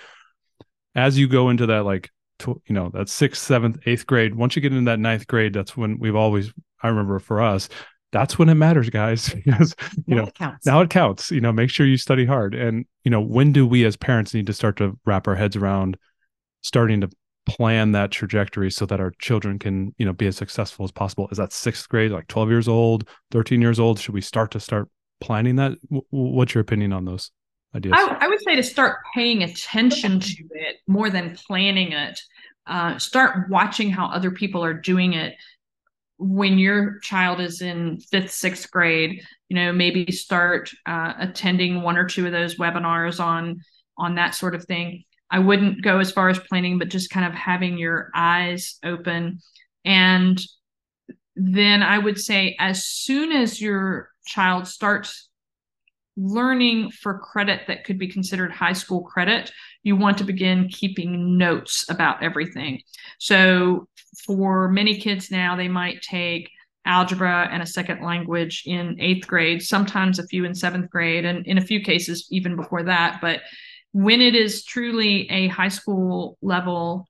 as 0.96 1.18
you 1.18 1.28
go 1.28 1.50
into 1.50 1.66
that 1.66 1.84
like 1.84 2.10
to, 2.40 2.62
you 2.68 2.76
know 2.76 2.90
that 2.94 3.10
sixth, 3.10 3.42
seventh, 3.42 3.80
eighth 3.86 4.06
grade. 4.06 4.36
Once 4.36 4.56
you 4.56 4.62
get 4.62 4.74
into 4.74 4.90
that 4.90 5.00
ninth 5.00 5.28
grade, 5.28 5.54
that's 5.54 5.76
when 5.76 5.98
we've 6.00 6.16
always. 6.16 6.54
I 6.82 6.90
remember 6.90 7.20
for 7.20 7.42
us, 7.42 7.70
that's 8.14 8.40
when 8.40 8.48
it 8.48 8.54
matters, 8.56 8.90
guys. 8.90 9.28
because 9.34 9.76
you 10.08 10.16
Now 10.16 10.22
know 10.22 10.28
it 10.28 10.36
counts. 10.36 10.66
now 10.66 10.80
it 10.82 10.90
counts. 10.90 11.32
You 11.32 11.42
know, 11.42 11.52
make 11.52 11.70
sure 11.70 11.86
you 11.86 11.98
study 11.98 12.26
hard. 12.26 12.56
And 12.56 12.86
you 13.04 13.12
know, 13.12 13.20
when 13.20 13.52
do 13.52 13.68
we 13.68 13.84
as 13.84 13.98
parents 13.98 14.34
need 14.34 14.48
to 14.48 14.54
start 14.54 14.78
to 14.78 14.98
wrap 15.06 15.28
our 15.28 15.36
heads 15.36 15.58
around 15.58 15.98
starting 16.62 17.02
to 17.02 17.10
plan 17.46 17.92
that 17.92 18.10
trajectory 18.10 18.72
so 18.72 18.86
that 18.86 19.02
our 19.02 19.12
children 19.20 19.60
can 19.60 19.94
you 19.98 20.06
know 20.06 20.14
be 20.14 20.28
as 20.28 20.38
successful 20.38 20.86
as 20.86 20.92
possible? 20.92 21.28
Is 21.32 21.38
that 21.40 21.52
sixth 21.52 21.90
grade, 21.90 22.12
like 22.12 22.28
twelve 22.28 22.50
years 22.50 22.70
old, 22.70 23.10
thirteen 23.32 23.62
years 23.62 23.80
old? 23.82 24.00
Should 24.00 24.14
we 24.14 24.22
start 24.22 24.52
to 24.52 24.62
start 24.62 24.88
planning 25.20 25.58
that? 25.58 25.74
W- 25.90 26.04
w- 26.12 26.36
what's 26.36 26.54
your 26.54 26.62
opinion 26.62 26.94
on 26.94 27.04
those 27.04 27.32
ideas? 27.76 27.96
I, 27.98 28.18
I 28.22 28.28
would 28.28 28.42
say 28.44 28.56
to 28.56 28.64
start 28.64 29.00
paying 29.14 29.44
attention 29.44 30.20
to 30.22 30.44
it 30.52 30.78
more 30.88 31.10
than 31.10 31.36
planning 31.48 31.92
it. 31.92 32.18
Uh, 32.66 32.98
start 32.98 33.50
watching 33.50 33.90
how 33.90 34.06
other 34.06 34.32
people 34.32 34.64
are 34.64 34.74
doing 34.74 35.14
it. 35.14 35.36
When 36.18 36.58
your 36.58 37.00
child 37.00 37.40
is 37.40 37.62
in 37.62 38.00
fifth, 38.00 38.32
sixth 38.32 38.72
grade, 38.72 39.24
you 39.50 39.56
know, 39.56 39.74
maybe 39.74 40.12
start 40.12 40.72
uh, 40.86 41.14
attending 41.20 41.82
one 41.82 41.98
or 41.98 42.06
two 42.06 42.26
of 42.26 42.32
those 42.32 42.58
webinars 42.58 43.20
on 43.20 43.60
on 43.98 44.16
that 44.16 44.36
sort 44.36 44.56
of 44.56 44.66
thing. 44.66 45.04
I 45.30 45.40
wouldn't 45.40 45.82
go 45.82 46.00
as 46.00 46.12
far 46.12 46.30
as 46.30 46.40
planning, 46.40 46.78
but 46.78 46.90
just 46.90 47.10
kind 47.10 47.26
of 47.26 47.34
having 47.34 47.78
your 47.78 48.10
eyes 48.16 48.78
open. 48.84 49.40
And 49.84 50.40
then 51.36 51.82
I 51.82 51.98
would 51.98 52.20
say, 52.20 52.56
as 52.60 52.86
soon 52.86 53.32
as 53.32 53.60
your 53.60 54.10
child 54.26 54.68
starts 54.68 55.30
learning 56.16 56.92
for 56.92 57.20
credit 57.20 57.62
that 57.68 57.84
could 57.84 57.98
be 57.98 58.08
considered 58.08 58.52
high 58.52 58.74
school 58.74 59.02
credit, 59.02 59.52
you 59.82 59.96
want 59.96 60.18
to 60.20 60.24
begin 60.24 60.70
keeping 60.70 61.38
notes 61.38 61.86
about 61.90 62.24
everything. 62.24 62.82
So, 63.20 63.88
for 64.26 64.70
many 64.70 65.00
kids 65.00 65.32
now, 65.32 65.56
they 65.56 65.68
might 65.68 66.02
take 66.02 66.50
algebra 66.86 67.48
and 67.52 67.64
a 67.64 67.68
second 67.68 68.04
language 68.04 68.64
in 68.66 68.98
eighth 69.00 69.28
grade, 69.28 69.62
sometimes 69.62 70.20
a 70.20 70.28
few 70.28 70.46
in 70.46 70.54
seventh 70.54 70.90
grade, 70.90 71.26
and 71.26 71.46
in 71.48 71.58
a 71.58 71.66
few 71.66 71.82
cases, 71.82 72.28
even 72.30 72.56
before 72.56 72.84
that. 72.84 73.20
But 73.22 73.42
when 73.94 74.22
it 74.22 74.36
is 74.36 74.64
truly 74.64 75.30
a 75.30 75.48
high 75.48 75.70
school 75.70 76.38
level 76.42 77.08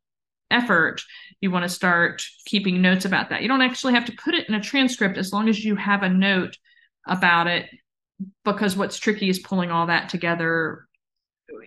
effort, 0.51 1.01
you 1.41 1.51
want 1.51 1.63
to 1.63 1.69
start 1.69 2.23
keeping 2.45 2.81
notes 2.81 3.05
about 3.05 3.29
that. 3.29 3.41
You 3.41 3.47
don't 3.47 3.61
actually 3.61 3.93
have 3.93 4.05
to 4.05 4.15
put 4.23 4.35
it 4.35 4.47
in 4.47 4.55
a 4.55 4.61
transcript 4.61 5.17
as 5.17 5.33
long 5.33 5.49
as 5.49 5.63
you 5.63 5.75
have 5.75 6.03
a 6.03 6.09
note 6.09 6.55
about 7.07 7.47
it 7.47 7.65
because 8.45 8.75
what's 8.75 8.97
tricky 8.97 9.29
is 9.29 9.39
pulling 9.39 9.71
all 9.71 9.87
that 9.87 10.09
together 10.09 10.87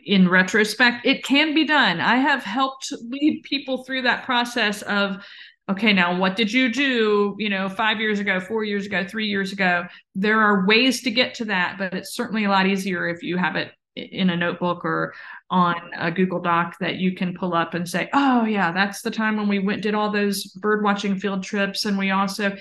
in 0.05 0.29
retrospect. 0.29 1.07
It 1.07 1.25
can 1.25 1.55
be 1.55 1.65
done. 1.65 2.01
I 2.01 2.17
have 2.17 2.43
helped 2.43 2.93
lead 3.09 3.43
people 3.43 3.85
through 3.85 4.03
that 4.03 4.25
process 4.25 4.83
of 4.83 5.25
okay 5.69 5.93
now 5.93 6.17
what 6.17 6.37
did 6.37 6.53
you 6.53 6.73
do 6.73 7.35
you 7.39 7.49
know 7.49 7.69
5 7.69 8.01
years 8.01 8.21
ago 8.21 8.39
4 8.39 8.65
years 8.65 8.87
ago 8.87 9.05
3 9.07 9.27
years 9.27 9.53
ago? 9.53 9.85
There 10.15 10.41
are 10.41 10.67
ways 10.67 11.03
to 11.03 11.11
get 11.11 11.35
to 11.35 11.45
that 11.47 11.77
but 11.79 11.93
it's 11.93 12.15
certainly 12.15 12.45
a 12.45 12.51
lot 12.51 12.67
easier 12.67 13.09
if 13.09 13.23
you 13.23 13.37
have 13.37 13.57
it 13.57 13.73
in 13.97 14.31
a 14.31 14.37
notebook 14.37 14.85
or 14.85 15.15
on 15.51 15.75
a 15.97 16.11
google 16.11 16.41
doc 16.41 16.77
that 16.81 16.97
you 16.97 17.15
can 17.15 17.35
pull 17.35 17.55
up 17.55 17.75
and 17.75 17.89
say 17.89 18.09
oh 18.13 18.45
yeah 18.45 18.71
that's 18.71 19.03
the 19.03 19.11
time 19.11 19.37
when 19.37 19.49
we 19.49 19.59
went 19.59 19.83
did 19.83 19.95
all 19.95 20.11
those 20.11 20.45
bird 20.45 20.85
watching 20.85 21.19
field 21.19 21.43
trips 21.43 21.85
and 21.85 21.97
we 21.99 22.11
also 22.11 22.55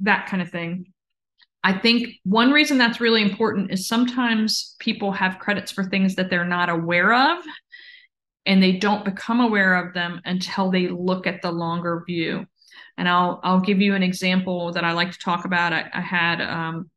that 0.00 0.26
kind 0.26 0.40
of 0.40 0.50
thing 0.50 0.86
I 1.64 1.72
think 1.72 2.20
one 2.24 2.52
reason 2.52 2.76
that's 2.76 3.00
really 3.00 3.22
important 3.22 3.72
is 3.72 3.88
sometimes 3.88 4.76
people 4.78 5.10
have 5.12 5.38
credits 5.38 5.72
for 5.72 5.82
things 5.82 6.14
that 6.16 6.28
they're 6.28 6.44
not 6.44 6.68
aware 6.68 7.14
of 7.14 7.42
and 8.44 8.62
they 8.62 8.72
don't 8.72 9.04
become 9.04 9.40
aware 9.40 9.74
of 9.74 9.94
them 9.94 10.20
until 10.26 10.70
they 10.70 10.88
look 10.88 11.26
at 11.26 11.40
the 11.40 11.50
longer 11.50 12.04
view. 12.06 12.44
And 12.98 13.08
I'll 13.08 13.40
I'll 13.42 13.60
give 13.60 13.80
you 13.80 13.94
an 13.94 14.02
example 14.02 14.72
that 14.72 14.84
I 14.84 14.92
like 14.92 15.10
to 15.12 15.18
talk 15.18 15.46
about. 15.46 15.72
I, 15.72 15.88
I 15.92 16.02
had 16.02 16.42
um, 16.42 16.90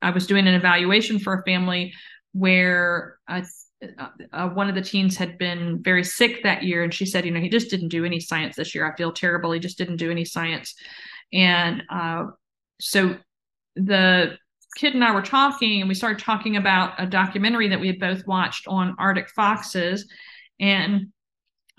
I 0.00 0.10
was 0.10 0.26
doing 0.26 0.48
an 0.48 0.54
evaluation 0.54 1.18
for 1.18 1.34
a 1.34 1.42
family 1.44 1.92
where 2.32 3.18
one 3.26 4.68
of 4.68 4.74
the 4.74 4.82
teens 4.82 5.16
had 5.16 5.36
been 5.36 5.82
very 5.82 6.04
sick 6.04 6.42
that 6.42 6.62
year, 6.62 6.82
and 6.82 6.92
she 6.92 7.04
said, 7.04 7.26
you 7.26 7.30
know, 7.30 7.40
he 7.40 7.50
just 7.50 7.70
didn't 7.70 7.88
do 7.88 8.04
any 8.04 8.18
science 8.18 8.56
this 8.56 8.74
year. 8.74 8.90
I 8.90 8.96
feel 8.96 9.12
terrible. 9.12 9.52
He 9.52 9.60
just 9.60 9.78
didn't 9.78 9.96
do 9.96 10.10
any 10.10 10.24
science, 10.24 10.74
and 11.32 11.82
uh, 11.90 12.24
so 12.80 13.16
the 13.76 14.36
kid 14.76 14.94
and 14.94 15.04
I 15.04 15.12
were 15.12 15.22
talking, 15.22 15.80
and 15.80 15.88
we 15.88 15.94
started 15.94 16.18
talking 16.18 16.56
about 16.56 16.94
a 16.98 17.06
documentary 17.06 17.68
that 17.68 17.80
we 17.80 17.86
had 17.86 17.98
both 17.98 18.26
watched 18.26 18.66
on 18.68 18.94
Arctic 18.98 19.28
foxes. 19.30 20.08
And 20.60 21.08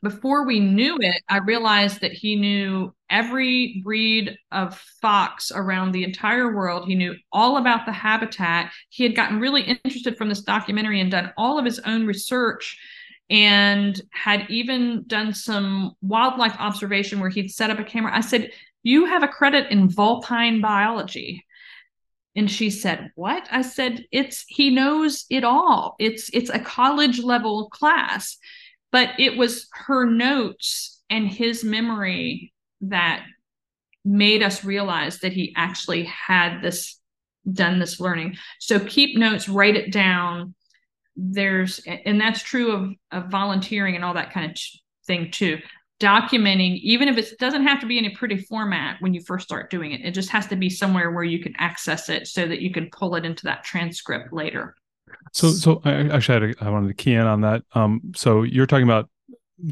before 0.03 0.45
we 0.45 0.59
knew 0.59 0.97
it, 0.99 1.21
I 1.27 1.37
realized 1.37 2.01
that 2.01 2.13
he 2.13 2.35
knew 2.35 2.93
every 3.09 3.81
breed 3.83 4.37
of 4.51 4.77
fox 5.01 5.51
around 5.53 5.91
the 5.91 6.03
entire 6.03 6.55
world. 6.55 6.87
He 6.87 6.95
knew 6.95 7.15
all 7.31 7.57
about 7.57 7.85
the 7.85 7.91
habitat. 7.91 8.71
He 8.89 9.03
had 9.03 9.15
gotten 9.15 9.39
really 9.39 9.63
interested 9.63 10.17
from 10.17 10.29
this 10.29 10.41
documentary 10.41 11.01
and 11.01 11.09
done 11.09 11.33
all 11.37 11.57
of 11.57 11.65
his 11.65 11.79
own 11.79 12.05
research 12.05 12.77
and 13.29 13.99
had 14.11 14.45
even 14.49 15.03
done 15.07 15.33
some 15.33 15.93
wildlife 16.01 16.55
observation 16.59 17.19
where 17.19 17.29
he'd 17.29 17.49
set 17.49 17.71
up 17.71 17.79
a 17.79 17.83
camera. 17.83 18.15
I 18.15 18.21
said, 18.21 18.51
You 18.83 19.05
have 19.05 19.23
a 19.23 19.27
credit 19.27 19.71
in 19.71 19.89
vulpine 19.89 20.61
biology 20.61 21.43
and 22.37 22.49
she 22.49 22.69
said 22.69 23.11
what? 23.15 23.47
I 23.51 23.63
said 23.63 24.05
it's 24.11 24.45
he 24.47 24.69
knows 24.69 25.25
it 25.29 25.43
all. 25.43 25.95
It's 25.99 26.29
it's 26.31 26.49
a 26.49 26.59
college 26.59 27.19
level 27.19 27.69
class 27.69 28.37
but 28.91 29.11
it 29.19 29.37
was 29.37 29.67
her 29.73 30.05
notes 30.05 31.01
and 31.09 31.27
his 31.27 31.63
memory 31.63 32.53
that 32.81 33.23
made 34.05 34.41
us 34.41 34.63
realize 34.63 35.19
that 35.19 35.33
he 35.33 35.53
actually 35.55 36.05
had 36.05 36.61
this 36.61 36.99
done 37.51 37.79
this 37.79 37.99
learning. 37.99 38.35
So 38.59 38.79
keep 38.79 39.17
notes 39.17 39.49
write 39.49 39.75
it 39.75 39.91
down. 39.91 40.53
There's 41.15 41.79
and 42.05 42.19
that's 42.19 42.43
true 42.43 42.71
of, 42.71 42.91
of 43.11 43.31
volunteering 43.31 43.95
and 43.95 44.05
all 44.05 44.13
that 44.13 44.31
kind 44.31 44.51
of 44.51 44.57
thing 45.05 45.31
too 45.31 45.59
documenting, 45.99 46.79
even 46.81 47.07
if 47.07 47.17
it 47.17 47.37
doesn't 47.39 47.63
have 47.63 47.79
to 47.79 47.87
be 47.87 47.97
in 47.97 48.05
a 48.05 48.11
pretty 48.11 48.37
format 48.37 48.97
when 48.99 49.13
you 49.13 49.21
first 49.21 49.45
start 49.45 49.69
doing 49.71 49.91
it. 49.91 50.01
It 50.01 50.11
just 50.11 50.29
has 50.29 50.47
to 50.47 50.55
be 50.55 50.69
somewhere 50.69 51.11
where 51.11 51.23
you 51.23 51.39
can 51.39 51.53
access 51.57 52.09
it 52.09 52.27
so 52.27 52.47
that 52.47 52.61
you 52.61 52.71
can 52.71 52.89
pull 52.91 53.15
it 53.15 53.25
into 53.25 53.43
that 53.45 53.63
transcript 53.63 54.31
later. 54.31 54.75
So, 55.33 55.49
so 55.49 55.81
I 55.85 56.07
actually 56.09 56.33
had 56.33 56.57
a, 56.57 56.65
I 56.65 56.69
wanted 56.69 56.89
to 56.89 56.93
key 56.93 57.13
in 57.13 57.25
on 57.25 57.41
that. 57.41 57.63
Um, 57.73 58.01
so 58.15 58.43
you're 58.43 58.67
talking 58.67 58.83
about 58.83 59.09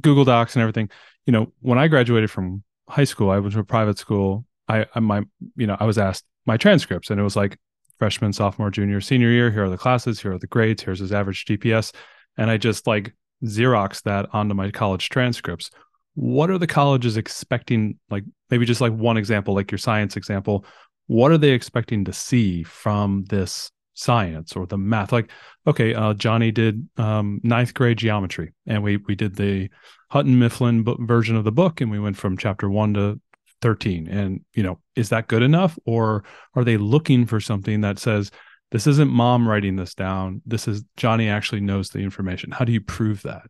Google 0.01 0.25
Docs 0.25 0.55
and 0.55 0.61
everything. 0.61 0.89
You 1.25 1.33
know, 1.33 1.53
when 1.59 1.77
I 1.77 1.87
graduated 1.87 2.31
from 2.31 2.63
high 2.89 3.03
school, 3.03 3.29
I 3.29 3.39
went 3.39 3.53
to 3.53 3.59
a 3.59 3.63
private 3.63 3.97
school. 3.97 4.45
I, 4.67 4.85
I 4.95 4.99
my, 4.99 5.23
you 5.55 5.67
know, 5.67 5.77
I 5.79 5.85
was 5.85 5.97
asked 5.97 6.25
my 6.45 6.57
transcripts, 6.57 7.09
and 7.09 7.19
it 7.19 7.23
was 7.23 7.35
like 7.35 7.57
freshman, 7.97 8.33
sophomore, 8.33 8.71
junior, 8.71 9.01
senior 9.01 9.29
year. 9.29 9.51
Here 9.51 9.65
are 9.65 9.69
the 9.69 9.77
classes. 9.77 10.19
Here 10.19 10.33
are 10.33 10.39
the 10.39 10.47
grades. 10.47 10.83
Here's 10.83 10.99
his 10.99 11.11
average 11.11 11.45
GPS, 11.45 11.93
and 12.37 12.49
I 12.49 12.57
just 12.57 12.87
like 12.87 13.13
Xerox 13.43 14.01
that 14.03 14.27
onto 14.33 14.55
my 14.55 14.71
college 14.71 15.09
transcripts 15.09 15.69
what 16.15 16.49
are 16.49 16.57
the 16.57 16.67
colleges 16.67 17.17
expecting 17.17 17.99
like 18.09 18.23
maybe 18.49 18.65
just 18.65 18.81
like 18.81 18.93
one 18.93 19.17
example 19.17 19.53
like 19.53 19.71
your 19.71 19.77
science 19.77 20.17
example 20.17 20.65
what 21.07 21.31
are 21.31 21.37
they 21.37 21.51
expecting 21.51 22.05
to 22.05 22.13
see 22.13 22.63
from 22.63 23.25
this 23.25 23.69
science 23.93 24.55
or 24.55 24.65
the 24.65 24.77
math? 24.77 25.11
Like 25.11 25.29
okay 25.67 25.93
uh, 25.93 26.13
johnny 26.13 26.51
did 26.51 26.87
um, 26.97 27.39
ninth 27.43 27.73
grade 27.73 27.97
geometry 27.97 28.53
and 28.65 28.81
we 28.81 28.97
we 28.97 29.15
did 29.15 29.35
the 29.35 29.69
houghton 30.09 30.39
mifflin 30.39 30.85
version 31.05 31.35
of 31.35 31.43
the 31.43 31.51
book 31.51 31.81
and 31.81 31.91
we 31.91 31.99
went 31.99 32.17
from 32.17 32.37
chapter 32.37 32.69
1 32.69 32.93
to 32.95 33.19
13 33.61 34.07
and 34.07 34.41
you 34.53 34.63
know 34.63 34.79
is 34.95 35.09
that 35.09 35.27
good 35.27 35.41
enough 35.41 35.77
or 35.85 36.23
are 36.55 36.63
they 36.63 36.77
looking 36.77 37.25
for 37.25 37.39
something 37.39 37.81
that 37.81 37.99
says 37.99 38.31
this 38.71 38.87
isn't 38.87 39.09
mom 39.09 39.47
writing 39.47 39.75
this 39.75 39.93
down. 39.93 40.41
This 40.45 40.67
is 40.67 40.83
johnny 40.97 41.29
actually 41.29 41.61
knows 41.61 41.89
the 41.89 41.99
information. 41.99 42.51
How 42.51 42.65
do 42.65 42.71
you 42.71 42.81
prove 42.81 43.21
that 43.23 43.43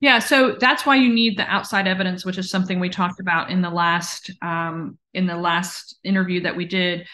yeah, 0.00 0.18
so 0.18 0.56
that's 0.58 0.86
why 0.86 0.96
you 0.96 1.12
need 1.12 1.36
the 1.38 1.44
outside 1.44 1.86
evidence, 1.86 2.24
which 2.24 2.38
is 2.38 2.50
something 2.50 2.80
we 2.80 2.88
talked 2.88 3.20
about 3.20 3.50
in 3.50 3.60
the 3.60 3.68
last 3.68 4.30
um, 4.40 4.98
in 5.12 5.26
the 5.26 5.36
last 5.36 5.96
interview 6.02 6.40
that 6.40 6.56
we 6.56 6.64
did, 6.64 7.06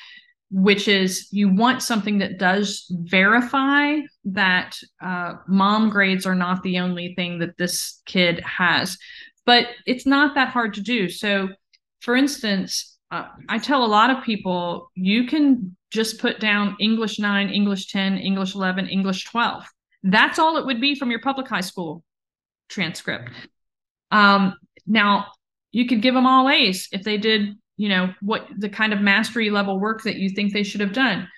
which 0.50 0.86
is 0.86 1.26
you 1.32 1.52
want 1.52 1.82
something 1.82 2.18
that 2.18 2.38
does 2.38 2.86
verify 2.90 3.96
that 4.24 4.78
uh, 5.04 5.34
mom 5.48 5.90
grades 5.90 6.26
are 6.26 6.36
not 6.36 6.62
the 6.62 6.78
only 6.78 7.14
thing 7.16 7.40
that 7.40 7.58
this 7.58 8.00
kid 8.06 8.38
has, 8.40 8.96
but 9.44 9.66
it's 9.86 10.06
not 10.06 10.36
that 10.36 10.50
hard 10.50 10.74
to 10.74 10.80
do. 10.80 11.08
So, 11.08 11.48
for 12.02 12.14
instance, 12.14 12.96
uh, 13.10 13.26
I 13.48 13.58
tell 13.58 13.84
a 13.84 13.86
lot 13.86 14.10
of 14.10 14.22
people 14.22 14.92
you 14.94 15.26
can 15.26 15.76
just 15.90 16.20
put 16.20 16.38
down 16.38 16.76
English 16.78 17.18
nine, 17.18 17.48
English 17.48 17.90
ten, 17.90 18.16
English 18.16 18.54
eleven, 18.54 18.86
English 18.88 19.24
twelve. 19.24 19.64
That's 20.04 20.38
all 20.38 20.56
it 20.56 20.66
would 20.66 20.80
be 20.80 20.94
from 20.94 21.10
your 21.10 21.20
public 21.20 21.48
high 21.48 21.62
school 21.62 22.04
transcript. 22.68 23.30
Um, 24.10 24.54
now, 24.86 25.26
you 25.72 25.86
could 25.86 26.02
give 26.02 26.14
them 26.14 26.26
all 26.26 26.48
A's 26.48 26.88
if 26.92 27.02
they 27.02 27.18
did, 27.18 27.54
you 27.76 27.88
know, 27.88 28.14
what 28.20 28.46
the 28.56 28.68
kind 28.68 28.92
of 28.92 29.00
mastery 29.00 29.50
level 29.50 29.78
work 29.78 30.02
that 30.04 30.16
you 30.16 30.30
think 30.30 30.52
they 30.52 30.62
should 30.62 30.80
have 30.80 30.92
done. 30.92 31.28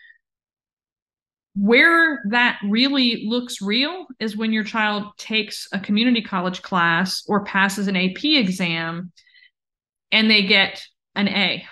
where 1.54 2.22
that 2.30 2.58
really 2.64 3.24
looks 3.26 3.60
real 3.60 4.06
is 4.20 4.36
when 4.36 4.52
your 4.52 4.62
child 4.62 5.04
takes 5.16 5.66
a 5.72 5.80
community 5.80 6.22
college 6.22 6.62
class 6.62 7.24
or 7.26 7.44
passes 7.44 7.88
an 7.88 7.96
AP 7.96 8.24
exam 8.24 9.10
and 10.12 10.30
they 10.30 10.42
get 10.46 10.84
an 11.16 11.26
A 11.28 11.64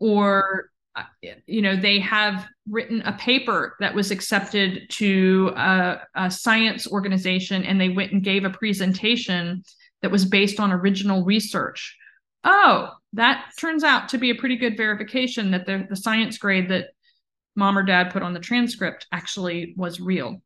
or 0.00 0.70
you 1.46 1.60
know 1.62 1.76
they 1.76 1.98
have 2.00 2.46
written 2.68 3.02
a 3.02 3.12
paper 3.12 3.76
that 3.80 3.94
was 3.94 4.10
accepted 4.10 4.88
to 4.88 5.52
a, 5.56 6.00
a, 6.14 6.30
science 6.30 6.86
organization 6.86 7.64
and 7.64 7.80
they 7.80 7.90
went 7.90 8.12
and 8.12 8.22
gave 8.22 8.44
a 8.44 8.50
presentation 8.50 9.62
that 10.00 10.10
was 10.10 10.24
based 10.24 10.58
on 10.58 10.72
original 10.72 11.24
research 11.24 11.96
oh 12.44 12.88
that 13.12 13.50
turns 13.58 13.84
out 13.84 14.08
to 14.08 14.18
be 14.18 14.30
a 14.30 14.34
pretty 14.34 14.56
good 14.56 14.76
verification 14.76 15.50
that 15.50 15.66
the, 15.66 15.86
the 15.88 15.96
science 15.96 16.38
grade 16.38 16.68
that 16.70 16.86
mom 17.56 17.76
or 17.76 17.82
dad 17.82 18.10
put 18.10 18.22
on 18.22 18.34
the 18.34 18.40
transcript 18.40 19.06
actually 19.10 19.74
was 19.76 19.98
real. 19.98 20.40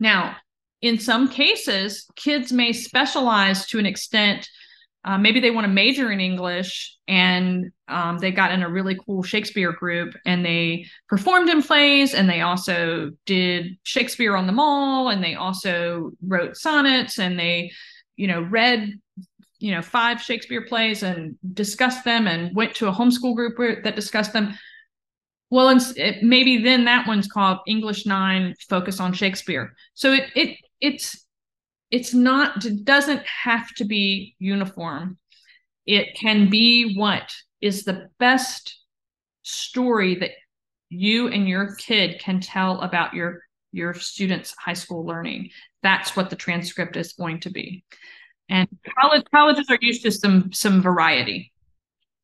Now, 0.00 0.36
in 0.80 0.98
some 0.98 1.28
cases, 1.28 2.06
kids 2.16 2.52
may 2.52 2.72
specialize 2.72 3.66
to 3.66 3.78
an 3.78 3.86
extent. 3.86 4.48
Uh, 5.04 5.18
maybe 5.18 5.38
they 5.38 5.50
want 5.50 5.66
to 5.66 5.72
major 5.72 6.10
in 6.10 6.20
English 6.20 6.96
and 7.06 7.70
um, 7.88 8.18
they 8.18 8.30
got 8.30 8.52
in 8.52 8.62
a 8.62 8.68
really 8.68 8.98
cool 9.04 9.22
Shakespeare 9.22 9.72
group 9.72 10.14
and 10.24 10.44
they 10.44 10.86
performed 11.08 11.50
in 11.50 11.62
plays 11.62 12.14
and 12.14 12.28
they 12.28 12.40
also 12.40 13.10
did 13.26 13.76
Shakespeare 13.82 14.34
on 14.34 14.46
the 14.46 14.52
Mall 14.52 15.10
and 15.10 15.22
they 15.22 15.34
also 15.34 16.12
wrote 16.26 16.56
sonnets 16.56 17.18
and 17.18 17.38
they, 17.38 17.70
you 18.16 18.26
know, 18.26 18.40
read, 18.40 18.98
you 19.58 19.72
know, 19.72 19.82
five 19.82 20.22
Shakespeare 20.22 20.64
plays 20.64 21.02
and 21.02 21.36
discussed 21.52 22.04
them 22.04 22.26
and 22.26 22.56
went 22.56 22.74
to 22.76 22.88
a 22.88 22.92
homeschool 22.92 23.36
group 23.36 23.84
that 23.84 23.96
discussed 23.96 24.32
them. 24.32 24.54
Well, 25.50 25.68
and 25.68 25.82
it, 25.96 26.22
maybe 26.22 26.62
then 26.62 26.86
that 26.86 27.06
one's 27.06 27.28
called 27.28 27.58
English 27.66 28.06
Nine, 28.06 28.54
focus 28.70 29.00
on 29.00 29.12
Shakespeare. 29.12 29.74
So 29.92 30.14
it 30.14 30.30
it 30.34 30.56
it's 30.80 31.23
it's 31.90 32.14
not 32.14 32.64
it 32.64 32.84
doesn't 32.84 33.22
have 33.26 33.72
to 33.74 33.84
be 33.84 34.34
uniform. 34.38 35.18
It 35.86 36.16
can 36.16 36.48
be 36.50 36.96
what 36.96 37.32
is 37.60 37.84
the 37.84 38.08
best 38.18 38.78
story 39.42 40.14
that 40.16 40.30
you 40.88 41.28
and 41.28 41.48
your 41.48 41.74
kid 41.76 42.20
can 42.20 42.40
tell 42.40 42.80
about 42.80 43.14
your 43.14 43.40
your 43.72 43.92
students' 43.94 44.54
high 44.58 44.74
school 44.74 45.04
learning. 45.04 45.50
That's 45.82 46.16
what 46.16 46.30
the 46.30 46.36
transcript 46.36 46.96
is 46.96 47.12
going 47.12 47.40
to 47.40 47.50
be. 47.50 47.84
And 48.48 48.68
college 49.00 49.24
colleges 49.34 49.66
are 49.70 49.78
used 49.80 50.02
to 50.02 50.12
some 50.12 50.52
some 50.52 50.82
variety. 50.82 51.52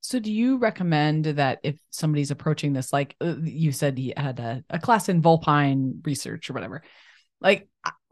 So, 0.03 0.19
do 0.19 0.33
you 0.33 0.57
recommend 0.59 1.25
that 1.27 1.61
if 1.63 1.79
somebody's 1.91 2.31
approaching 2.31 2.73
this, 2.73 2.93
like 2.93 3.17
uh, 3.21 3.37
you 3.43 3.73
said, 3.73 3.99
he 3.99 4.15
had 4.17 4.39
a, 4.41 4.65
a 4.71 4.79
class 4.79 5.09
in 5.09 5.21
vulpine 5.21 6.01
research 6.05 6.49
or 6.49 6.55
whatever, 6.55 6.83
like 7.41 7.69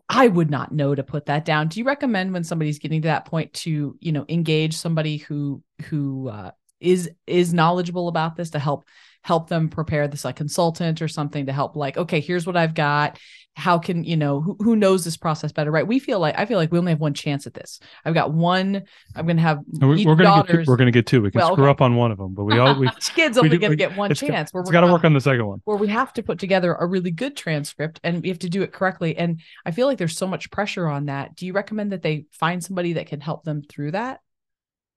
I 0.08 0.26
would 0.26 0.50
not 0.50 0.72
know 0.72 0.94
to 0.94 1.02
put 1.02 1.26
that 1.26 1.44
down. 1.44 1.68
Do 1.68 1.78
you 1.80 1.84
recommend 1.84 2.32
when 2.32 2.44
somebody's 2.44 2.78
getting 2.78 3.02
to 3.02 3.08
that 3.08 3.26
point 3.26 3.52
to, 3.54 3.96
you 4.00 4.12
know, 4.12 4.24
engage 4.28 4.74
somebody 4.74 5.18
who 5.18 5.62
who 5.88 6.28
uh, 6.28 6.52
is 6.80 7.10
is 7.26 7.52
knowledgeable 7.52 8.08
about 8.08 8.36
this 8.36 8.50
to 8.50 8.58
help 8.58 8.84
help 9.22 9.48
them 9.48 9.68
prepare 9.68 10.08
this 10.08 10.24
like 10.24 10.36
consultant 10.36 11.02
or 11.02 11.08
something 11.08 11.46
to 11.46 11.52
help 11.52 11.76
like 11.76 11.96
okay 11.96 12.20
here's 12.20 12.46
what 12.46 12.56
i've 12.56 12.74
got 12.74 13.18
how 13.58 13.76
can 13.78 14.04
you 14.04 14.16
know 14.16 14.40
who, 14.40 14.56
who 14.60 14.76
knows 14.76 15.04
this 15.04 15.16
process 15.16 15.50
better 15.50 15.70
right? 15.70 15.86
We 15.86 15.98
feel 15.98 16.20
like 16.20 16.38
i 16.38 16.46
feel 16.46 16.58
like 16.58 16.70
we 16.70 16.78
only 16.78 16.92
have 16.92 17.00
one 17.00 17.14
chance 17.14 17.46
at 17.46 17.54
this. 17.54 17.80
I've 18.04 18.14
got 18.14 18.32
one 18.32 18.84
i'm 19.16 19.26
gonna 19.26 19.42
have 19.42 19.58
we're, 19.66 20.04
we're 20.04 20.14
gonna 20.14 20.44
get 20.44 20.52
two, 20.52 20.64
we're 20.66 20.76
gonna 20.76 20.90
get 20.92 21.06
two. 21.06 21.20
We 21.20 21.30
can 21.30 21.40
well, 21.40 21.52
screw 21.52 21.64
okay. 21.64 21.70
up 21.70 21.80
on 21.80 21.96
one 21.96 22.12
of 22.12 22.18
them 22.18 22.34
but 22.34 22.44
we 22.44 22.58
all 22.58 22.78
we 22.78 22.88
kids 23.00 23.36
only 23.36 23.50
we, 23.50 23.58
gonna 23.58 23.70
we, 23.70 23.76
get 23.76 23.96
one 23.96 24.14
chance 24.14 24.52
we're 24.52 24.62
got 24.62 24.82
to 24.82 24.92
work 24.92 25.04
on 25.04 25.12
the 25.12 25.20
second 25.20 25.46
one. 25.46 25.60
where 25.64 25.76
we 25.76 25.88
have 25.88 26.12
to 26.14 26.22
put 26.22 26.38
together 26.38 26.74
a 26.74 26.86
really 26.86 27.10
good 27.10 27.36
transcript 27.36 28.00
and 28.04 28.22
we 28.22 28.28
have 28.28 28.38
to 28.38 28.48
do 28.48 28.62
it 28.62 28.72
correctly. 28.72 29.16
And 29.16 29.40
i 29.66 29.72
feel 29.72 29.86
like 29.86 29.98
there's 29.98 30.16
so 30.16 30.26
much 30.26 30.50
pressure 30.50 30.86
on 30.86 31.06
that. 31.06 31.34
Do 31.34 31.46
you 31.46 31.52
recommend 31.52 31.92
that 31.92 32.02
they 32.02 32.26
find 32.32 32.62
somebody 32.62 32.94
that 32.94 33.06
can 33.06 33.20
help 33.20 33.44
them 33.44 33.62
through 33.62 33.92
that? 33.92 34.20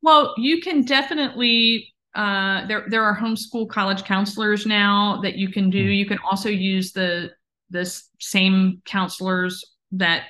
Well 0.01 0.35
you 0.37 0.61
can 0.61 0.83
definitely 0.83 1.93
uh, 2.13 2.67
there 2.67 2.85
there 2.89 3.03
are 3.03 3.17
homeschool 3.17 3.69
college 3.69 4.03
counselors 4.03 4.65
now 4.65 5.21
that 5.23 5.35
you 5.35 5.49
can 5.49 5.69
do. 5.69 5.83
Hmm. 5.83 5.91
You 5.91 6.05
can 6.05 6.19
also 6.29 6.49
use 6.49 6.91
the 6.91 7.31
the 7.71 8.01
same 8.19 8.81
counselors 8.85 9.63
that 9.93 10.23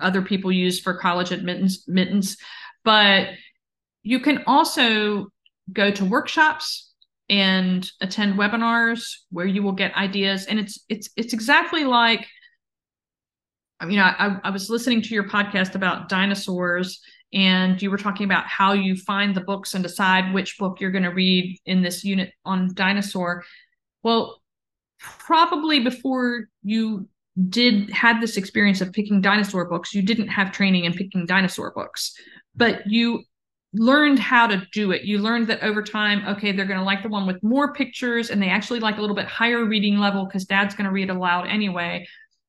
other 0.00 0.22
people 0.22 0.52
use 0.52 0.80
for 0.80 0.94
college 0.94 1.32
admittance, 1.32 1.86
admittance. 1.88 2.36
but 2.84 3.28
you 4.02 4.20
can 4.20 4.42
also 4.46 5.26
go 5.72 5.90
to 5.90 6.04
workshops 6.04 6.92
and 7.28 7.90
attend 8.00 8.38
webinars 8.38 9.12
where 9.30 9.46
you 9.46 9.62
will 9.62 9.72
get 9.72 9.94
ideas 9.96 10.46
and 10.46 10.58
it's 10.58 10.78
it's 10.88 11.10
it's 11.16 11.34
exactly 11.34 11.84
like 11.84 12.20
um, 12.20 12.26
I 13.80 13.86
mean 13.86 13.98
I 13.98 14.38
I 14.42 14.50
was 14.50 14.70
listening 14.70 15.02
to 15.02 15.14
your 15.14 15.28
podcast 15.28 15.74
about 15.74 16.08
dinosaurs 16.08 17.00
and 17.34 17.80
you 17.82 17.90
were 17.90 17.98
talking 17.98 18.24
about 18.24 18.46
how 18.46 18.72
you 18.72 18.96
find 18.96 19.34
the 19.34 19.42
books 19.42 19.74
and 19.74 19.82
decide 19.82 20.32
which 20.32 20.56
book 20.58 20.80
you're 20.80 20.90
going 20.90 21.04
to 21.04 21.10
read 21.10 21.58
in 21.66 21.82
this 21.82 22.02
unit 22.02 22.32
on 22.46 22.72
dinosaur 22.72 23.44
well 24.02 24.37
probably 25.00 25.80
before 25.80 26.48
you 26.62 27.08
did 27.48 27.88
had 27.90 28.20
this 28.20 28.36
experience 28.36 28.80
of 28.80 28.92
picking 28.92 29.20
dinosaur 29.20 29.68
books 29.68 29.94
you 29.94 30.02
didn't 30.02 30.26
have 30.28 30.50
training 30.50 30.84
in 30.84 30.92
picking 30.92 31.24
dinosaur 31.24 31.72
books 31.72 32.12
but 32.56 32.84
you 32.86 33.22
learned 33.74 34.18
how 34.18 34.46
to 34.46 34.66
do 34.72 34.92
it. 34.92 35.04
You 35.04 35.18
learned 35.18 35.46
that 35.48 35.62
over 35.62 35.82
time 35.82 36.26
okay 36.26 36.52
they're 36.52 36.66
going 36.66 36.78
to 36.78 36.84
like 36.84 37.02
the 37.02 37.08
one 37.08 37.26
with 37.26 37.42
more 37.42 37.72
pictures 37.72 38.30
and 38.30 38.42
they 38.42 38.48
actually 38.48 38.80
like 38.80 38.98
a 38.98 39.00
little 39.00 39.16
bit 39.16 39.26
higher 39.26 39.64
reading 39.64 39.98
level 39.98 40.24
because 40.24 40.46
dad's 40.46 40.74
going 40.74 40.86
to 40.86 40.92
read 40.92 41.10
aloud 41.10 41.46
anyway 41.46 42.06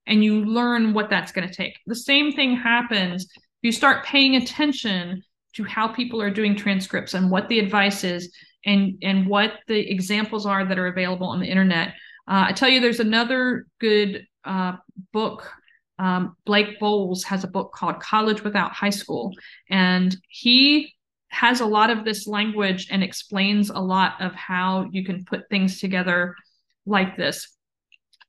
and 0.08 0.24
you 0.24 0.45
learn 0.45 0.93
what 0.93 1.10
that's 1.10 1.32
going 1.32 1.47
to 1.47 1.54
take. 1.54 1.78
The 1.86 1.95
same 1.95 2.32
thing 2.32 2.56
happens 2.56 3.26
if 3.26 3.39
you 3.62 3.72
start 3.72 4.06
paying 4.06 4.38
attention 4.38 5.22
to 5.54 5.64
how 5.64 5.88
people 5.88 6.22
are 6.22 6.32
doing 6.32 6.56
transcripts 6.56 7.14
and 7.14 7.30
what 7.30 7.50
the 7.50 7.60
advice 7.60 8.04
is 8.04 8.34
and 8.66 8.97
and 9.02 9.28
what 9.28 9.54
the 9.68 9.80
examples 9.91 10.45
are 10.45 10.66
that 10.66 10.80
are 10.80 10.88
available 10.88 11.28
on 11.28 11.39
the 11.39 11.47
internet 11.47 11.93
uh, 12.30 12.45
i 12.47 12.51
tell 12.51 12.69
you 12.69 12.80
there's 12.80 12.99
another 12.99 13.65
good 13.80 14.25
uh, 14.45 14.73
book 15.11 15.51
um, 15.99 16.38
blake 16.45 16.80
Boles 16.80 17.23
has 17.25 17.43
a 17.43 17.47
book 17.47 17.73
called 17.73 17.99
college 17.99 18.43
without 18.43 18.71
high 18.71 18.89
school 18.89 19.34
and 19.69 20.15
he 20.30 20.93
has 21.27 21.59
a 21.59 21.65
lot 21.65 21.89
of 21.89 22.05
this 22.05 22.25
language 22.25 22.88
and 22.89 23.03
explains 23.03 23.69
a 23.69 23.80
lot 23.80 24.13
of 24.21 24.34
how 24.34 24.88
you 24.91 25.03
can 25.03 25.25
put 25.25 25.49
things 25.49 25.80
together 25.80 26.36
like 26.86 27.17
this 27.17 27.55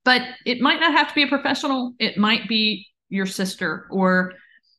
but 0.05 0.23
it 0.45 0.61
might 0.61 0.81
not 0.81 0.93
have 0.93 1.09
to 1.09 1.15
be 1.15 1.23
a 1.23 1.29
professional 1.29 1.95
it 2.01 2.19
might 2.19 2.49
be 2.49 2.87
your 3.09 3.27
sister 3.27 3.87
or 3.91 4.33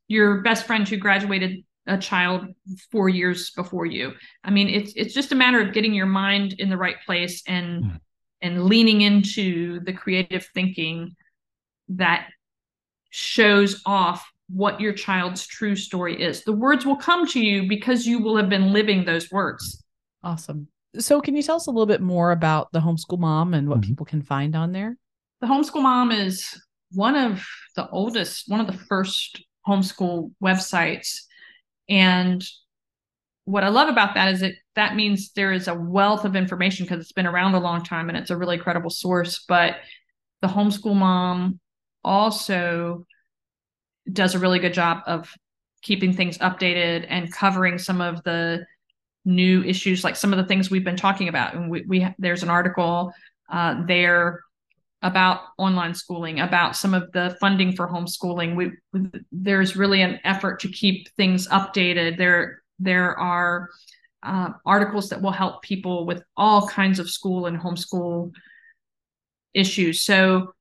your 0.07 0.41
best 0.41 0.65
friend 0.65 0.87
who 0.87 0.97
graduated 0.97 1.63
a 1.87 1.97
child 1.97 2.45
four 2.91 3.09
years 3.09 3.51
before 3.51 3.85
you. 3.85 4.11
I 4.43 4.51
mean, 4.51 4.69
it's 4.69 4.93
it's 4.95 5.13
just 5.13 5.31
a 5.31 5.35
matter 5.35 5.61
of 5.61 5.73
getting 5.73 5.93
your 5.93 6.05
mind 6.05 6.55
in 6.59 6.69
the 6.69 6.77
right 6.77 6.97
place 7.05 7.43
and 7.47 7.83
mm. 7.83 7.99
And 8.41 8.65
leaning 8.65 9.01
into 9.01 9.79
the 9.81 9.93
creative 9.93 10.47
thinking 10.53 11.15
that 11.89 12.27
shows 13.09 13.81
off 13.85 14.31
what 14.49 14.81
your 14.81 14.93
child's 14.93 15.47
true 15.47 15.75
story 15.75 16.21
is. 16.21 16.43
The 16.43 16.53
words 16.53 16.85
will 16.85 16.95
come 16.95 17.27
to 17.27 17.39
you 17.39 17.67
because 17.67 18.05
you 18.05 18.19
will 18.19 18.35
have 18.37 18.49
been 18.49 18.73
living 18.73 19.05
those 19.05 19.31
words. 19.31 19.83
Awesome. 20.23 20.67
So, 20.99 21.21
can 21.21 21.35
you 21.35 21.43
tell 21.43 21.55
us 21.55 21.67
a 21.67 21.71
little 21.71 21.85
bit 21.85 22.01
more 22.01 22.31
about 22.31 22.71
the 22.73 22.79
homeschool 22.79 23.19
mom 23.19 23.53
and 23.53 23.69
what 23.69 23.79
mm-hmm. 23.79 23.89
people 23.91 24.05
can 24.05 24.21
find 24.21 24.55
on 24.55 24.73
there? 24.73 24.97
The 25.39 25.47
homeschool 25.47 25.81
mom 25.81 26.11
is 26.11 26.61
one 26.91 27.15
of 27.15 27.45
the 27.75 27.89
oldest, 27.89 28.49
one 28.49 28.59
of 28.59 28.67
the 28.67 28.73
first 28.73 29.41
homeschool 29.65 30.31
websites. 30.43 31.19
And 31.87 32.45
what 33.51 33.63
I 33.63 33.69
love 33.69 33.89
about 33.89 34.15
that 34.15 34.33
is 34.33 34.39
that 34.39 34.53
that 34.75 34.95
means 34.95 35.31
there 35.33 35.51
is 35.51 35.67
a 35.67 35.73
wealth 35.73 36.25
of 36.25 36.35
information 36.35 36.85
because 36.85 37.01
it's 37.01 37.11
been 37.11 37.27
around 37.27 37.53
a 37.53 37.59
long 37.59 37.83
time 37.83 38.09
and 38.09 38.17
it's 38.17 38.29
a 38.29 38.37
really 38.37 38.57
credible 38.57 38.89
source. 38.89 39.43
But 39.47 39.75
the 40.41 40.47
homeschool 40.47 40.95
mom 40.95 41.59
also 42.03 43.05
does 44.11 44.35
a 44.35 44.39
really 44.39 44.59
good 44.59 44.73
job 44.73 44.99
of 45.05 45.29
keeping 45.81 46.13
things 46.13 46.37
updated 46.37 47.05
and 47.09 47.31
covering 47.31 47.77
some 47.77 48.01
of 48.01 48.23
the 48.23 48.65
new 49.25 49.63
issues 49.63 50.03
like 50.03 50.15
some 50.15 50.33
of 50.33 50.37
the 50.37 50.45
things 50.45 50.71
we've 50.71 50.83
been 50.83 50.95
talking 50.95 51.27
about 51.27 51.53
and 51.53 51.69
we, 51.69 51.83
we 51.87 52.07
there's 52.17 52.41
an 52.41 52.49
article 52.49 53.13
uh, 53.51 53.75
there 53.85 54.39
about 55.01 55.41
online 55.57 55.93
schooling, 55.93 56.39
about 56.39 56.75
some 56.75 56.93
of 56.93 57.11
the 57.11 57.35
funding 57.39 57.75
for 57.75 57.87
homeschooling. 57.87 58.55
We, 58.55 58.71
there's 59.31 59.75
really 59.75 60.01
an 60.01 60.19
effort 60.23 60.59
to 60.61 60.67
keep 60.69 61.09
things 61.15 61.47
updated. 61.47 62.17
There, 62.17 62.60
there 62.81 63.17
are 63.17 63.69
uh, 64.23 64.49
articles 64.65 65.09
that 65.09 65.21
will 65.21 65.31
help 65.31 65.61
people 65.61 66.05
with 66.05 66.23
all 66.37 66.67
kinds 66.67 66.99
of 66.99 67.09
school 67.09 67.45
and 67.45 67.59
homeschool 67.59 68.31
issues. 69.53 70.01
So 70.01 70.53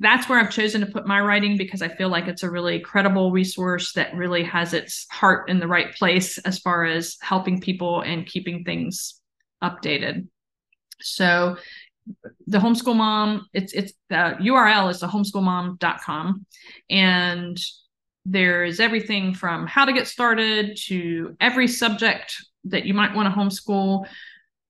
that's 0.00 0.28
where 0.28 0.40
I've 0.40 0.50
chosen 0.50 0.80
to 0.80 0.86
put 0.86 1.06
my 1.06 1.20
writing 1.20 1.56
because 1.56 1.82
I 1.82 1.88
feel 1.88 2.08
like 2.08 2.26
it's 2.26 2.42
a 2.42 2.50
really 2.50 2.80
credible 2.80 3.30
resource 3.30 3.92
that 3.92 4.14
really 4.14 4.42
has 4.44 4.74
its 4.74 5.06
heart 5.10 5.48
in 5.48 5.60
the 5.60 5.68
right 5.68 5.94
place 5.94 6.38
as 6.38 6.58
far 6.58 6.84
as 6.84 7.16
helping 7.20 7.60
people 7.60 8.00
and 8.00 8.26
keeping 8.26 8.64
things 8.64 9.20
updated. 9.62 10.26
So 11.00 11.56
the 12.46 12.58
homeschool 12.58 12.96
mom 12.96 13.46
it's 13.54 13.72
it's 13.72 13.94
the 14.10 14.36
url 14.42 14.90
is 14.90 15.00
the 15.00 15.06
homeschoolmom.com 15.06 16.44
and 16.90 17.58
there's 18.24 18.80
everything 18.80 19.34
from 19.34 19.66
how 19.66 19.84
to 19.84 19.92
get 19.92 20.06
started 20.06 20.76
to 20.86 21.36
every 21.40 21.68
subject 21.68 22.34
that 22.64 22.84
you 22.84 22.94
might 22.94 23.14
want 23.14 23.32
to 23.32 23.38
homeschool 23.38 24.06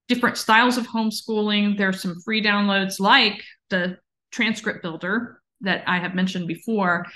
different 0.07 0.37
styles 0.37 0.77
of 0.77 0.87
homeschooling. 0.87 1.79
There's 1.79 2.03
some 2.03 2.21
free 2.21 2.43
downloads 2.43 3.01
like 3.01 3.43
the 3.71 3.97
transcript 4.35 4.83
builder 4.83 5.41
that 5.61 5.85
i 5.87 5.99
have 5.99 6.15
mentioned 6.15 6.49
before 6.49 7.07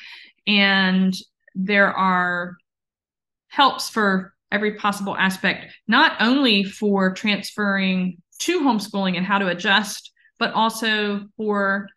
and 0.47 1.15
there 1.55 1.93
are 1.93 2.57
helps 3.49 3.89
for 3.89 4.35
every 4.53 4.75
possible 4.77 5.17
aspect 5.17 5.67
not 5.89 6.13
only 6.21 6.63
for 6.63 7.13
transferring 7.13 8.17
to 8.39 8.61
homeschooling 8.61 9.17
and 9.17 9.27
how 9.27 9.39
to 9.39 9.49
adjust 9.49 10.13
but 10.39 10.53
also 10.53 11.27
for 11.37 11.89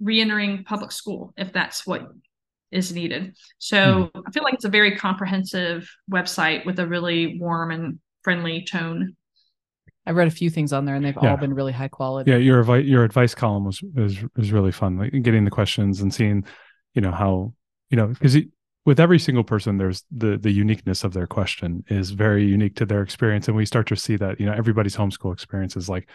reentering 0.00 0.62
public 0.64 0.92
school 0.92 1.34
if 1.36 1.52
that's 1.52 1.84
what 1.84 2.08
is 2.72 2.92
needed. 2.92 3.34
So 3.58 4.10
mm. 4.14 4.22
I 4.26 4.30
feel 4.30 4.42
like 4.42 4.54
it's 4.54 4.64
a 4.64 4.70
very 4.70 4.96
comprehensive 4.96 5.88
website 6.10 6.64
with 6.66 6.78
a 6.78 6.86
really 6.86 7.38
warm 7.38 7.70
and 7.70 7.98
friendly 8.22 8.64
tone. 8.64 9.16
I 10.06 10.10
read 10.10 10.26
a 10.26 10.32
few 10.32 10.50
things 10.50 10.72
on 10.72 10.84
there, 10.84 10.96
and 10.96 11.04
they've 11.04 11.16
yeah. 11.22 11.30
all 11.30 11.36
been 11.36 11.54
really 11.54 11.72
high 11.72 11.88
quality. 11.88 12.30
Yeah, 12.30 12.38
your 12.38 12.60
advice 12.60 12.84
your 12.84 13.04
advice 13.04 13.34
column 13.34 13.64
was 13.64 13.80
is 13.96 14.18
is 14.36 14.50
really 14.50 14.72
fun. 14.72 14.98
Like 14.98 15.12
getting 15.22 15.44
the 15.44 15.50
questions 15.50 16.00
and 16.00 16.12
seeing, 16.12 16.44
you 16.94 17.00
know, 17.00 17.12
how 17.12 17.54
you 17.90 17.96
know 17.96 18.08
because 18.08 18.36
with 18.84 18.98
every 18.98 19.20
single 19.20 19.44
person, 19.44 19.78
there's 19.78 20.02
the 20.10 20.38
the 20.38 20.50
uniqueness 20.50 21.04
of 21.04 21.12
their 21.12 21.28
question 21.28 21.84
is 21.86 22.10
very 22.10 22.44
unique 22.44 22.74
to 22.76 22.86
their 22.86 23.02
experience, 23.02 23.46
and 23.46 23.56
we 23.56 23.64
start 23.64 23.86
to 23.88 23.96
see 23.96 24.16
that 24.16 24.40
you 24.40 24.46
know 24.46 24.52
everybody's 24.52 24.96
homeschool 24.96 25.32
experience 25.32 25.76
is 25.76 25.88
like 25.88 26.08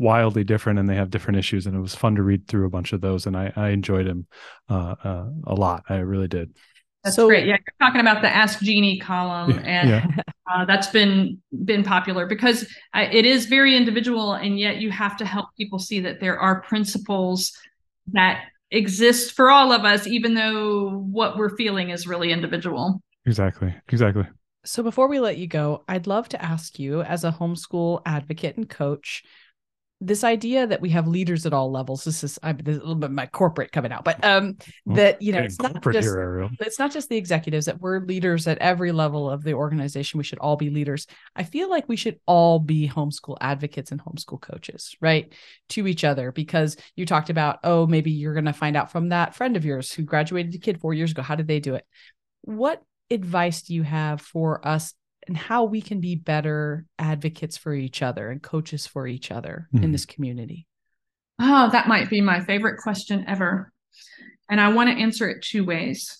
wildly 0.00 0.42
different 0.42 0.78
and 0.78 0.88
they 0.88 0.94
have 0.94 1.10
different 1.10 1.38
issues 1.38 1.66
and 1.66 1.76
it 1.76 1.80
was 1.80 1.94
fun 1.94 2.14
to 2.14 2.22
read 2.22 2.48
through 2.48 2.64
a 2.64 2.70
bunch 2.70 2.94
of 2.94 3.02
those 3.02 3.26
and 3.26 3.36
i, 3.36 3.52
I 3.54 3.68
enjoyed 3.68 4.06
him 4.06 4.26
uh, 4.70 4.94
uh, 5.04 5.26
a 5.46 5.54
lot. 5.54 5.84
I 5.88 5.96
really 5.96 6.26
did. 6.26 6.56
That's 7.04 7.16
so, 7.16 7.26
great. 7.26 7.46
Yeah 7.46 7.58
you're 7.58 7.86
talking 7.86 8.00
about 8.00 8.22
the 8.22 8.28
ask 8.28 8.60
jeannie 8.60 8.98
column 8.98 9.50
yeah, 9.50 9.60
and 9.64 9.90
yeah. 9.90 10.22
Uh, 10.50 10.64
that's 10.64 10.88
been 10.88 11.38
been 11.64 11.84
popular 11.84 12.26
because 12.26 12.66
I, 12.94 13.04
it 13.04 13.24
is 13.26 13.46
very 13.46 13.76
individual 13.76 14.32
and 14.32 14.58
yet 14.58 14.78
you 14.78 14.90
have 14.90 15.16
to 15.18 15.24
help 15.24 15.46
people 15.56 15.78
see 15.78 16.00
that 16.00 16.18
there 16.18 16.38
are 16.40 16.62
principles 16.62 17.52
that 18.12 18.44
exist 18.70 19.32
for 19.32 19.50
all 19.50 19.70
of 19.70 19.84
us 19.84 20.06
even 20.06 20.34
though 20.34 20.90
what 20.90 21.36
we're 21.36 21.56
feeling 21.56 21.90
is 21.90 22.06
really 22.06 22.32
individual. 22.32 23.02
Exactly 23.26 23.74
exactly. 23.88 24.26
So 24.64 24.82
before 24.82 25.08
we 25.08 25.20
let 25.20 25.36
you 25.36 25.46
go 25.46 25.84
i'd 25.88 26.06
love 26.06 26.28
to 26.30 26.42
ask 26.42 26.78
you 26.78 27.02
as 27.02 27.22
a 27.22 27.32
homeschool 27.32 28.00
advocate 28.06 28.56
and 28.56 28.68
coach 28.68 29.24
this 30.02 30.24
idea 30.24 30.66
that 30.66 30.80
we 30.80 30.88
have 30.90 31.06
leaders 31.06 31.44
at 31.44 31.52
all 31.52 31.70
levels 31.70 32.04
this 32.04 32.24
is 32.24 32.38
I'm, 32.42 32.56
this 32.56 32.76
is 32.76 32.78
a 32.78 32.84
little 32.84 32.94
bit 32.94 33.10
my 33.10 33.26
corporate 33.26 33.70
coming 33.70 33.92
out 33.92 34.04
but 34.04 34.22
um 34.24 34.56
that 34.86 35.20
you 35.20 35.32
know 35.32 35.40
it's 35.40 35.60
not 35.60 35.82
just 35.82 36.08
here, 36.08 36.48
it's 36.60 36.78
not 36.78 36.90
just 36.90 37.08
the 37.10 37.16
executives 37.16 37.66
that 37.66 37.80
we're 37.80 38.00
leaders 38.00 38.46
at 38.46 38.58
every 38.58 38.92
level 38.92 39.28
of 39.28 39.44
the 39.44 39.52
organization 39.52 40.18
we 40.18 40.24
should 40.24 40.38
all 40.38 40.56
be 40.56 40.70
leaders. 40.70 41.06
I 41.36 41.44
feel 41.44 41.68
like 41.68 41.88
we 41.88 41.96
should 41.96 42.18
all 42.26 42.58
be 42.58 42.88
homeschool 42.88 43.36
advocates 43.40 43.92
and 43.92 44.00
homeschool 44.02 44.40
coaches 44.40 44.96
right 45.00 45.32
to 45.70 45.86
each 45.86 46.04
other 46.04 46.32
because 46.32 46.76
you 46.96 47.04
talked 47.04 47.30
about 47.30 47.58
oh 47.64 47.86
maybe 47.86 48.10
you're 48.10 48.34
going 48.34 48.44
to 48.46 48.52
find 48.52 48.76
out 48.76 48.90
from 48.90 49.10
that 49.10 49.34
friend 49.34 49.56
of 49.56 49.64
yours 49.64 49.92
who 49.92 50.02
graduated 50.02 50.54
a 50.54 50.58
kid 50.58 50.80
4 50.80 50.94
years 50.94 51.10
ago 51.10 51.22
how 51.22 51.34
did 51.34 51.46
they 51.46 51.60
do 51.60 51.74
it? 51.74 51.84
What 52.42 52.82
advice 53.10 53.62
do 53.62 53.74
you 53.74 53.82
have 53.82 54.20
for 54.20 54.66
us 54.66 54.94
and 55.30 55.38
how 55.38 55.62
we 55.62 55.80
can 55.80 56.00
be 56.00 56.16
better 56.16 56.84
advocates 56.98 57.56
for 57.56 57.72
each 57.72 58.02
other 58.02 58.32
and 58.32 58.42
coaches 58.42 58.84
for 58.84 59.06
each 59.06 59.30
other 59.30 59.68
mm-hmm. 59.72 59.84
in 59.84 59.92
this 59.92 60.04
community? 60.04 60.66
Oh, 61.40 61.70
that 61.70 61.86
might 61.86 62.10
be 62.10 62.20
my 62.20 62.40
favorite 62.40 62.78
question 62.78 63.24
ever. 63.28 63.72
And 64.50 64.60
I 64.60 64.72
want 64.72 64.90
to 64.90 65.00
answer 65.00 65.28
it 65.28 65.44
two 65.44 65.64
ways. 65.64 66.18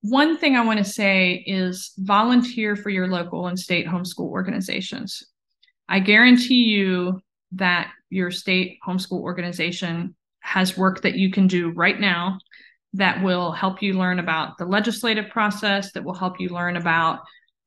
One 0.00 0.38
thing 0.38 0.56
I 0.56 0.64
want 0.64 0.78
to 0.78 0.84
say 0.84 1.44
is 1.46 1.92
volunteer 1.98 2.74
for 2.74 2.88
your 2.88 3.06
local 3.06 3.46
and 3.48 3.58
state 3.58 3.86
homeschool 3.86 4.30
organizations. 4.30 5.22
I 5.86 6.00
guarantee 6.00 6.64
you 6.64 7.20
that 7.52 7.92
your 8.08 8.30
state 8.30 8.78
homeschool 8.88 9.20
organization 9.20 10.16
has 10.40 10.78
work 10.78 11.02
that 11.02 11.16
you 11.16 11.30
can 11.30 11.48
do 11.48 11.68
right 11.72 12.00
now 12.00 12.38
that 12.94 13.22
will 13.22 13.52
help 13.52 13.82
you 13.82 13.92
learn 13.92 14.20
about 14.20 14.56
the 14.56 14.64
legislative 14.64 15.28
process, 15.28 15.92
that 15.92 16.02
will 16.02 16.14
help 16.14 16.40
you 16.40 16.48
learn 16.48 16.78
about 16.78 17.20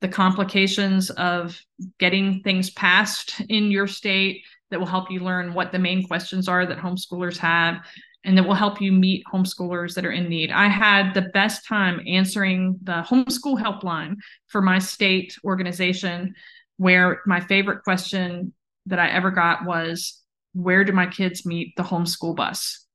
the 0.05 0.11
complications 0.11 1.09
of 1.09 1.59
getting 1.97 2.39
things 2.43 2.69
passed 2.69 3.41
in 3.49 3.71
your 3.71 3.87
state 3.87 4.43
that 4.69 4.79
will 4.79 4.85
help 4.85 5.09
you 5.09 5.19
learn 5.19 5.55
what 5.55 5.71
the 5.71 5.79
main 5.79 6.05
questions 6.05 6.47
are 6.47 6.63
that 6.63 6.77
homeschoolers 6.77 7.37
have 7.37 7.77
and 8.23 8.37
that 8.37 8.45
will 8.45 8.53
help 8.53 8.79
you 8.79 8.91
meet 8.91 9.23
homeschoolers 9.33 9.95
that 9.95 10.05
are 10.05 10.11
in 10.11 10.29
need. 10.29 10.51
I 10.51 10.67
had 10.67 11.15
the 11.15 11.23
best 11.33 11.67
time 11.67 12.01
answering 12.05 12.77
the 12.83 13.01
homeschool 13.01 13.59
helpline 13.59 14.17
for 14.45 14.61
my 14.61 14.77
state 14.77 15.39
organization, 15.43 16.35
where 16.77 17.21
my 17.25 17.39
favorite 17.39 17.83
question 17.83 18.53
that 18.85 18.99
I 18.99 19.09
ever 19.09 19.31
got 19.31 19.65
was, 19.65 20.21
Where 20.53 20.83
do 20.83 20.91
my 20.91 21.07
kids 21.07 21.47
meet 21.47 21.75
the 21.77 21.83
homeschool 21.83 22.35
bus? 22.35 22.85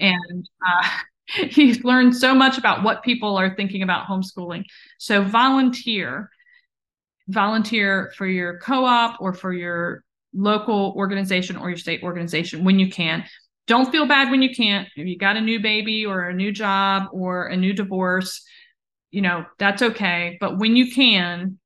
And 0.00 0.48
uh, 0.66 0.88
learned 1.84 2.16
so 2.16 2.34
much 2.34 2.58
about 2.58 2.82
what 2.82 3.02
people 3.02 3.36
are 3.36 3.54
thinking 3.54 3.82
about 3.82 4.06
homeschooling. 4.06 4.64
So 4.98 5.22
volunteer, 5.22 6.30
volunteer 7.30 8.12
for 8.16 8.26
your 8.26 8.58
co-op 8.58 9.20
or 9.20 9.32
for 9.32 9.52
your 9.52 10.04
local 10.32 10.92
organization 10.96 11.56
or 11.56 11.68
your 11.68 11.78
state 11.78 12.02
organization 12.02 12.64
when 12.64 12.78
you 12.78 12.90
can. 12.90 13.24
Don't 13.66 13.90
feel 13.90 14.06
bad 14.06 14.30
when 14.30 14.42
you 14.42 14.54
can't. 14.54 14.88
If 14.96 15.06
you 15.06 15.16
got 15.16 15.36
a 15.36 15.40
new 15.40 15.60
baby 15.60 16.04
or 16.04 16.28
a 16.28 16.34
new 16.34 16.52
job 16.52 17.04
or 17.12 17.46
a 17.46 17.56
new 17.56 17.72
divorce, 17.72 18.42
you 19.10 19.22
know, 19.22 19.44
that's 19.58 19.82
okay. 19.82 20.36
But 20.40 20.58
when 20.58 20.76
you 20.76 20.92
can, 20.92 21.58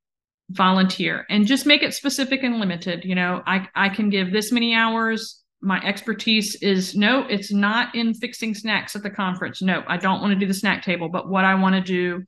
volunteer 0.51 1.25
and 1.31 1.47
just 1.47 1.65
make 1.65 1.83
it 1.83 1.95
specific 1.95 2.43
and 2.43 2.61
limited. 2.61 3.05
You 3.05 3.15
know, 3.15 3.43
I, 3.47 3.67
I 3.75 3.89
can 3.89 4.11
give 4.11 4.31
this 4.31 4.53
many 4.53 4.75
hours 4.75 5.41
my 5.61 5.81
expertise 5.83 6.57
is 6.57 6.95
no, 6.95 7.27
it's 7.27 7.51
not 7.51 7.95
in 7.95 8.13
fixing 8.13 8.55
snacks 8.55 8.95
at 8.95 9.03
the 9.03 9.11
conference. 9.11 9.63
No, 9.63 9.83
I 9.87 9.97
don't 9.97 10.21
want 10.21 10.33
to 10.35 10.39
do 10.39 10.47
the 10.47 10.53
snack 10.53 10.83
table, 10.83 11.09
but 11.09 11.29
what 11.29 11.45
I 11.47 11.55
want 11.55 11.75
to 11.75 11.81
do 11.81 12.25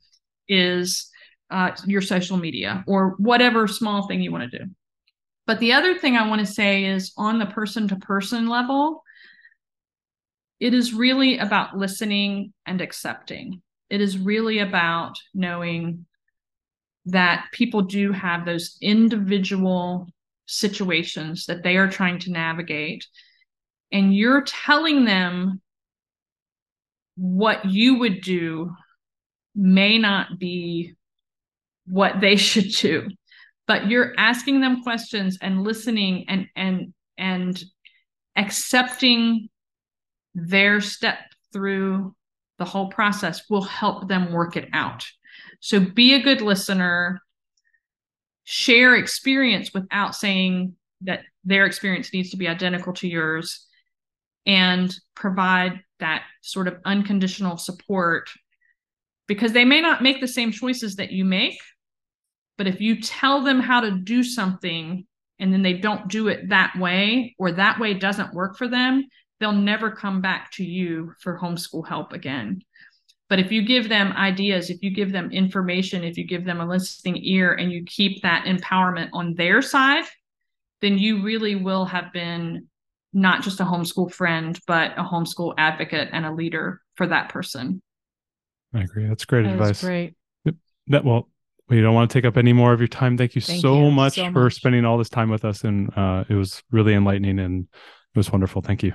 is 0.48 1.10
uh, 1.50 1.70
your 1.86 2.02
social 2.02 2.36
media 2.36 2.84
or 2.86 3.14
whatever 3.18 3.66
small 3.66 4.06
thing 4.06 4.20
you 4.20 4.32
want 4.32 4.50
to 4.50 4.58
do. 4.58 4.64
But 5.46 5.60
the 5.60 5.72
other 5.72 5.96
thing 5.96 6.16
I 6.16 6.28
want 6.28 6.40
to 6.40 6.52
say 6.52 6.84
is 6.84 7.12
on 7.16 7.38
the 7.38 7.46
person 7.46 7.88
to 7.88 7.96
person 7.96 8.48
level, 8.48 9.02
it 10.58 10.74
is 10.74 10.92
really 10.92 11.38
about 11.38 11.76
listening 11.76 12.52
and 12.64 12.80
accepting. 12.80 13.62
It 13.88 14.00
is 14.00 14.18
really 14.18 14.58
about 14.58 15.14
knowing 15.34 16.06
that 17.04 17.46
people 17.52 17.82
do 17.82 18.10
have 18.10 18.44
those 18.44 18.76
individual 18.82 20.08
situations 20.46 21.46
that 21.46 21.62
they 21.62 21.76
are 21.76 21.88
trying 21.88 22.18
to 22.20 22.32
navigate 22.32 23.06
and 23.92 24.14
you're 24.14 24.42
telling 24.42 25.04
them 25.04 25.60
what 27.16 27.64
you 27.64 27.98
would 27.98 28.20
do 28.20 28.72
may 29.54 29.98
not 29.98 30.38
be 30.38 30.95
what 31.86 32.20
they 32.20 32.36
should 32.36 32.70
do. 32.70 33.08
But 33.66 33.88
you're 33.88 34.14
asking 34.16 34.60
them 34.60 34.82
questions 34.82 35.38
and 35.40 35.64
listening 35.64 36.26
and 36.28 36.46
and 36.54 36.94
and 37.18 37.62
accepting 38.36 39.48
their 40.34 40.80
step 40.80 41.18
through 41.52 42.14
the 42.58 42.64
whole 42.64 42.88
process 42.88 43.48
will 43.50 43.62
help 43.62 44.08
them 44.08 44.32
work 44.32 44.56
it 44.56 44.68
out. 44.72 45.06
So 45.60 45.80
be 45.80 46.14
a 46.14 46.22
good 46.22 46.40
listener. 46.40 47.20
Share 48.44 48.94
experience 48.94 49.72
without 49.74 50.14
saying 50.14 50.74
that 51.02 51.22
their 51.44 51.66
experience 51.66 52.12
needs 52.12 52.30
to 52.30 52.36
be 52.36 52.48
identical 52.48 52.92
to 52.94 53.08
yours 53.08 53.66
and 54.46 54.94
provide 55.14 55.80
that 55.98 56.22
sort 56.42 56.68
of 56.68 56.78
unconditional 56.84 57.56
support 57.56 58.30
because 59.26 59.52
they 59.52 59.64
may 59.64 59.80
not 59.80 60.02
make 60.02 60.20
the 60.20 60.28
same 60.28 60.52
choices 60.52 60.96
that 60.96 61.10
you 61.10 61.24
make 61.24 61.58
but 62.58 62.66
if 62.66 62.80
you 62.80 63.00
tell 63.00 63.42
them 63.42 63.60
how 63.60 63.80
to 63.80 63.90
do 63.90 64.22
something 64.22 65.06
and 65.38 65.52
then 65.52 65.62
they 65.62 65.74
don't 65.74 66.08
do 66.08 66.28
it 66.28 66.48
that 66.48 66.74
way 66.78 67.34
or 67.38 67.52
that 67.52 67.78
way 67.78 67.94
doesn't 67.94 68.34
work 68.34 68.56
for 68.56 68.68
them 68.68 69.04
they'll 69.38 69.52
never 69.52 69.90
come 69.90 70.20
back 70.20 70.50
to 70.52 70.64
you 70.64 71.12
for 71.20 71.38
homeschool 71.38 71.86
help 71.86 72.12
again 72.12 72.62
but 73.28 73.40
if 73.40 73.50
you 73.50 73.62
give 73.62 73.88
them 73.88 74.12
ideas, 74.12 74.70
if 74.70 74.82
you 74.82 74.90
give 74.90 75.10
them 75.10 75.32
information, 75.32 76.04
if 76.04 76.16
you 76.16 76.24
give 76.24 76.44
them 76.44 76.60
a 76.60 76.66
listening 76.66 77.18
ear 77.22 77.54
and 77.54 77.72
you 77.72 77.84
keep 77.84 78.22
that 78.22 78.44
empowerment 78.44 79.08
on 79.12 79.34
their 79.34 79.62
side, 79.62 80.04
then 80.80 80.96
you 80.98 81.22
really 81.22 81.56
will 81.56 81.84
have 81.84 82.12
been 82.12 82.68
not 83.12 83.42
just 83.42 83.60
a 83.60 83.64
homeschool 83.64 84.12
friend, 84.12 84.58
but 84.66 84.92
a 84.96 85.02
homeschool 85.02 85.54
advocate 85.58 86.08
and 86.12 86.24
a 86.24 86.32
leader 86.32 86.80
for 86.94 87.06
that 87.08 87.30
person. 87.30 87.82
I 88.72 88.82
agree. 88.82 89.08
That's 89.08 89.24
great 89.24 89.44
that 89.44 89.52
advice. 89.52 89.80
Great. 89.80 90.14
That 90.88 91.04
well, 91.04 91.28
we 91.68 91.80
don't 91.80 91.94
want 91.94 92.10
to 92.10 92.16
take 92.16 92.24
up 92.24 92.36
any 92.36 92.52
more 92.52 92.72
of 92.72 92.80
your 92.80 92.88
time. 92.88 93.16
Thank 93.16 93.34
you, 93.34 93.40
Thank 93.40 93.60
so, 93.60 93.84
you 93.84 93.90
much 93.90 94.14
so, 94.14 94.24
much 94.24 94.32
for 94.32 94.50
spending 94.50 94.84
all 94.84 94.98
this 94.98 95.08
time 95.08 95.30
with 95.30 95.44
us, 95.44 95.64
and 95.64 95.90
uh, 95.96 96.24
it 96.28 96.34
was 96.34 96.62
really 96.70 96.94
enlightening 96.94 97.38
and 97.38 97.66
It 98.14 98.18
was 98.18 98.32
wonderful. 98.32 98.62
Thank 98.62 98.82
you. 98.82 98.94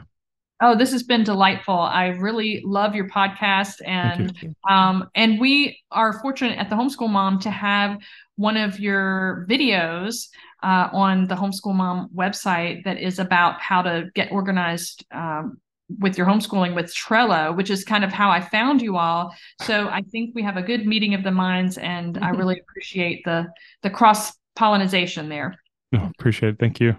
Oh, 0.63 0.76
this 0.76 0.91
has 0.91 1.03
been 1.03 1.24
delightful. 1.24 1.78
I 1.78 2.07
really 2.07 2.61
love 2.63 2.93
your 2.93 3.09
podcast 3.09 3.82
and 3.86 4.55
um 4.69 5.09
and 5.15 5.39
we 5.39 5.80
are 5.91 6.22
fortunate 6.22 6.57
at 6.59 6.69
the 6.69 6.76
homeschool 6.76 7.09
mom 7.09 7.39
to 7.39 7.49
have 7.49 7.97
one 8.36 8.57
of 8.57 8.80
your 8.80 9.45
videos 9.49 10.28
uh, 10.63 10.88
on 10.93 11.28
the 11.28 11.36
homeschool 11.36 11.74
mom 11.74 12.09
website 12.15 12.84
that 12.84 12.99
is 12.99 13.17
about 13.17 13.59
how 13.59 13.82
to 13.82 14.09
get 14.13 14.32
organized 14.32 15.03
um, 15.11 15.59
with 16.00 16.18
your 16.18 16.28
homeschooling 16.28 16.76
with 16.76 16.94
Trello, 16.94 17.56
which 17.56 17.70
is 17.70 17.84
kind 17.84 18.04
of 18.04 18.12
how 18.12 18.30
I 18.30 18.42
found 18.42 18.82
you 18.82 18.98
all. 18.98 19.34
So 19.62 19.88
I 19.89 20.02
think 20.02 20.36
we 20.36 20.44
have 20.44 20.58
a 20.58 20.62
good 20.62 20.86
meeting 20.86 21.14
of 21.14 21.24
the 21.24 21.32
minds, 21.32 21.78
and 21.78 22.18
I 22.20 22.30
really 22.30 22.60
appreciate 22.68 23.24
the 23.26 23.48
the 23.84 23.89
cross 23.89 24.34
pollination 24.56 25.30
there. 25.30 25.56
No, 25.92 26.10
appreciate 26.18 26.54
it. 26.54 26.60
Thank 26.60 26.80
you. 26.80 26.96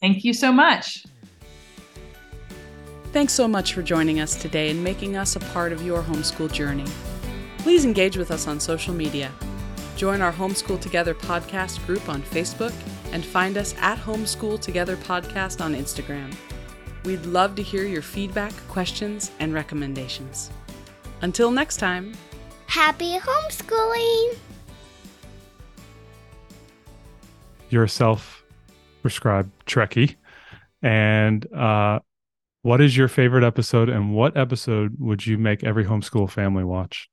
Thank 0.00 0.24
you 0.24 0.32
so 0.32 0.52
much. 0.52 1.04
Thanks 3.12 3.32
so 3.32 3.48
much 3.48 3.72
for 3.72 3.82
joining 3.82 4.20
us 4.20 4.36
today 4.36 4.70
and 4.70 4.84
making 4.84 5.16
us 5.16 5.34
a 5.34 5.40
part 5.40 5.72
of 5.72 5.82
your 5.82 6.02
homeschool 6.02 6.52
journey. 6.52 6.84
Please 7.58 7.84
engage 7.84 8.16
with 8.16 8.30
us 8.30 8.46
on 8.46 8.60
social 8.60 8.94
media. 8.94 9.32
Join 9.96 10.20
our 10.20 10.32
Homeschool 10.32 10.80
Together 10.80 11.14
podcast 11.14 11.84
group 11.86 12.08
on 12.08 12.22
Facebook 12.22 12.72
and 13.12 13.24
find 13.24 13.56
us 13.56 13.74
at 13.80 13.98
Homeschool 13.98 14.60
Together 14.60 14.96
Podcast 14.96 15.64
on 15.64 15.74
Instagram. 15.74 16.32
We'd 17.08 17.24
love 17.24 17.54
to 17.54 17.62
hear 17.62 17.86
your 17.86 18.02
feedback, 18.02 18.52
questions, 18.68 19.30
and 19.40 19.54
recommendations. 19.54 20.50
Until 21.22 21.50
next 21.50 21.78
time, 21.78 22.12
Happy 22.66 23.16
homeschooling! 23.16 24.36
You're 27.70 27.84
a 27.84 27.88
self 27.88 28.44
prescribed 29.00 29.50
Trekkie. 29.64 30.16
And 30.82 31.50
uh, 31.50 32.00
what 32.60 32.82
is 32.82 32.94
your 32.94 33.08
favorite 33.08 33.42
episode 33.42 33.88
and 33.88 34.14
what 34.14 34.36
episode 34.36 34.96
would 34.98 35.26
you 35.26 35.38
make 35.38 35.64
every 35.64 35.86
homeschool 35.86 36.30
family 36.30 36.64
watch? 36.64 37.08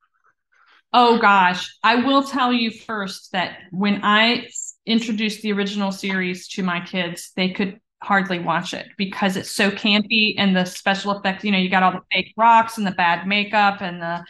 Oh 0.92 1.20
gosh, 1.20 1.74
I 1.84 2.04
will 2.04 2.24
tell 2.24 2.52
you 2.52 2.70
first 2.70 3.32
that 3.32 3.60
when 3.72 4.02
I 4.04 4.50
introduced 4.86 5.42
the 5.42 5.54
original 5.54 5.94
series 5.94 6.50
to 6.50 6.64
my 6.64 6.86
kids, 6.86 7.32
they 7.38 7.52
could 7.52 7.80
hardly 8.06 8.40
watch 8.40 8.74
it 8.74 8.88
because 8.98 9.36
it's 9.36 9.52
so 9.52 9.72
campy 9.72 10.36
and 10.38 10.56
the 10.56 10.64
special 10.66 11.18
effects, 11.18 11.44
you 11.44 11.52
know, 11.52 11.58
you 11.58 11.70
got 11.70 11.84
all 11.84 11.92
the 11.92 12.02
fake 12.12 12.34
rocks 12.38 12.78
and 12.78 12.86
the 12.86 12.92
bad 12.92 13.28
makeup 13.28 13.82
and 13.82 14.02
the 14.02 14.24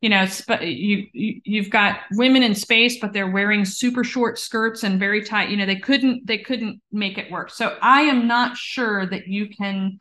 you 0.00 0.10
know, 0.10 0.26
sp- 0.28 0.60
you, 0.60 1.06
you 1.14 1.40
you've 1.44 1.70
got 1.70 2.00
women 2.12 2.42
in 2.42 2.54
space 2.54 3.00
but 3.00 3.14
they're 3.14 3.30
wearing 3.30 3.64
super 3.64 4.04
short 4.04 4.38
skirts 4.38 4.82
and 4.82 5.00
very 5.00 5.24
tight, 5.24 5.48
you 5.48 5.56
know, 5.56 5.64
they 5.64 5.76
couldn't 5.76 6.26
they 6.26 6.38
couldn't 6.38 6.82
make 6.92 7.16
it 7.16 7.30
work. 7.30 7.50
So 7.50 7.78
I 7.80 8.02
am 8.02 8.28
not 8.28 8.56
sure 8.56 9.06
that 9.06 9.26
you 9.26 9.48
can 9.48 9.98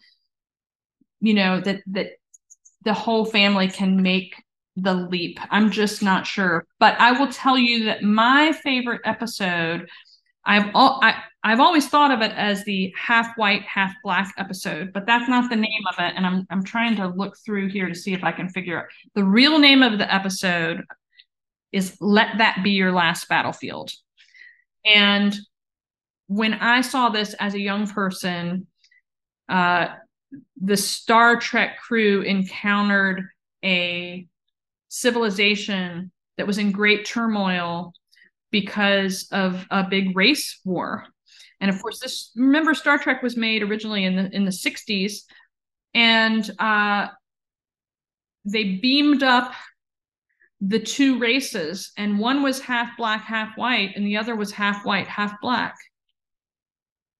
you 1.22 1.34
know 1.34 1.62
that 1.62 1.82
that 1.88 2.08
the 2.84 2.94
whole 2.94 3.24
family 3.24 3.70
can 3.70 4.02
make 4.02 4.36
the 4.76 4.94
leap. 4.94 5.40
I'm 5.50 5.72
just 5.72 6.02
not 6.04 6.28
sure. 6.28 6.66
But 6.80 7.00
I 7.00 7.14
will 7.14 7.32
tell 7.32 7.58
you 7.58 7.86
that 7.86 8.04
my 8.04 8.52
favorite 8.52 9.02
episode, 9.06 9.88
I've 10.46 10.72
all 10.74 11.00
I, 11.02 11.16
I've 11.46 11.60
always 11.60 11.90
thought 11.90 12.12
of 12.12 12.22
it 12.22 12.32
as 12.32 12.64
the 12.64 12.94
half 12.98 13.36
white, 13.36 13.64
half 13.64 13.94
black 14.04 14.34
episode, 14.38 14.94
but 14.94 15.06
that's 15.06 15.28
not 15.28 15.50
the 15.50 15.58
name 15.58 15.84
of 15.90 15.96
it. 16.00 16.14
And 16.16 16.26
I'm 16.26 16.48
I'm 16.50 16.64
trying 16.64 16.96
to 16.98 17.08
look 17.08 17.38
through 17.38 17.70
here 17.70 17.90
to 17.90 17.96
see 17.96 18.14
if 18.14 18.24
I 18.24 18.32
can 18.32 18.48
figure 18.48 18.80
out 18.80 18.86
the 19.14 19.26
real 19.26 19.60
name 19.60 19.84
of 19.84 19.98
the 19.98 20.14
episode 20.14 20.84
is 21.74 21.98
Let 22.00 22.38
That 22.38 22.62
Be 22.64 22.72
Your 22.72 22.92
Last 22.92 23.28
Battlefield. 23.28 23.92
And 24.86 25.36
when 26.28 26.54
I 26.54 26.82
saw 26.82 27.10
this 27.10 27.34
as 27.36 27.56
a 27.56 27.60
young 27.60 27.88
person, 27.88 28.68
uh, 29.50 29.88
the 30.62 30.78
Star 30.78 31.38
Trek 31.38 31.78
crew 31.80 32.22
encountered 32.22 33.28
a 33.64 34.28
civilization 34.90 36.12
that 36.38 36.48
was 36.48 36.58
in 36.58 36.72
great 36.72 37.06
turmoil 37.06 37.94
because 38.52 39.28
of 39.32 39.66
a 39.72 39.84
big 39.84 40.16
race 40.16 40.60
war. 40.64 41.06
And 41.64 41.74
of 41.74 41.82
course, 41.82 42.00
this 42.00 42.32
remember 42.36 42.74
Star 42.74 42.98
Trek 42.98 43.24
was 43.24 43.38
made 43.38 43.64
originally 43.64 44.04
in 44.04 44.18
the 44.18 44.30
in 44.36 44.44
the 44.44 44.52
60s, 44.52 45.22
and 45.94 46.52
uh, 46.60 47.08
they 48.44 48.76
beamed 48.76 49.24
up 49.24 49.54
the 50.60 50.80
two 50.80 51.18
races, 51.20 51.94
and 51.96 52.20
one 52.20 52.44
was 52.44 52.60
half 52.60 52.98
black, 52.98 53.24
half 53.24 53.56
white, 53.56 53.92
and 53.96 54.06
the 54.06 54.18
other 54.18 54.36
was 54.36 54.52
half 54.52 54.86
white, 54.86 55.08
half 55.08 55.40
black. 55.42 55.78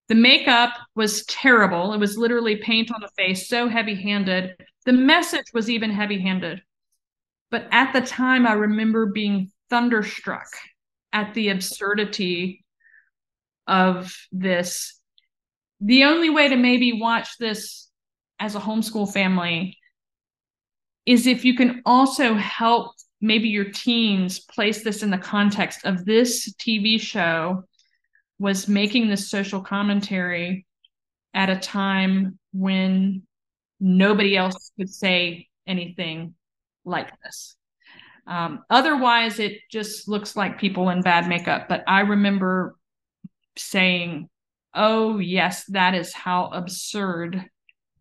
The 0.10 0.16
makeup 0.16 0.74
was 0.94 1.26
terrible. 1.28 1.94
It 1.94 2.00
was 2.02 2.18
literally 2.18 2.58
paint 2.58 2.92
on 2.92 3.00
the 3.00 3.12
face, 3.16 3.48
so 3.48 3.70
heavy 3.70 3.96
handed. 3.96 4.58
The 4.86 4.92
message 4.92 5.46
was 5.54 5.70
even 5.70 5.90
heavy 5.90 6.20
handed. 6.20 6.62
But 7.50 7.70
at 7.72 7.94
the 7.94 8.02
time, 8.02 8.46
I 8.46 8.54
remember 8.54 9.06
being 9.06 9.52
thunderstruck 9.70 10.48
at 11.14 11.34
the 11.34 11.48
absurdity 11.48 12.63
of 13.68 14.14
this. 14.32 15.00
The 15.82 16.06
only 16.06 16.30
way 16.30 16.48
to 16.50 16.56
maybe 16.56 17.00
watch 17.00 17.38
this 17.38 17.90
as 18.40 18.56
a 18.56 18.60
homeschool 18.60 19.12
family 19.12 19.78
is 21.06 21.28
if 21.28 21.44
you 21.44 21.56
can 21.56 21.82
also 21.86 22.36
help 22.36 22.94
maybe 23.22 23.50
your 23.50 23.72
teens 23.72 24.40
place 24.40 24.84
this 24.84 25.04
in 25.04 25.10
the 25.10 25.18
context 25.18 25.86
of 25.86 26.06
this 26.06 26.54
TV 26.54 27.00
show 27.00 27.64
was 28.40 28.68
making 28.68 29.08
this 29.08 29.30
social 29.30 29.62
commentary 29.62 30.66
at 31.34 31.50
a 31.50 31.58
time 31.58 32.38
when 32.52 33.24
nobody 33.80 34.36
else 34.36 34.72
could 34.78 34.90
say 34.90 35.48
anything 35.66 36.34
like 36.86 37.10
this. 37.24 37.56
Um, 38.28 38.64
otherwise, 38.70 39.40
it 39.40 39.54
just 39.70 40.08
looks 40.08 40.36
like 40.36 40.60
people 40.60 40.90
in 40.90 41.02
bad 41.02 41.28
makeup. 41.28 41.68
But 41.68 41.84
I 41.88 42.02
remember 42.02 42.76
saying, 43.58 44.30
oh, 44.74 45.20
yes, 45.20 45.66
that 45.66 45.94
is 45.94 46.14
how 46.14 46.48
absurd 46.48 47.44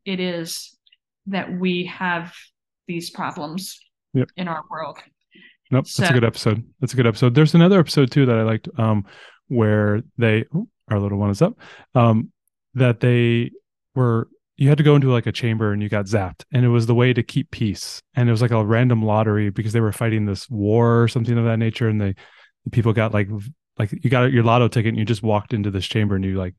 it 0.04 0.20
is 0.20 0.76
that 1.26 1.52
we 1.52 1.84
have 1.84 2.34
these 2.88 3.10
problems 3.10 3.78
yep. 4.14 4.28
in 4.36 4.48
our 4.48 4.64
world. 4.70 4.98
Nope, 5.70 5.86
so, 5.86 6.02
that's 6.02 6.10
a 6.10 6.14
good 6.14 6.24
episode. 6.24 6.64
That's 6.80 6.92
a 6.92 6.96
good 6.96 7.06
episode. 7.06 7.34
There's 7.34 7.54
another 7.54 7.78
episode 7.78 8.10
too 8.10 8.26
that 8.26 8.36
I 8.36 8.42
liked. 8.42 8.68
Um, 8.76 9.06
where 9.52 10.02
they 10.16 10.44
oh, 10.54 10.66
our 10.90 10.98
little 10.98 11.18
one 11.18 11.30
is 11.30 11.42
up 11.42 11.58
um, 11.94 12.32
that 12.74 13.00
they 13.00 13.50
were 13.94 14.28
you 14.56 14.68
had 14.68 14.78
to 14.78 14.84
go 14.84 14.94
into 14.94 15.10
like 15.10 15.26
a 15.26 15.32
chamber 15.32 15.72
and 15.72 15.82
you 15.82 15.88
got 15.88 16.06
zapped 16.06 16.44
and 16.52 16.64
it 16.64 16.68
was 16.68 16.86
the 16.86 16.94
way 16.94 17.12
to 17.12 17.22
keep 17.22 17.50
peace 17.50 18.00
and 18.14 18.28
it 18.28 18.32
was 18.32 18.42
like 18.42 18.50
a 18.50 18.64
random 18.64 19.02
lottery 19.02 19.50
because 19.50 19.72
they 19.72 19.80
were 19.80 19.92
fighting 19.92 20.24
this 20.24 20.48
war 20.48 21.02
or 21.02 21.08
something 21.08 21.36
of 21.36 21.44
that 21.44 21.58
nature 21.58 21.88
and 21.88 22.00
they 22.00 22.14
people 22.70 22.92
got 22.92 23.12
like 23.12 23.28
like 23.78 23.92
you 24.04 24.10
got 24.10 24.32
your 24.32 24.44
lotto 24.44 24.68
ticket 24.68 24.90
and 24.90 24.98
you 24.98 25.04
just 25.04 25.22
walked 25.22 25.54
into 25.54 25.70
this 25.70 25.86
chamber 25.86 26.14
and 26.14 26.24
you 26.24 26.36
like 26.36 26.54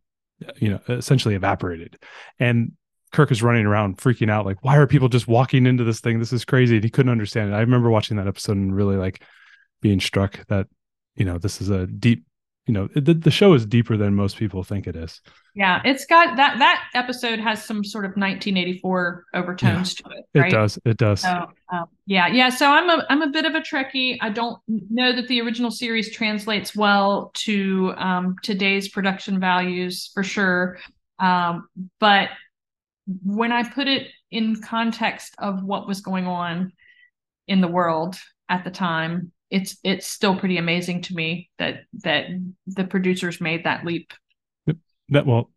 you 0.58 0.70
know 0.70 0.80
essentially 0.90 1.36
evaporated. 1.36 1.98
And 2.40 2.74
kirk 3.12 3.32
is 3.32 3.44
running 3.44 3.66
around 3.66 3.98
freaking 3.98 4.32
out 4.32 4.46
like 4.46 4.64
why 4.64 4.78
are 4.78 4.88
people 4.88 5.10
just 5.10 5.28
walking 5.28 5.66
into 5.66 5.84
this 5.84 6.00
thing? 6.00 6.20
This 6.20 6.34
is 6.34 6.46
crazy. 6.46 6.76
And 6.76 6.84
he 6.84 6.90
couldn't 6.90 7.12
understand 7.12 7.52
it. 7.52 7.56
I 7.56 7.62
remember 7.62 7.90
watching 7.90 8.18
that 8.18 8.28
episode 8.28 8.58
and 8.58 8.76
really 8.76 8.98
like 8.98 9.24
being 9.82 10.00
struck 10.00 10.46
that 10.48 10.68
you 11.16 11.26
know 11.26 11.38
this 11.38 11.62
is 11.62 11.70
a 11.70 11.88
deep 11.88 12.26
you 12.66 12.74
know 12.74 12.88
the, 12.96 13.14
the 13.14 13.32
show 13.32 13.54
is 13.54 13.66
deeper 13.66 13.98
than 13.98 14.16
most 14.16 14.38
people 14.38 14.64
think 14.64 14.88
it 14.88 14.96
is. 14.96 15.22
Yeah 15.54 15.82
it's 15.84 16.06
got 16.06 16.38
that 16.38 16.60
that 16.60 16.84
episode 16.94 17.40
has 17.40 17.64
some 17.64 17.84
sort 17.84 18.06
of 18.06 18.12
1984 18.12 19.26
overtones 19.34 19.96
yeah, 20.00 20.12
to 20.12 20.18
it 20.18 20.40
right? 20.40 20.48
it 20.48 20.56
does 20.56 20.80
it 20.86 20.98
does. 20.98 21.22
So, 21.22 21.48
um, 21.72 21.86
yeah 22.06 22.28
yeah 22.28 22.50
so 22.50 22.72
i'm 22.72 22.90
a 22.90 23.06
i'm 23.10 23.22
a 23.22 23.30
bit 23.30 23.46
of 23.46 23.56
a 23.56 23.60
trekkie. 23.60 24.18
I 24.22 24.30
don't 24.30 24.60
know 24.68 25.14
that 25.14 25.28
the 25.28 25.42
original 25.42 25.72
series 25.72 26.12
translates 26.12 26.76
well 26.76 27.32
to 27.36 27.94
um, 27.98 28.36
today's 28.44 28.90
production 28.90 29.40
values 29.40 30.12
for 30.14 30.24
sure. 30.24 30.78
Um, 31.20 31.68
but 32.00 32.30
when 33.26 33.52
i 33.52 33.64
put 33.64 33.90
it 33.90 34.08
in 34.32 34.62
context 34.62 35.36
of 35.38 35.62
what 35.64 35.88
was 35.88 36.00
going 36.00 36.28
on 36.28 36.72
in 37.50 37.60
the 37.60 37.68
world 37.68 38.18
at 38.48 38.64
the 38.64 38.72
time 38.72 39.33
it's 39.54 39.78
it's 39.84 40.08
still 40.08 40.36
pretty 40.36 40.58
amazing 40.58 41.02
to 41.04 41.14
me 41.14 41.52
that 41.60 41.82
that 42.04 42.26
the 42.66 42.86
producers 42.86 43.40
made 43.40 43.66
that 43.66 43.86
leap. 43.86 44.12
That 45.10 45.28
well, 45.28 45.52